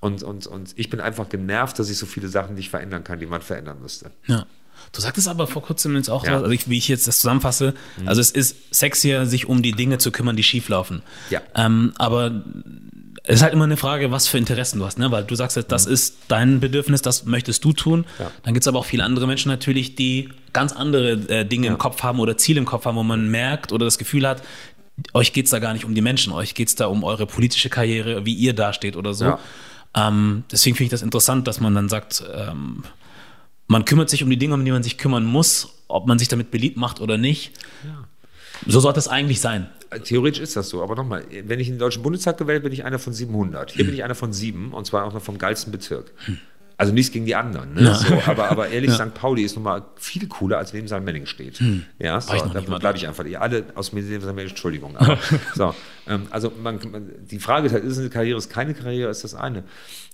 [0.00, 3.20] Und, und, und ich bin einfach genervt, dass ich so viele Sachen nicht verändern kann,
[3.20, 4.10] die man verändern müsste.
[4.26, 4.44] Ja.
[4.92, 6.34] Du sagtest aber vor kurzem jetzt auch, ja.
[6.36, 8.08] also ich, wie ich jetzt das zusammenfasse, mhm.
[8.08, 11.02] also es ist sexier, sich um die Dinge zu kümmern, die schieflaufen.
[11.30, 11.40] Ja.
[11.54, 12.42] Ähm, aber
[13.24, 15.10] es ist halt immer eine Frage, was für Interessen du hast, ne?
[15.10, 15.92] Weil du sagst jetzt, das mhm.
[15.92, 18.06] ist dein Bedürfnis, das möchtest du tun.
[18.18, 18.30] Ja.
[18.44, 21.72] Dann gibt es aber auch viele andere Menschen natürlich, die ganz andere äh, Dinge ja.
[21.72, 24.42] im Kopf haben oder Ziele im Kopf haben, wo man merkt oder das Gefühl hat,
[25.12, 27.26] euch geht es da gar nicht um die Menschen, euch geht es da um eure
[27.26, 29.24] politische Karriere, wie ihr dasteht oder so.
[29.24, 29.38] Ja.
[29.94, 32.84] Ähm, deswegen finde ich das interessant, dass man dann sagt, ähm,
[33.66, 36.28] man kümmert sich um die Dinge, um die man sich kümmern muss, ob man sich
[36.28, 37.52] damit beliebt macht oder nicht.
[37.84, 38.04] Ja.
[38.66, 39.68] So sollte es eigentlich sein.
[40.04, 42.78] Theoretisch ist das so, aber nochmal, wenn ich in den Deutschen Bundestag gewählt bin, bin
[42.78, 43.70] ich einer von 700.
[43.70, 43.86] Hier hm.
[43.86, 46.12] bin ich einer von sieben und zwar auch noch vom geilsten Bezirk.
[46.24, 46.38] Hm.
[46.78, 47.94] Also nichts gegen die anderen, ne?
[47.94, 49.06] so, aber, aber ehrlich, ja.
[49.06, 49.14] St.
[49.14, 51.00] Pauli ist nun mal viel cooler, als neben St.
[51.00, 51.58] Menning steht.
[51.58, 51.86] Hm.
[51.98, 53.24] Ja, so, da bleibe ich einfach.
[53.24, 54.94] Ihr alle aus Medien, Entschuldigung.
[54.98, 55.18] Aber,
[55.54, 55.74] so,
[56.06, 59.10] ähm, also man, man, die Frage ist halt, ist es eine Karriere, ist keine Karriere,
[59.10, 59.64] ist das eine.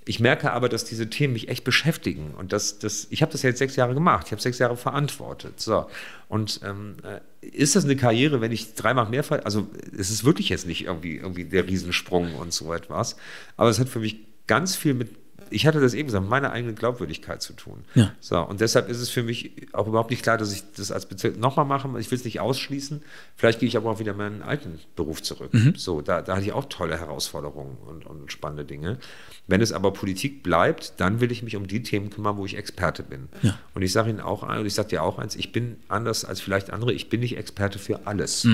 [0.05, 2.35] Ich merke aber, dass diese Themen mich echt beschäftigen.
[2.37, 4.27] Und das, das, ich habe das jetzt sechs Jahre gemacht.
[4.27, 5.61] Ich habe sechs Jahre verantwortet.
[5.61, 5.87] So.
[6.29, 10.49] Und ähm, äh, ist das eine Karriere, wenn ich dreimal mehr, also es ist wirklich
[10.49, 13.17] jetzt nicht irgendwie, irgendwie der Riesensprung und so etwas.
[13.57, 15.22] Aber es hat für mich ganz viel mit
[15.53, 17.85] ich hatte das eben gesagt, mit meiner eigenen Glaubwürdigkeit zu tun.
[17.95, 18.13] Ja.
[18.21, 21.07] So, und deshalb ist es für mich auch überhaupt nicht klar, dass ich das als
[21.07, 21.89] Bezirk nochmal mache.
[22.01, 23.03] Ich will es nicht ausschließen.
[23.37, 25.51] Vielleicht gehe ich aber auch wieder in meinen alten Beruf zurück.
[25.77, 28.99] So, da, da hatte ich auch tolle Herausforderungen und, und spannende Dinge.
[29.47, 32.57] Wenn es aber Politik bleibt, dann will ich mich um die Themen kümmern, wo ich
[32.57, 33.29] Experte bin.
[33.43, 33.59] Ja.
[33.75, 36.41] Und ich sage Ihnen auch, und ich sage dir auch eins, ich bin anders als
[36.41, 38.47] vielleicht andere, ich bin nicht Experte für alles.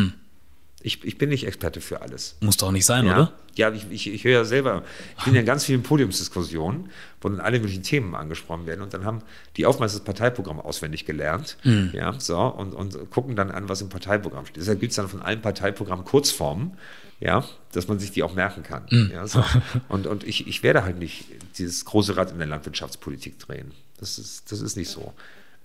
[0.80, 2.36] Ich, ich bin nicht Experte für alles.
[2.40, 3.32] Muss doch nicht sein, Ja, oder?
[3.56, 4.84] ja ich, ich, ich höre ja selber,
[5.18, 8.94] ich bin ja in ganz vielen Podiumsdiskussionen, wo dann alle möglichen Themen angesprochen werden und
[8.94, 9.22] dann haben
[9.56, 11.56] die oftmals das Parteiprogramm auswendig gelernt,
[11.92, 14.58] ja, so, und, und gucken dann an, was im Parteiprogramm steht.
[14.58, 16.76] Deshalb gibt es dann von allen Parteiprogrammen Kurzformen,
[17.18, 18.86] ja, dass man sich die auch merken kann.
[19.12, 19.42] Ja, so.
[19.88, 21.24] Und, und ich, ich werde halt nicht
[21.58, 23.72] dieses große Rad in der Landwirtschaftspolitik drehen.
[23.98, 25.12] Das ist, das ist nicht so.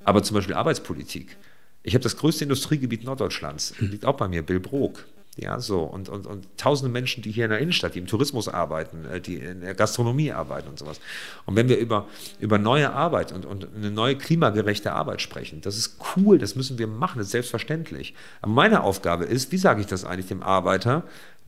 [0.04, 1.38] Aber zum Beispiel Arbeitspolitik.
[1.84, 5.06] Ich habe das größte Industriegebiet Norddeutschlands, liegt auch bei mir, Billbrook.
[5.36, 5.82] Ja, so.
[5.82, 9.20] Und, und, und tausende Menschen, die hier in der Innenstadt, die im Tourismus arbeiten, äh,
[9.20, 11.00] die in der Gastronomie arbeiten und sowas.
[11.46, 12.08] Und wenn wir über,
[12.40, 16.78] über neue Arbeit und, und eine neue klimagerechte Arbeit sprechen, das ist cool, das müssen
[16.78, 18.14] wir machen, das ist selbstverständlich.
[18.42, 21.04] Aber meine Aufgabe ist, wie sage ich das eigentlich dem Arbeiter,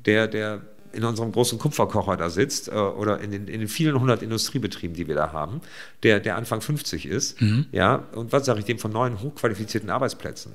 [0.05, 0.61] der, der
[0.95, 4.95] in unserem großen Kupferkocher da sitzt äh, oder in den, in den vielen hundert Industriebetrieben,
[4.95, 5.61] die wir da haben,
[6.03, 7.39] der, der Anfang 50 ist.
[7.71, 10.53] Ja, und was sage ich dem von neuen hochqualifizierten Arbeitsplätzen?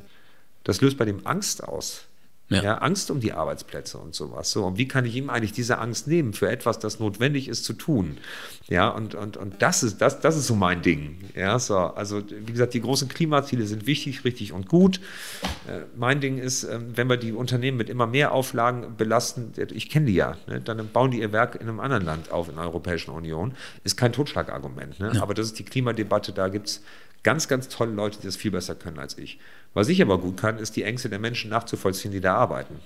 [0.65, 2.07] Das löst bei dem Angst aus.
[2.51, 2.63] Ja.
[2.63, 2.79] Ja.
[2.79, 4.51] Angst um die Arbeitsplätze und sowas.
[4.51, 7.65] So, und wie kann ich ihm eigentlich diese Angst nehmen für etwas, das notwendig ist
[7.65, 8.19] zu tun?
[8.67, 11.19] Ja, und, und, und das ist, das, das ist so mein Ding.
[11.37, 15.01] Ja, so, also, wie gesagt, die großen Klimaziele sind wichtig, richtig und gut.
[15.69, 19.89] Äh, mein Ding ist, ähm, wenn wir die Unternehmen mit immer mehr Auflagen belasten, ich
[19.89, 22.57] kenne die ja, ne, dann bauen die ihr Werk in einem anderen Land auf in
[22.57, 23.55] der Europäischen Union.
[23.85, 24.99] Ist kein Totschlagargument.
[24.99, 25.23] Ne?
[25.23, 26.83] Aber das ist die Klimadebatte, da gibt es
[27.23, 29.39] ganz, ganz tolle Leute, die das viel besser können als ich.
[29.75, 32.77] Was ich aber gut kann, ist die Ängste der Menschen nachzuvollziehen, die da arbeiten.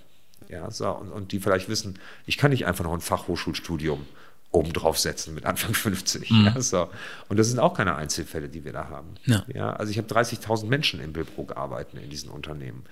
[0.49, 4.05] Ja, so, und, und die vielleicht wissen, ich kann nicht einfach noch ein Fachhochschulstudium
[4.51, 6.31] obendrauf setzen mit Anfang 50.
[6.31, 6.89] Ja, so.
[7.29, 9.15] Und das sind auch keine Einzelfälle, die wir da haben.
[9.27, 9.73] Ja.
[9.73, 12.85] also ich habe 30.000 Menschen in Billbrook arbeiten in diesen Unternehmen.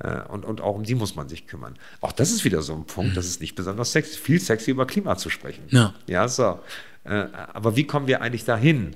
[0.00, 1.74] Äh, Und, und auch um die muss man sich kümmern.
[2.00, 4.86] Auch das ist wieder so ein Punkt, das ist nicht besonders sexy, viel sexy über
[4.86, 5.62] Klima zu sprechen.
[5.68, 5.94] Ja.
[6.06, 6.58] Ja, so.
[7.04, 8.94] Äh, Aber wie kommen wir eigentlich dahin?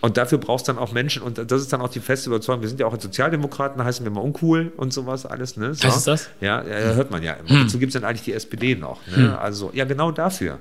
[0.00, 2.62] Und dafür brauchst du dann auch Menschen, und das ist dann auch die feste Überzeugung,
[2.62, 5.56] wir sind ja auch als Sozialdemokraten, heißen wir mal uncool und sowas alles.
[5.56, 5.74] Ne?
[5.74, 5.84] So.
[5.84, 6.30] Heißt es das?
[6.40, 7.64] Ja, ja, hört man ja immer.
[7.64, 9.06] Dazu gibt es dann eigentlich die SPD noch.
[9.14, 9.38] Ne?
[9.38, 10.58] Also, ja, genau dafür.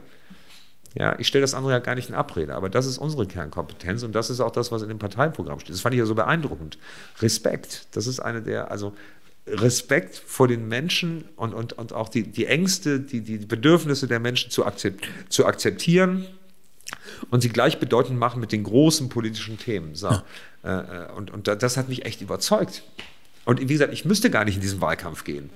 [0.95, 4.03] Ja, ich stelle das andere ja gar nicht in Abrede, aber das ist unsere Kernkompetenz
[4.03, 5.73] und das ist auch das, was in dem Parteiprogramm steht.
[5.73, 6.79] Das fand ich ja so beeindruckend.
[7.21, 8.93] Respekt, das ist eine der, also
[9.47, 14.19] Respekt vor den Menschen und, und, und auch die, die Ängste, die, die Bedürfnisse der
[14.19, 16.25] Menschen zu, akzept, zu akzeptieren
[17.31, 19.95] und sie gleichbedeutend machen mit den großen politischen Themen.
[19.95, 20.09] So.
[20.63, 22.83] Äh, äh, und, und da- das hat mich echt überzeugt.
[23.45, 25.49] Und wie gesagt, ich müsste gar nicht in diesen Wahlkampf gehen.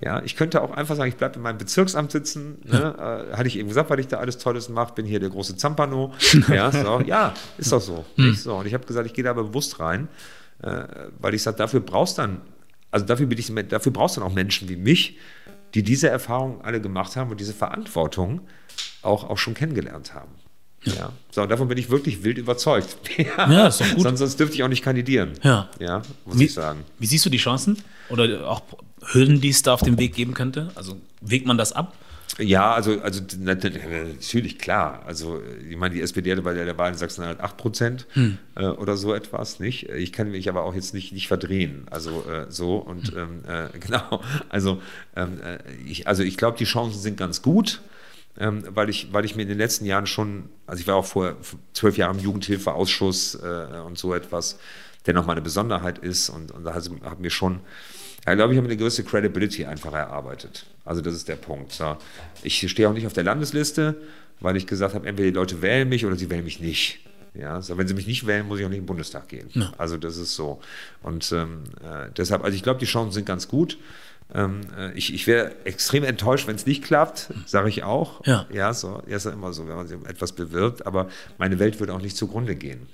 [0.00, 2.58] Ja, ich könnte auch einfach sagen, ich bleibe in meinem Bezirksamt sitzen.
[2.64, 3.28] Ne?
[3.32, 5.56] Äh, hatte ich eben gesagt, weil ich da alles Tolles mache, bin hier der große
[5.56, 6.12] Zampano.
[6.48, 8.04] ja, so, ja, ist doch so.
[8.16, 8.56] Nicht so.
[8.56, 10.08] Und ich habe gesagt, ich gehe da aber bewusst rein,
[10.62, 10.82] äh,
[11.20, 12.40] weil ich sage, dafür brauchst dann,
[12.90, 15.16] also dafür, bin ich, dafür brauchst du dann auch Menschen wie mich,
[15.74, 18.40] die diese Erfahrungen alle gemacht haben und diese Verantwortung
[19.02, 20.30] auch, auch schon kennengelernt haben.
[20.84, 21.12] Ja.
[21.30, 22.96] So, davon bin ich wirklich wild überzeugt.
[23.36, 24.02] Ja, ist doch gut.
[24.02, 25.32] Sonst, sonst dürfte ich auch nicht kandidieren.
[25.42, 25.68] Ja.
[25.78, 26.84] Ja, muss Wie, ich sagen.
[26.98, 27.78] wie siehst du die Chancen?
[28.10, 28.62] Oder auch
[29.12, 30.70] Hürden, die es da auf dem Weg geben könnte?
[30.74, 31.94] Also wägt man das ab?
[32.38, 35.02] Ja, also, also na- na- natürlich, klar.
[35.06, 38.06] Also, ich meine, die SPD hatte bei der, Wahl in Sachsen-Anhalt 8 Prozent
[38.56, 39.88] äh, oder so etwas, nicht?
[39.90, 41.86] Ich kann mich aber auch jetzt nicht, nicht verdrehen.
[41.90, 44.20] Also, äh, so und ähm, äh, genau.
[44.48, 44.82] Also,
[45.14, 47.82] ähm, äh, ich, also ich glaube, die Chancen sind ganz gut.
[48.36, 51.06] Ähm, weil, ich, weil ich mir in den letzten Jahren schon, also ich war auch
[51.06, 51.36] vor
[51.72, 54.58] zwölf Jahren im Jugendhilfeausschuss äh, und so etwas,
[55.06, 57.60] der nochmal eine Besonderheit ist und, und da habe mir schon,
[58.26, 60.66] ja, glaube ich, habe mir eine gewisse Credibility einfach erarbeitet.
[60.84, 61.72] Also das ist der Punkt.
[61.72, 61.96] So.
[62.42, 63.94] Ich stehe auch nicht auf der Landesliste,
[64.40, 67.00] weil ich gesagt habe, entweder die Leute wählen mich oder sie wählen mich nicht.
[67.34, 69.50] Ja, so, wenn sie mich nicht wählen, muss ich auch nicht in den Bundestag gehen.
[69.76, 70.60] Also das ist so.
[71.02, 73.76] Und ähm, äh, deshalb, also ich glaube, die Chancen sind ganz gut.
[74.32, 78.24] Ähm, äh, ich ich wäre extrem enttäuscht, wenn es nicht klappt, sage ich auch.
[78.26, 78.46] Ja.
[78.52, 81.08] Ja, so, ja, ist ja immer so, wenn man sich um etwas bewirbt, aber
[81.38, 82.86] meine Welt würde auch nicht zugrunde gehen.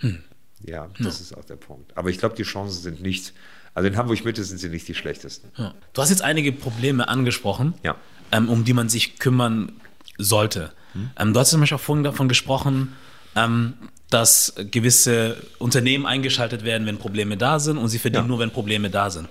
[0.65, 1.97] Ja, das ist auch der Punkt.
[1.97, 3.33] Aber ich glaube, die Chancen sind nicht,
[3.75, 5.51] also in Hamburg Mitte sind sie nicht die schlechtesten.
[5.57, 5.73] Ja.
[5.93, 7.95] Du hast jetzt einige Probleme angesprochen, Ja.
[8.33, 9.73] ähm, um die man sich kümmern
[10.19, 10.73] sollte.
[11.17, 12.95] Ähm, du hast zum Beispiel auch vorhin davon gesprochen,
[13.37, 13.75] ähm,
[14.11, 18.29] dass gewisse Unternehmen eingeschaltet werden, wenn Probleme da sind und sie verdienen Ja.
[18.29, 19.29] nur, wenn Probleme da sind.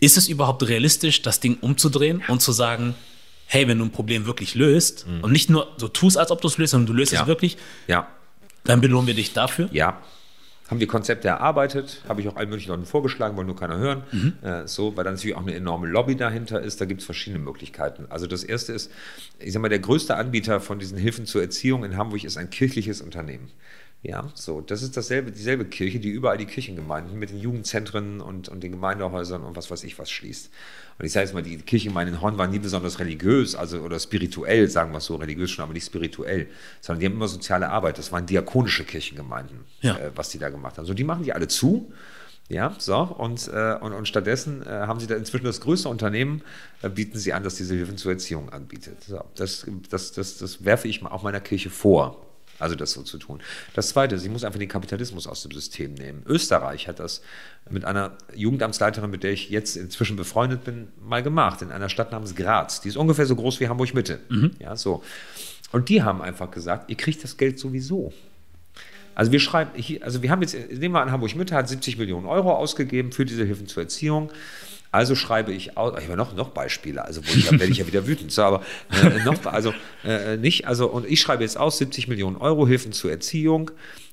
[0.00, 2.94] Ist es überhaupt realistisch, das Ding umzudrehen und zu sagen,
[3.46, 6.48] hey, wenn du ein Problem wirklich löst und nicht nur so tust, als ob du
[6.48, 7.22] es löst, sondern du löst Ja.
[7.22, 8.06] es wirklich, Ja,
[8.64, 9.68] dann belohnen wir dich dafür?
[9.72, 10.00] ja.
[10.70, 14.02] haben wir Konzepte erarbeitet, habe ich auch allen möglichen Leuten vorgeschlagen, wollen nur keiner hören.
[14.12, 14.34] Mhm.
[14.42, 16.78] Äh, so, weil da natürlich auch eine enorme Lobby dahinter ist.
[16.78, 18.04] Da gibt es verschiedene Möglichkeiten.
[18.10, 18.90] Also das erste ist,
[19.38, 22.50] ich sag mal, der größte Anbieter von diesen Hilfen zur Erziehung in Hamburg ist ein
[22.50, 23.50] kirchliches Unternehmen.
[24.00, 28.48] Ja, so, das ist dasselbe, dieselbe Kirche, die überall die Kirchengemeinden mit den Jugendzentren und,
[28.48, 30.50] und den Gemeindehäusern und was weiß ich was schließt.
[30.98, 33.98] Und ich sage jetzt mal, die Kirchengemeinde in Horn war nie besonders religiös, also oder
[33.98, 36.46] spirituell, sagen wir es so, religiös schon, aber nicht spirituell,
[36.80, 37.98] sondern die haben immer soziale Arbeit.
[37.98, 39.96] Das waren diakonische Kirchengemeinden, Ja.
[39.98, 40.86] äh, was die da gemacht haben.
[40.86, 41.92] So, die machen die alle zu.
[42.48, 46.42] Ja, so, und, äh, und, und stattdessen äh, haben sie da inzwischen das größte Unternehmen,
[46.82, 49.02] äh, bieten sie an, das diese Hilfen zur Erziehung anbietet.
[49.02, 52.24] So, das, das, das, das werfe ich mal auch meiner Kirche vor.
[52.58, 53.40] Also das so zu tun.
[53.74, 56.22] Das Zweite, sie muss einfach den Kapitalismus aus dem System nehmen.
[56.26, 57.22] Österreich hat das
[57.70, 62.12] mit einer Jugendamtsleiterin, mit der ich jetzt inzwischen befreundet bin, mal gemacht, in einer Stadt
[62.12, 62.80] namens Graz.
[62.80, 64.20] Die ist ungefähr so groß wie Hamburg Mitte.
[64.58, 65.02] Ja, so.
[65.70, 68.12] Und die haben einfach gesagt, ihr kriegt das Geld sowieso.
[69.14, 72.26] Also wir schreiben, also wir haben jetzt, nehmen wir an, Hamburg Mitte hat 70 Millionen
[72.26, 74.30] Euro ausgegeben für diese Hilfen zur Erziehung.
[74.90, 77.78] Also schreibe ich aus, ich habe noch, noch Beispiele, also wo ich, dann werde ich
[77.78, 79.74] ja wieder wütend, so, aber äh, noch, also
[80.04, 83.70] äh, nicht, also und ich schreibe jetzt aus 70 Millionen Euro Hilfen zur Erziehung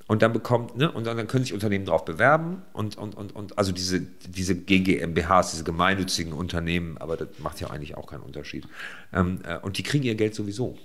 [0.07, 3.36] und dann bekommt, ne, und dann, dann können sich Unternehmen darauf bewerben und, und, und,
[3.36, 8.23] und also diese, diese GGMBHs, diese gemeinnützigen Unternehmen, aber das macht ja eigentlich auch keinen
[8.23, 8.67] Unterschied.
[9.13, 10.78] Ähm, äh, und die kriegen ihr Geld sowieso.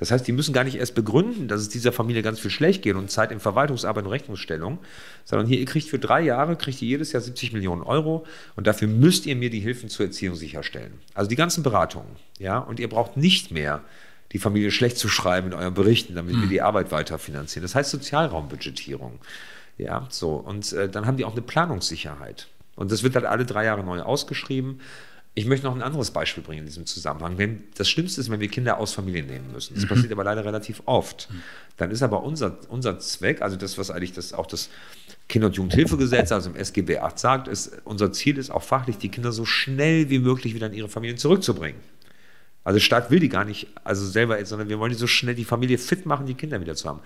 [0.00, 2.80] Das heißt, die müssen gar nicht erst begründen, dass es dieser Familie ganz viel schlecht
[2.80, 4.78] geht und Zeit in Verwaltungsarbeit und Rechnungsstellung,
[5.26, 8.24] sondern hier, ihr kriegt für drei Jahre, kriegt ihr jedes Jahr 70 Millionen Euro
[8.56, 10.94] und dafür müsst ihr mir die Hilfen zur Erziehung sicherstellen.
[11.12, 13.82] Also die ganzen Beratungen, ja, und ihr braucht nicht mehr
[14.32, 17.62] die Familie schlecht zu schreiben in euren Berichten, damit wir die Arbeit weiter finanzieren.
[17.62, 19.18] Das heißt Sozialraumbudgetierung.
[19.76, 20.36] Ja, so.
[20.36, 22.48] Und äh, dann haben die auch eine Planungssicherheit.
[22.74, 24.80] Und das wird halt alle drei Jahre neu ausgeschrieben.
[25.34, 27.38] Ich möchte noch ein anderes Beispiel bringen in diesem Zusammenhang.
[27.38, 29.74] Wenn, das Schlimmste ist, wenn wir Kinder aus Familien nehmen müssen.
[29.74, 31.28] Das passiert aber leider relativ oft.
[31.76, 34.70] Dann ist aber unser, unser Zweck, also das, was eigentlich das, auch das
[35.28, 39.08] Kinder- und Jugendhilfegesetz, also im SGB 8 sagt, ist, unser Ziel ist auch fachlich, die
[39.08, 41.80] Kinder so schnell wie möglich wieder in ihre Familien zurückzubringen.
[42.64, 45.34] Also der Staat will die gar nicht, also selber sondern wir wollen die so schnell
[45.34, 47.00] die Familie fit machen, die Kinder wieder zu haben.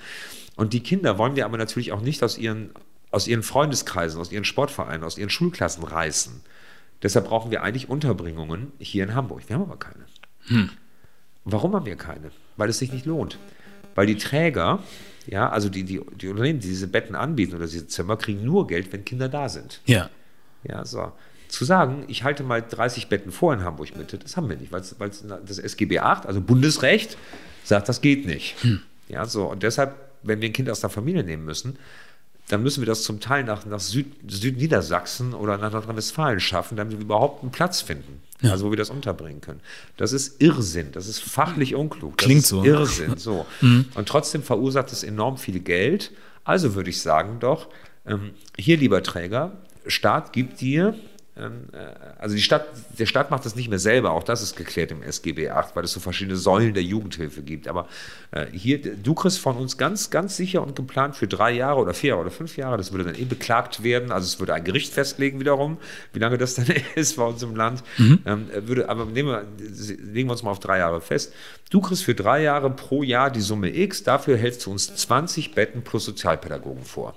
[0.57, 2.71] Und die Kinder wollen wir aber natürlich auch nicht aus ihren,
[3.11, 6.41] aus ihren Freundeskreisen, aus ihren Sportvereinen, aus ihren Schulklassen reißen.
[7.03, 9.43] Deshalb brauchen wir eigentlich Unterbringungen hier in Hamburg.
[9.47, 10.05] Wir haben aber keine.
[11.45, 12.31] Warum haben wir keine?
[12.57, 13.39] Weil es sich nicht lohnt.
[13.95, 14.83] Weil die Träger,
[15.27, 18.67] ja, also die, die, die Unternehmen, die diese Betten anbieten oder diese Zimmer, kriegen nur
[18.67, 19.81] Geld, wenn Kinder da sind.
[19.87, 20.11] Ja.
[20.65, 21.13] Ja, so.
[21.49, 24.73] Zu sagen, ich halte mal 30 Betten vor in Hamburg Mitte, das haben wir nicht,
[24.73, 27.17] weil das SGB 8, also Bundesrecht,
[27.63, 28.57] sagt, das geht nicht.
[29.09, 29.45] Ja, so.
[29.51, 31.79] Und deshalb, wenn wir ein Kind aus der Familie nehmen müssen,
[32.49, 36.99] dann müssen wir das zum Teil nach, nach Süd, Südniedersachsen oder nach Nordrhein-Westfalen schaffen, damit
[36.99, 38.21] wir überhaupt einen Platz finden.
[38.43, 38.51] Ja.
[38.51, 39.61] Also wo wir das unterbringen können.
[39.97, 42.19] Das ist Irrsinn, das ist fachlich unklug.
[42.19, 42.63] Das Klingt so.
[42.63, 43.47] Irrsinn, so.
[43.63, 46.11] Und trotzdem verursacht es enorm viel Geld.
[46.45, 47.69] Also würde ich sagen doch,
[48.07, 49.53] ähm, hier lieber Träger,
[49.87, 50.95] Staat gibt dir,
[52.19, 52.67] also die Stadt,
[52.97, 55.83] der Staat macht das nicht mehr selber, auch das ist geklärt im SGB 8, weil
[55.83, 57.67] es so verschiedene Säulen der Jugendhilfe gibt.
[57.67, 57.89] Aber
[58.31, 61.93] äh, hier, du kriegst von uns ganz, ganz sicher und geplant für drei Jahre oder
[61.93, 64.63] vier Jahre oder fünf Jahre, das würde dann eh beklagt werden, also es würde ein
[64.63, 65.79] Gericht festlegen wiederum,
[66.13, 67.83] wie lange das dann ist bei uns im Land.
[68.27, 71.33] Ähm, würde, aber wir, legen wir uns mal auf drei Jahre fest.
[71.69, 75.57] Du kriegst für drei Jahre pro Jahr die Summe X, dafür hältst du uns 20
[75.57, 77.17] Betten plus Sozialpädagogen vor.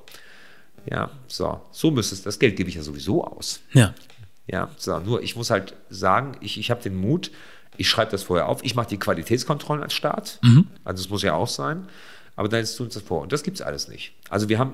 [0.89, 3.61] Ja, so, so müsste es, das Geld gebe ich ja sowieso aus.
[3.73, 3.93] Ja.
[4.47, 7.31] Ja, so, nur ich muss halt sagen, ich, ich habe den Mut,
[7.75, 10.39] ich schreibe das vorher auf, ich mache die Qualitätskontrollen als Staat,
[10.85, 11.88] also das muss ja auch sein,
[12.38, 14.13] aber dann tun uns das vor und das gibt es alles nicht.
[14.29, 14.73] Also wir haben,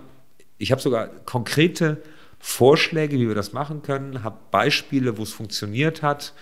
[0.60, 2.04] ich habe sogar konkrete
[2.40, 6.34] Vorschläge, wie wir das machen können, habe Beispiele, wo es funktioniert hat,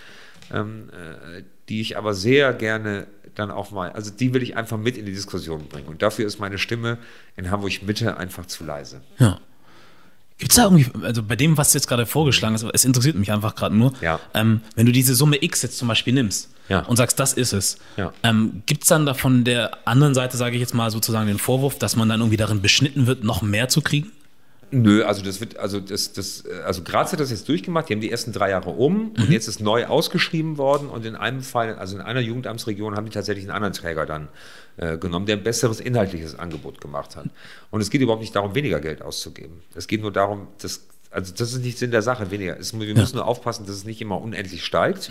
[0.52, 4.76] ähm, äh, die ich aber sehr gerne dann auch mal, also die will ich einfach
[4.76, 6.98] mit in die Diskussion bringen und dafür ist meine Stimme
[7.36, 9.00] in Hamburg Mitte einfach zu leise.
[9.18, 9.40] Ja.
[10.42, 13.14] Gibt es da irgendwie, also bei dem, was du jetzt gerade vorgeschlagen hast, es interessiert
[13.14, 14.18] mich einfach gerade nur, Ja.
[14.34, 16.80] ähm, wenn du diese Summe X jetzt zum Beispiel nimmst Ja.
[16.80, 18.12] und sagst, das ist es, Ja.
[18.24, 21.38] ähm, gibt es dann da von der anderen Seite, sage ich jetzt mal sozusagen den
[21.38, 24.10] Vorwurf, dass man dann irgendwie darin beschnitten wird, noch mehr zu kriegen?
[24.74, 28.00] Nö, also das wird, also das, das, also Graz hat das jetzt durchgemacht, die haben
[28.00, 31.74] die ersten drei Jahre um und jetzt ist neu ausgeschrieben worden und in einem Fall,
[31.74, 34.28] also in einer Jugendamtsregion haben die tatsächlich einen anderen Träger dann
[34.78, 37.26] äh, genommen, der ein besseres inhaltliches Angebot gemacht hat.
[37.70, 39.60] Und es geht überhaupt nicht darum, weniger Geld auszugeben.
[39.74, 42.58] Es geht nur darum, dass also das ist nicht Sinn der Sache, weniger.
[42.58, 45.10] Es, wir müssen nur aufpassen, dass es nicht immer unendlich steigt,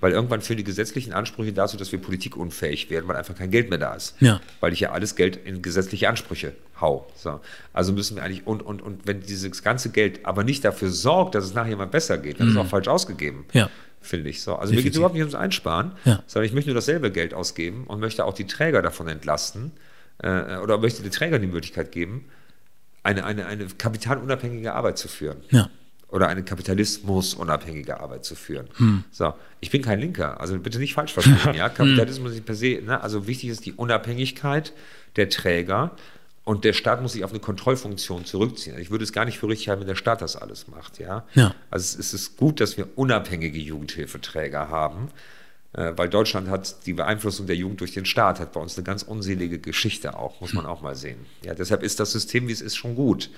[0.00, 3.68] weil irgendwann führen die gesetzlichen Ansprüche dazu, dass wir politikunfähig werden, weil einfach kein Geld
[3.68, 4.14] mehr da ist.
[4.20, 4.40] Ja.
[4.60, 7.06] Weil ich ja alles Geld in gesetzliche Ansprüche hau.
[7.16, 7.40] So.
[7.72, 11.34] Also müssen wir eigentlich, und, und, und wenn dieses ganze Geld aber nicht dafür sorgt,
[11.34, 13.44] dass es nachher mal besser geht, dann ist es auch falsch ausgegeben.
[13.52, 13.68] Ja.
[14.00, 14.54] Finde ich so.
[14.54, 16.22] Also mir geht es überhaupt nicht ums Einsparen, Ja.
[16.26, 19.72] sondern ich möchte nur dasselbe Geld ausgeben und möchte auch die Träger davon entlasten
[20.22, 22.24] äh, oder möchte den Trägern die Möglichkeit geben,
[23.02, 25.38] eine, eine, eine kapitalunabhängige Arbeit zu führen.
[25.50, 25.70] Ja.
[26.08, 28.68] Oder eine kapitalismusunabhängige Arbeit zu führen.
[29.12, 31.38] So, ich bin kein Linker, also bitte nicht falsch verstehen.
[31.54, 33.00] ja, Kapitalismus ist per se, ne?
[33.00, 34.72] also wichtig ist die Unabhängigkeit
[35.14, 35.92] der Träger
[36.42, 38.76] und der Staat muss sich auf eine Kontrollfunktion zurückziehen.
[38.80, 40.98] Ich würde es gar nicht für richtig halten, wenn der Staat das alles macht.
[40.98, 41.24] Ja?
[41.34, 41.54] Ja.
[41.70, 45.10] Also es ist gut, dass wir unabhängige Jugendhilfeträger haben,
[45.72, 49.02] weil Deutschland hat die Beeinflussung der Jugend durch den Staat, hat bei uns eine ganz
[49.02, 51.26] unselige Geschichte auch, muss man auch mal sehen.
[51.44, 53.30] Ja, deshalb ist das System, wie es ist, schon gut.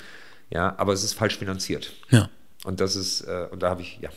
[0.51, 1.93] Ja, aber es ist falsch finanziert.
[2.11, 2.29] Ja.
[2.65, 4.09] Und das ist, äh, und da habe ich, ja.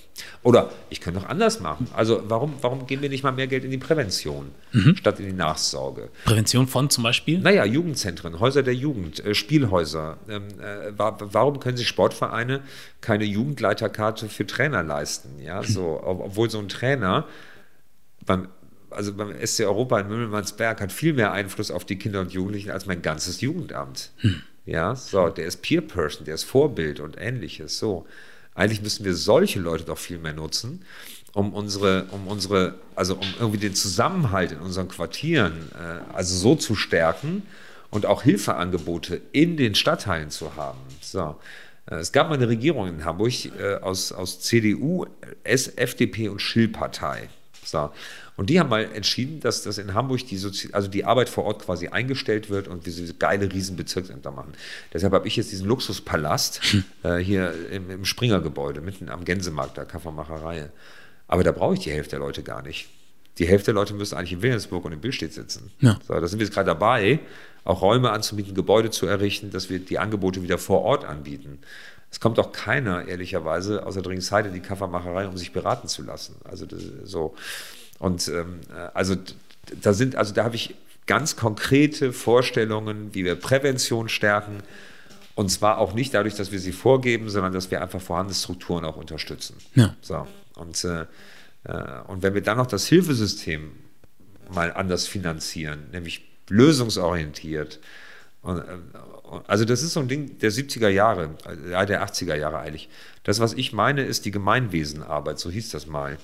[0.44, 1.88] Oder ich könnte noch anders machen.
[1.96, 4.52] Also warum, warum geben wir nicht mal mehr Geld in die Prävention
[4.96, 6.10] statt in die Nachsorge?
[6.26, 7.40] Prävention von zum Beispiel?
[7.40, 10.18] Naja, Jugendzentren, Häuser der Jugend, äh, Spielhäuser.
[10.30, 12.62] Ähm, äh, wa warum können sich Sportvereine
[13.02, 15.40] keine Jugendleiterkarte für Trainer leisten?
[15.42, 17.26] Ja, so, ob obwohl so ein Trainer
[18.26, 18.47] beim
[18.91, 22.72] also beim SC Europa in Mümmelmannsberg hat viel mehr Einfluss auf die Kinder und Jugendlichen
[22.72, 24.11] als mein ganzes Jugendamt.
[24.65, 27.77] Ja, so, der ist Peer Person, der ist Vorbild und ähnliches.
[27.77, 28.07] So,
[28.53, 30.85] eigentlich müssen wir solche Leute doch viel mehr nutzen,
[31.34, 36.56] um unsere, um unsere, also um irgendwie den Zusammenhalt in unseren Quartieren, äh, also so
[36.56, 37.43] zu stärken
[37.91, 40.80] und auch Hilfeangebote in den Stadtteilen zu haben.
[41.02, 41.35] So.
[41.91, 45.06] Äh, Es gab mal eine Regierung in Hamburg äh, aus, aus CDU,
[45.43, 47.30] S, FDP und Schill-Partei.
[47.66, 47.90] So.
[48.38, 51.46] Und die haben mal entschieden, dass, dass in Hamburg die, Sozi also die Arbeit vor
[51.46, 54.54] Ort quasi eingestellt wird und wir diese geile Riesenbezirksämter machen.
[54.94, 56.62] Deshalb habe ich jetzt diesen Luxuspalast
[57.04, 60.70] äh, hier im, im Springergebäude, mitten am Gänsemarkt, der Kaffeemacherei.
[61.28, 62.88] Aber da brauche ich die Hälfte der Leute gar nicht.
[63.38, 65.72] Die Hälfte der Leute müssen eigentlich in Wilhelmsburg und in Billstedt sitzen.
[65.82, 66.00] Ja.
[66.08, 67.20] So, da sind wir jetzt gerade dabei,
[67.66, 71.60] auch Räume anzubieten, Gebäude zu errichten, dass wir die Angebote wieder vor Ort anbieten.
[72.16, 76.38] Es kommt auch keiner, ehrlicherweise, außer Dringszeit in die Kaffeemacherei, um sich beraten zu lassen.
[76.46, 77.36] Also das, so.
[78.00, 79.18] Und ähm, äh, also
[79.82, 80.76] da sind, also da habe ich
[81.08, 84.64] ganz konkrete Vorstellungen, wie wir Prävention stärken.
[85.36, 88.86] Und zwar auch nicht dadurch, dass wir sie vorgeben, sondern dass wir einfach vorhandene Strukturen
[88.86, 89.58] auch unterstützen.
[89.74, 89.94] Ja.
[90.00, 90.26] So.
[90.56, 91.02] Und, äh,
[91.66, 93.74] äh, und wenn wir dann noch das Hilfesystem
[94.54, 97.82] mal anders finanzieren, nämlich lösungsorientiert.
[98.45, 98.61] Äh,
[99.47, 102.89] also das ist so ein Ding der 70er Jahre, äh, ja, der 80er Jahre eigentlich.
[103.23, 106.17] Das, was ich meine, ist die Gemeinwesenarbeit, so hieß das mal.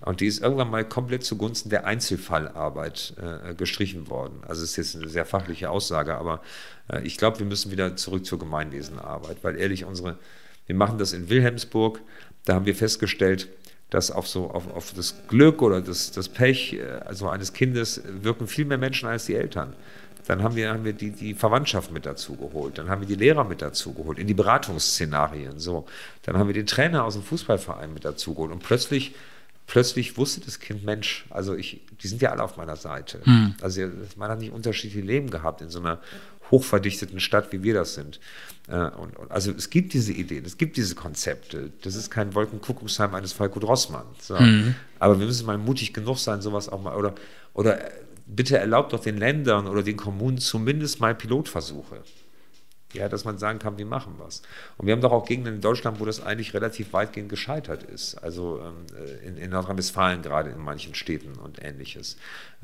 [0.00, 4.38] Und die ist irgendwann mal komplett zugunsten der Einzelfallarbeit äh, gestrichen worden.
[4.46, 6.42] Also es ist jetzt eine sehr fachliche Aussage, aber
[6.88, 10.16] äh, ich glaube, wir müssen wieder zurück zur Gemeinwesenarbeit, weil ehrlich, unsere,
[10.66, 12.00] wir machen das in Wilhelmsburg,
[12.44, 13.48] da haben wir festgestellt,
[13.90, 18.48] dass auf so auf, auf das Glück oder das, das Pech also eines Kindes wirken
[18.48, 19.74] viel mehr Menschen als die Eltern.
[20.26, 23.14] Dann haben wir, haben wir die, die Verwandtschaft mit dazu geholt, dann haben wir die
[23.14, 25.58] Lehrer mit dazu geholt, in die Beratungsszenarien.
[25.58, 25.86] So.
[26.22, 28.52] Dann haben wir den Trainer aus dem Fußballverein mit dazu geholt.
[28.52, 29.14] Und plötzlich,
[29.66, 33.20] plötzlich wusste das Kind, Mensch, also ich, die sind ja alle auf meiner Seite.
[33.60, 33.82] Also
[34.16, 36.00] man hat nicht unterschiedliche Leben gehabt in so einer
[36.50, 38.20] hochverdichteten Stadt, wie wir das sind.
[38.68, 41.70] Äh, Und, und, also es gibt diese Ideen, es gibt diese Konzepte.
[41.82, 44.04] Das ist kein Wolkenkuckucksheim eines Falco Drossmann.
[44.20, 44.36] So.
[44.98, 47.14] Aber wir müssen mal mutig genug sein, sowas auch mal, oder,
[47.54, 47.78] oder
[48.26, 52.02] bitte erlaubt doch den Ländern oder den Kommunen zumindest mal Pilotversuche.
[52.94, 54.42] Ja, dass man sagen kann, wir machen was.
[54.78, 58.14] Und wir haben doch auch Gegenden in Deutschland, wo das eigentlich relativ weitgehend gescheitert ist.
[58.16, 58.86] Also ähm,
[59.26, 62.16] in, in Nordrhein-Westfalen gerade in manchen Städten und ähnliches.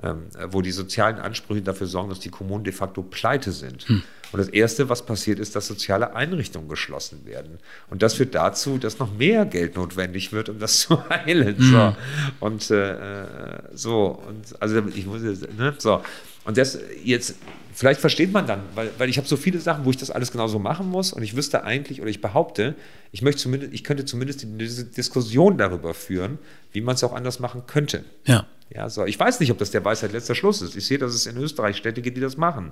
[0.02, 3.86] Ähm, wo die sozialen Ansprüche dafür sorgen, dass die Kommunen de facto pleite sind.
[4.32, 7.58] Und das Erste, was passiert, ist, dass soziale Einrichtungen geschlossen werden.
[7.90, 11.56] Und das führt dazu, dass noch mehr Geld notwendig wird, um das zu heilen.
[11.58, 11.96] So.
[12.38, 16.02] Und äh, äh, so, und also ich muss jetzt, ne, so.
[16.44, 17.34] Und das jetzt,
[17.80, 20.32] vielleicht versteht man dann, weil, weil ich habe so viele Sachen, wo ich das alles
[20.32, 22.74] genauso machen muss und ich wüsste eigentlich oder ich behaupte,
[23.10, 26.38] ich möchte zumindest, ich könnte zumindest diese Diskussion darüber führen,
[26.72, 28.04] wie man es auch anders machen könnte.
[28.26, 28.46] Ja.
[28.68, 29.06] Ja, so.
[29.06, 30.76] Ich weiß nicht, ob das der Weisheit letzter Schluss ist.
[30.76, 32.70] Ich sehe, dass es in Österreich Städte gibt, die das machen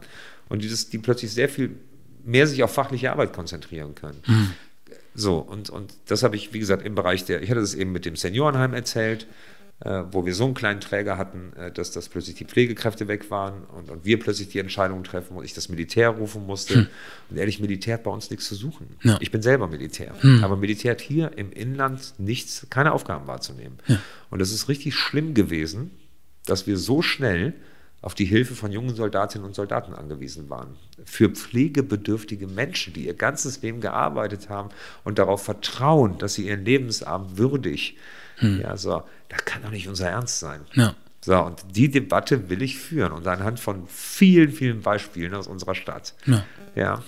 [0.50, 1.70] und die, das, die plötzlich sehr viel
[2.22, 4.20] mehr sich auf fachliche Arbeit konzentrieren können.
[5.14, 7.92] So, und, und das habe ich, wie gesagt, im Bereich der, ich hatte das eben
[7.92, 9.26] mit dem Seniorenheim erzählt, äh,
[10.10, 13.64] wo wir so einen kleinen Träger hatten, äh, dass, dass plötzlich die Pflegekräfte weg waren
[13.76, 16.88] und, und wir plötzlich die Entscheidung treffen und ich das Militär rufen musste.
[17.30, 18.96] Und ehrlich, Militär hat bei uns nichts zu suchen.
[19.04, 19.18] Ja.
[19.20, 20.14] Ich bin selber Militär.
[20.42, 23.78] Aber Militär hat hier im Inland nichts, keine Aufgaben wahrzunehmen.
[24.30, 25.92] Und es ist richtig schlimm gewesen,
[26.44, 27.54] dass wir so schnell
[28.00, 30.76] auf die Hilfe von jungen Soldatinnen und Soldaten angewiesen waren.
[31.04, 34.70] Für pflegebedürftige Menschen, die ihr ganzes Leben gearbeitet haben
[35.04, 37.96] und darauf vertrauen, dass sie ihren Lebensabend würdig,
[38.40, 40.60] ja, so, das kann doch nicht unser Ernst sein.
[40.74, 40.94] Ja.
[41.20, 45.74] So, und die Debatte will ich führen und anhand von vielen, vielen Beispielen aus unserer
[45.74, 46.14] Stadt.
[46.26, 46.44] Ja.
[46.74, 47.02] Ja.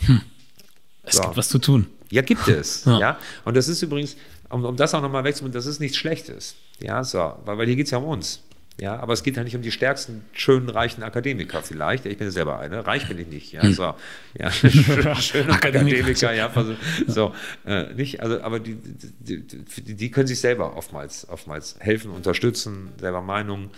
[1.04, 1.22] Es So.
[1.22, 1.86] gibt was zu tun.
[2.10, 2.84] Ja, gibt es.
[2.84, 2.98] Ja.
[2.98, 3.18] ja.
[3.44, 4.16] Und das ist übrigens,
[4.48, 6.56] um, um das auch nochmal wegzunehmen, das ist nichts Schlechtes.
[6.80, 8.42] Ja, so, weil, weil hier geht es ja um uns.
[8.80, 12.06] Ja, aber es geht ja nicht um die stärksten, schönen, reichen Akademiker vielleicht.
[12.06, 12.86] Ich bin ja selber eine.
[12.86, 13.52] Reich bin ich nicht.
[13.52, 13.94] Ja, so.
[14.38, 14.50] Ja,
[15.20, 16.50] schöne Akademiker, ja.
[17.06, 17.34] So,
[17.66, 22.88] äh, nicht, also, aber die, die, die, die, können sich selber oftmals, oftmals helfen, unterstützen,
[22.98, 23.68] selber Meinungen.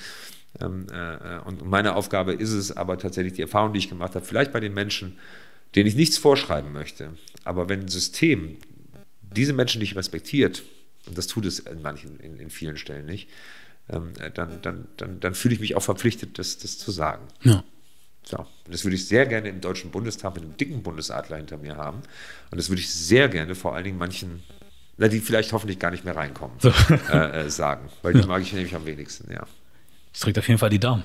[0.61, 4.25] Ähm, äh, und meine Aufgabe ist es aber tatsächlich die Erfahrung, die ich gemacht habe,
[4.25, 5.19] vielleicht bei den Menschen,
[5.75, 7.15] denen ich nichts vorschreiben möchte.
[7.43, 8.57] Aber wenn ein System
[9.35, 10.63] diese Menschen nicht respektiert,
[11.09, 13.29] und das tut es in manchen, in, in vielen Stellen nicht,
[13.89, 17.27] ähm, äh, dann, dann, dann, dann fühle ich mich auch verpflichtet, das, das zu sagen.
[17.43, 17.65] Ja.
[18.25, 18.47] So.
[18.69, 22.03] das würde ich sehr gerne im Deutschen Bundestag mit einem dicken Bundesadler hinter mir haben.
[22.51, 24.43] Und das würde ich sehr gerne vor allen Dingen manchen,
[24.97, 26.73] die vielleicht hoffentlich gar nicht mehr reinkommen, so.
[27.13, 27.89] äh, äh, sagen.
[28.03, 28.27] Weil die ja.
[28.27, 29.45] mag ich nämlich am wenigsten, ja.
[30.15, 31.03] Ich drücke auf jeden Fall die Daumen.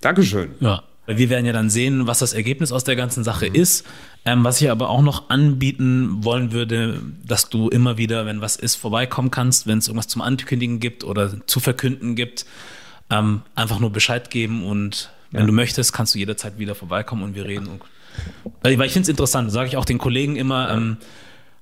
[0.00, 0.54] Dankeschön.
[0.60, 0.82] Ja.
[1.06, 3.54] Wir werden ja dann sehen, was das Ergebnis aus der ganzen Sache mhm.
[3.54, 3.86] ist.
[4.24, 8.56] Ähm, was ich aber auch noch anbieten wollen würde, dass du immer wieder, wenn was
[8.56, 12.44] ist, vorbeikommen kannst, wenn es irgendwas zum Ankündigen gibt oder zu verkünden gibt,
[13.10, 15.46] ähm, einfach nur Bescheid geben und wenn ja.
[15.46, 17.66] du möchtest, kannst du jederzeit wieder vorbeikommen und wir reden.
[17.66, 17.82] Und,
[18.62, 20.96] weil ich finde es interessant, sage ich auch den Kollegen immer, ähm,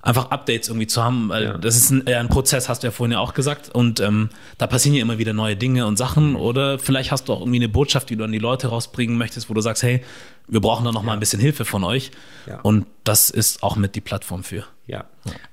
[0.04, 1.58] einfach Updates irgendwie zu haben, weil ja.
[1.58, 3.70] das ist ein, ein, Prozess, hast du ja vorhin ja auch gesagt.
[3.70, 4.28] Und ähm,
[4.58, 6.36] da passieren ja immer wieder neue Dinge und Sachen.
[6.36, 9.48] Oder vielleicht hast du auch irgendwie eine Botschaft, die du an die Leute rausbringen möchtest,
[9.48, 10.04] wo du sagst, hey,
[10.46, 11.06] wir brauchen da noch ja.
[11.06, 12.10] mal ein bisschen Hilfe von euch.
[12.46, 12.60] Ja.
[12.60, 14.64] Und das ist auch mit die Plattform für.
[14.86, 15.06] Ja,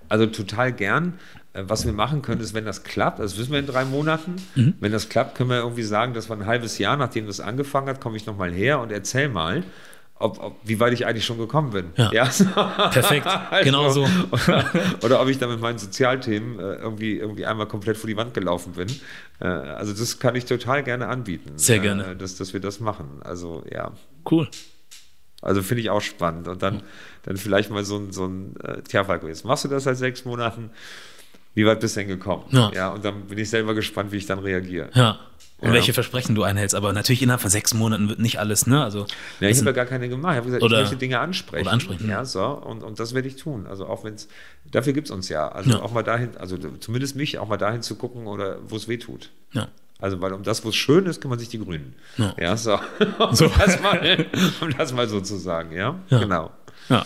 [0.10, 1.14] also total gern.
[1.54, 4.36] Äh, was wir machen können, ist, wenn das klappt, das wissen wir in drei Monaten,
[4.56, 4.74] mhm.
[4.82, 7.88] wenn das klappt, können wir irgendwie sagen, dass wir ein halbes Jahr, nachdem das angefangen
[7.88, 9.64] hat, komme ich nochmal her und erzähl mal
[10.22, 11.92] ob, ob, wie weit ich eigentlich schon gekommen bin.
[11.98, 12.12] Ja.
[12.12, 12.26] ja?
[12.90, 14.08] Perfekt, also, genau so.
[14.32, 14.66] Oder,
[15.04, 18.34] oder, ob ich da mit meinen Sozialthemen äh, irgendwie, irgendwie einmal komplett vor die Wand
[18.34, 18.88] gelaufen bin.
[19.40, 21.58] Äh, also das kann ich total gerne anbieten.
[21.58, 22.12] Sehr gerne.
[22.12, 23.22] Äh, dass, dass wir das machen.
[23.24, 23.92] Also ja.
[24.30, 24.48] Cool.
[25.42, 26.48] Also finde ich auch spannend.
[26.48, 26.84] Und dann,
[27.24, 30.26] dann vielleicht mal so ein, so ein äh, Tja, jetzt machst du das seit sechs
[30.26, 30.70] Monaten.
[31.54, 32.46] Wie weit bist du denn gekommen?
[32.52, 32.72] Ja.
[32.74, 32.90] ja.
[32.90, 34.90] Und dann bin ich selber gespannt, wie ich dann reagiere.
[34.94, 35.20] Ja
[35.62, 35.74] und ja.
[35.76, 36.76] welche Versprechen du einhältst.
[36.76, 38.84] Aber natürlich innerhalb von sechs Monaten wird nicht alles, ne?
[38.84, 39.06] Also,
[39.40, 40.34] ja, ich habe ja gar keine gemacht.
[40.34, 41.62] Ich habe gesagt, oder, ich möchte Dinge ansprechen.
[41.64, 42.10] Oder ansprechen.
[42.10, 42.44] Ja, so.
[42.44, 43.68] Und, und das werde ich tun.
[43.68, 44.28] Also auch wenn es,
[44.70, 45.48] dafür gibt es uns ja.
[45.48, 45.82] Also ja.
[45.82, 48.98] auch mal dahin, also zumindest mich, auch mal dahin zu gucken oder wo es weh
[48.98, 49.30] tut.
[49.54, 49.68] Ja.
[50.00, 51.94] Also, weil um das, wo es schön ist, kümmern sich die Grünen.
[52.18, 52.80] Ja, ja so.
[53.20, 53.48] Um, so.
[53.48, 54.26] Das mal,
[54.62, 56.00] um das mal so zu sagen, ja?
[56.10, 56.20] ja.
[56.20, 56.52] Genau.
[56.90, 57.06] Ja.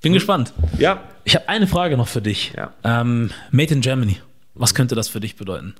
[0.00, 0.54] Bin gespannt.
[0.78, 1.02] Ja.
[1.24, 2.54] Ich habe eine Frage noch für dich.
[2.56, 2.72] Ja.
[2.82, 4.18] Ähm, Made in Germany.
[4.54, 5.74] Was könnte das für dich bedeuten?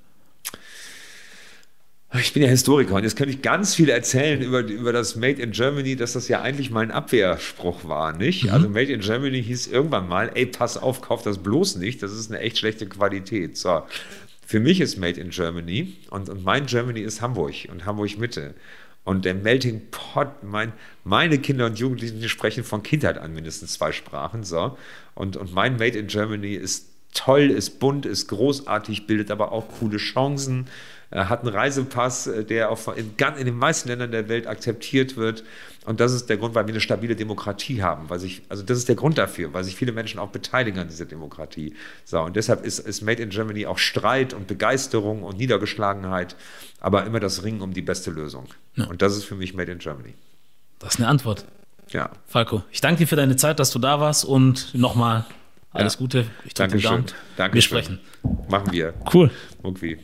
[2.18, 5.40] Ich bin ja Historiker und jetzt könnte ich ganz viel erzählen über, über das Made
[5.40, 8.44] in Germany, dass das ja eigentlich mal ein Abwehrspruch war, nicht?
[8.44, 8.51] Mhm.
[8.51, 12.12] Also Made in Germany hieß irgendwann mal, ey, pass auf, kauf das bloß nicht, das
[12.12, 13.56] ist eine echt schlechte Qualität.
[13.56, 13.82] So,
[14.47, 18.55] für mich ist Made in Germany und, und mein Germany ist Hamburg und Hamburg Mitte.
[19.05, 20.72] Und der Melting Pot, mein,
[21.02, 24.44] meine Kinder und Jugendlichen sprechen von Kindheit an mindestens zwei Sprachen.
[24.44, 24.76] So.
[25.14, 29.68] Und, und mein Made in Germany ist toll, ist bunt, ist großartig, bildet aber auch
[29.80, 30.66] coole Chancen
[31.12, 35.44] hat einen Reisepass, äh, der auch in, in den meisten Ländern der Welt akzeptiert wird.
[35.84, 38.09] Und das ist der Grund, weil wir eine stabile Demokratie haben.
[38.09, 40.89] Weil sich, also das ist der Grund dafür, weil sich viele Menschen auch beteiligen an
[40.89, 41.74] dieser Demokratie.
[42.05, 46.36] So, und deshalb ist, ist Made in Germany auch Streit und Begeisterung und Niedergeschlagenheit,
[46.80, 48.47] aber immer das Ringen um die beste Lösung.
[48.76, 48.86] Ja.
[48.86, 50.14] Und das ist für mich Made in Germany.
[50.78, 51.47] Das ist eine Antwort.
[51.90, 52.10] Ja.
[52.26, 55.26] Falco, ich danke dir für deine Zeit, dass du da warst und nochmal
[55.72, 55.98] alles ja.
[55.98, 56.26] Gute.
[56.44, 56.55] Ich.
[56.55, 56.74] Danke.
[56.74, 57.98] Wir sprechen.
[58.48, 58.94] Machen wir.
[59.12, 59.30] Cool.
[59.62, 59.98] Irgendwie.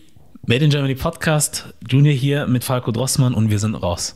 [0.48, 4.14] Made in Germany Podcast, Junior hier mit Falco Drossmann und wir sind raus.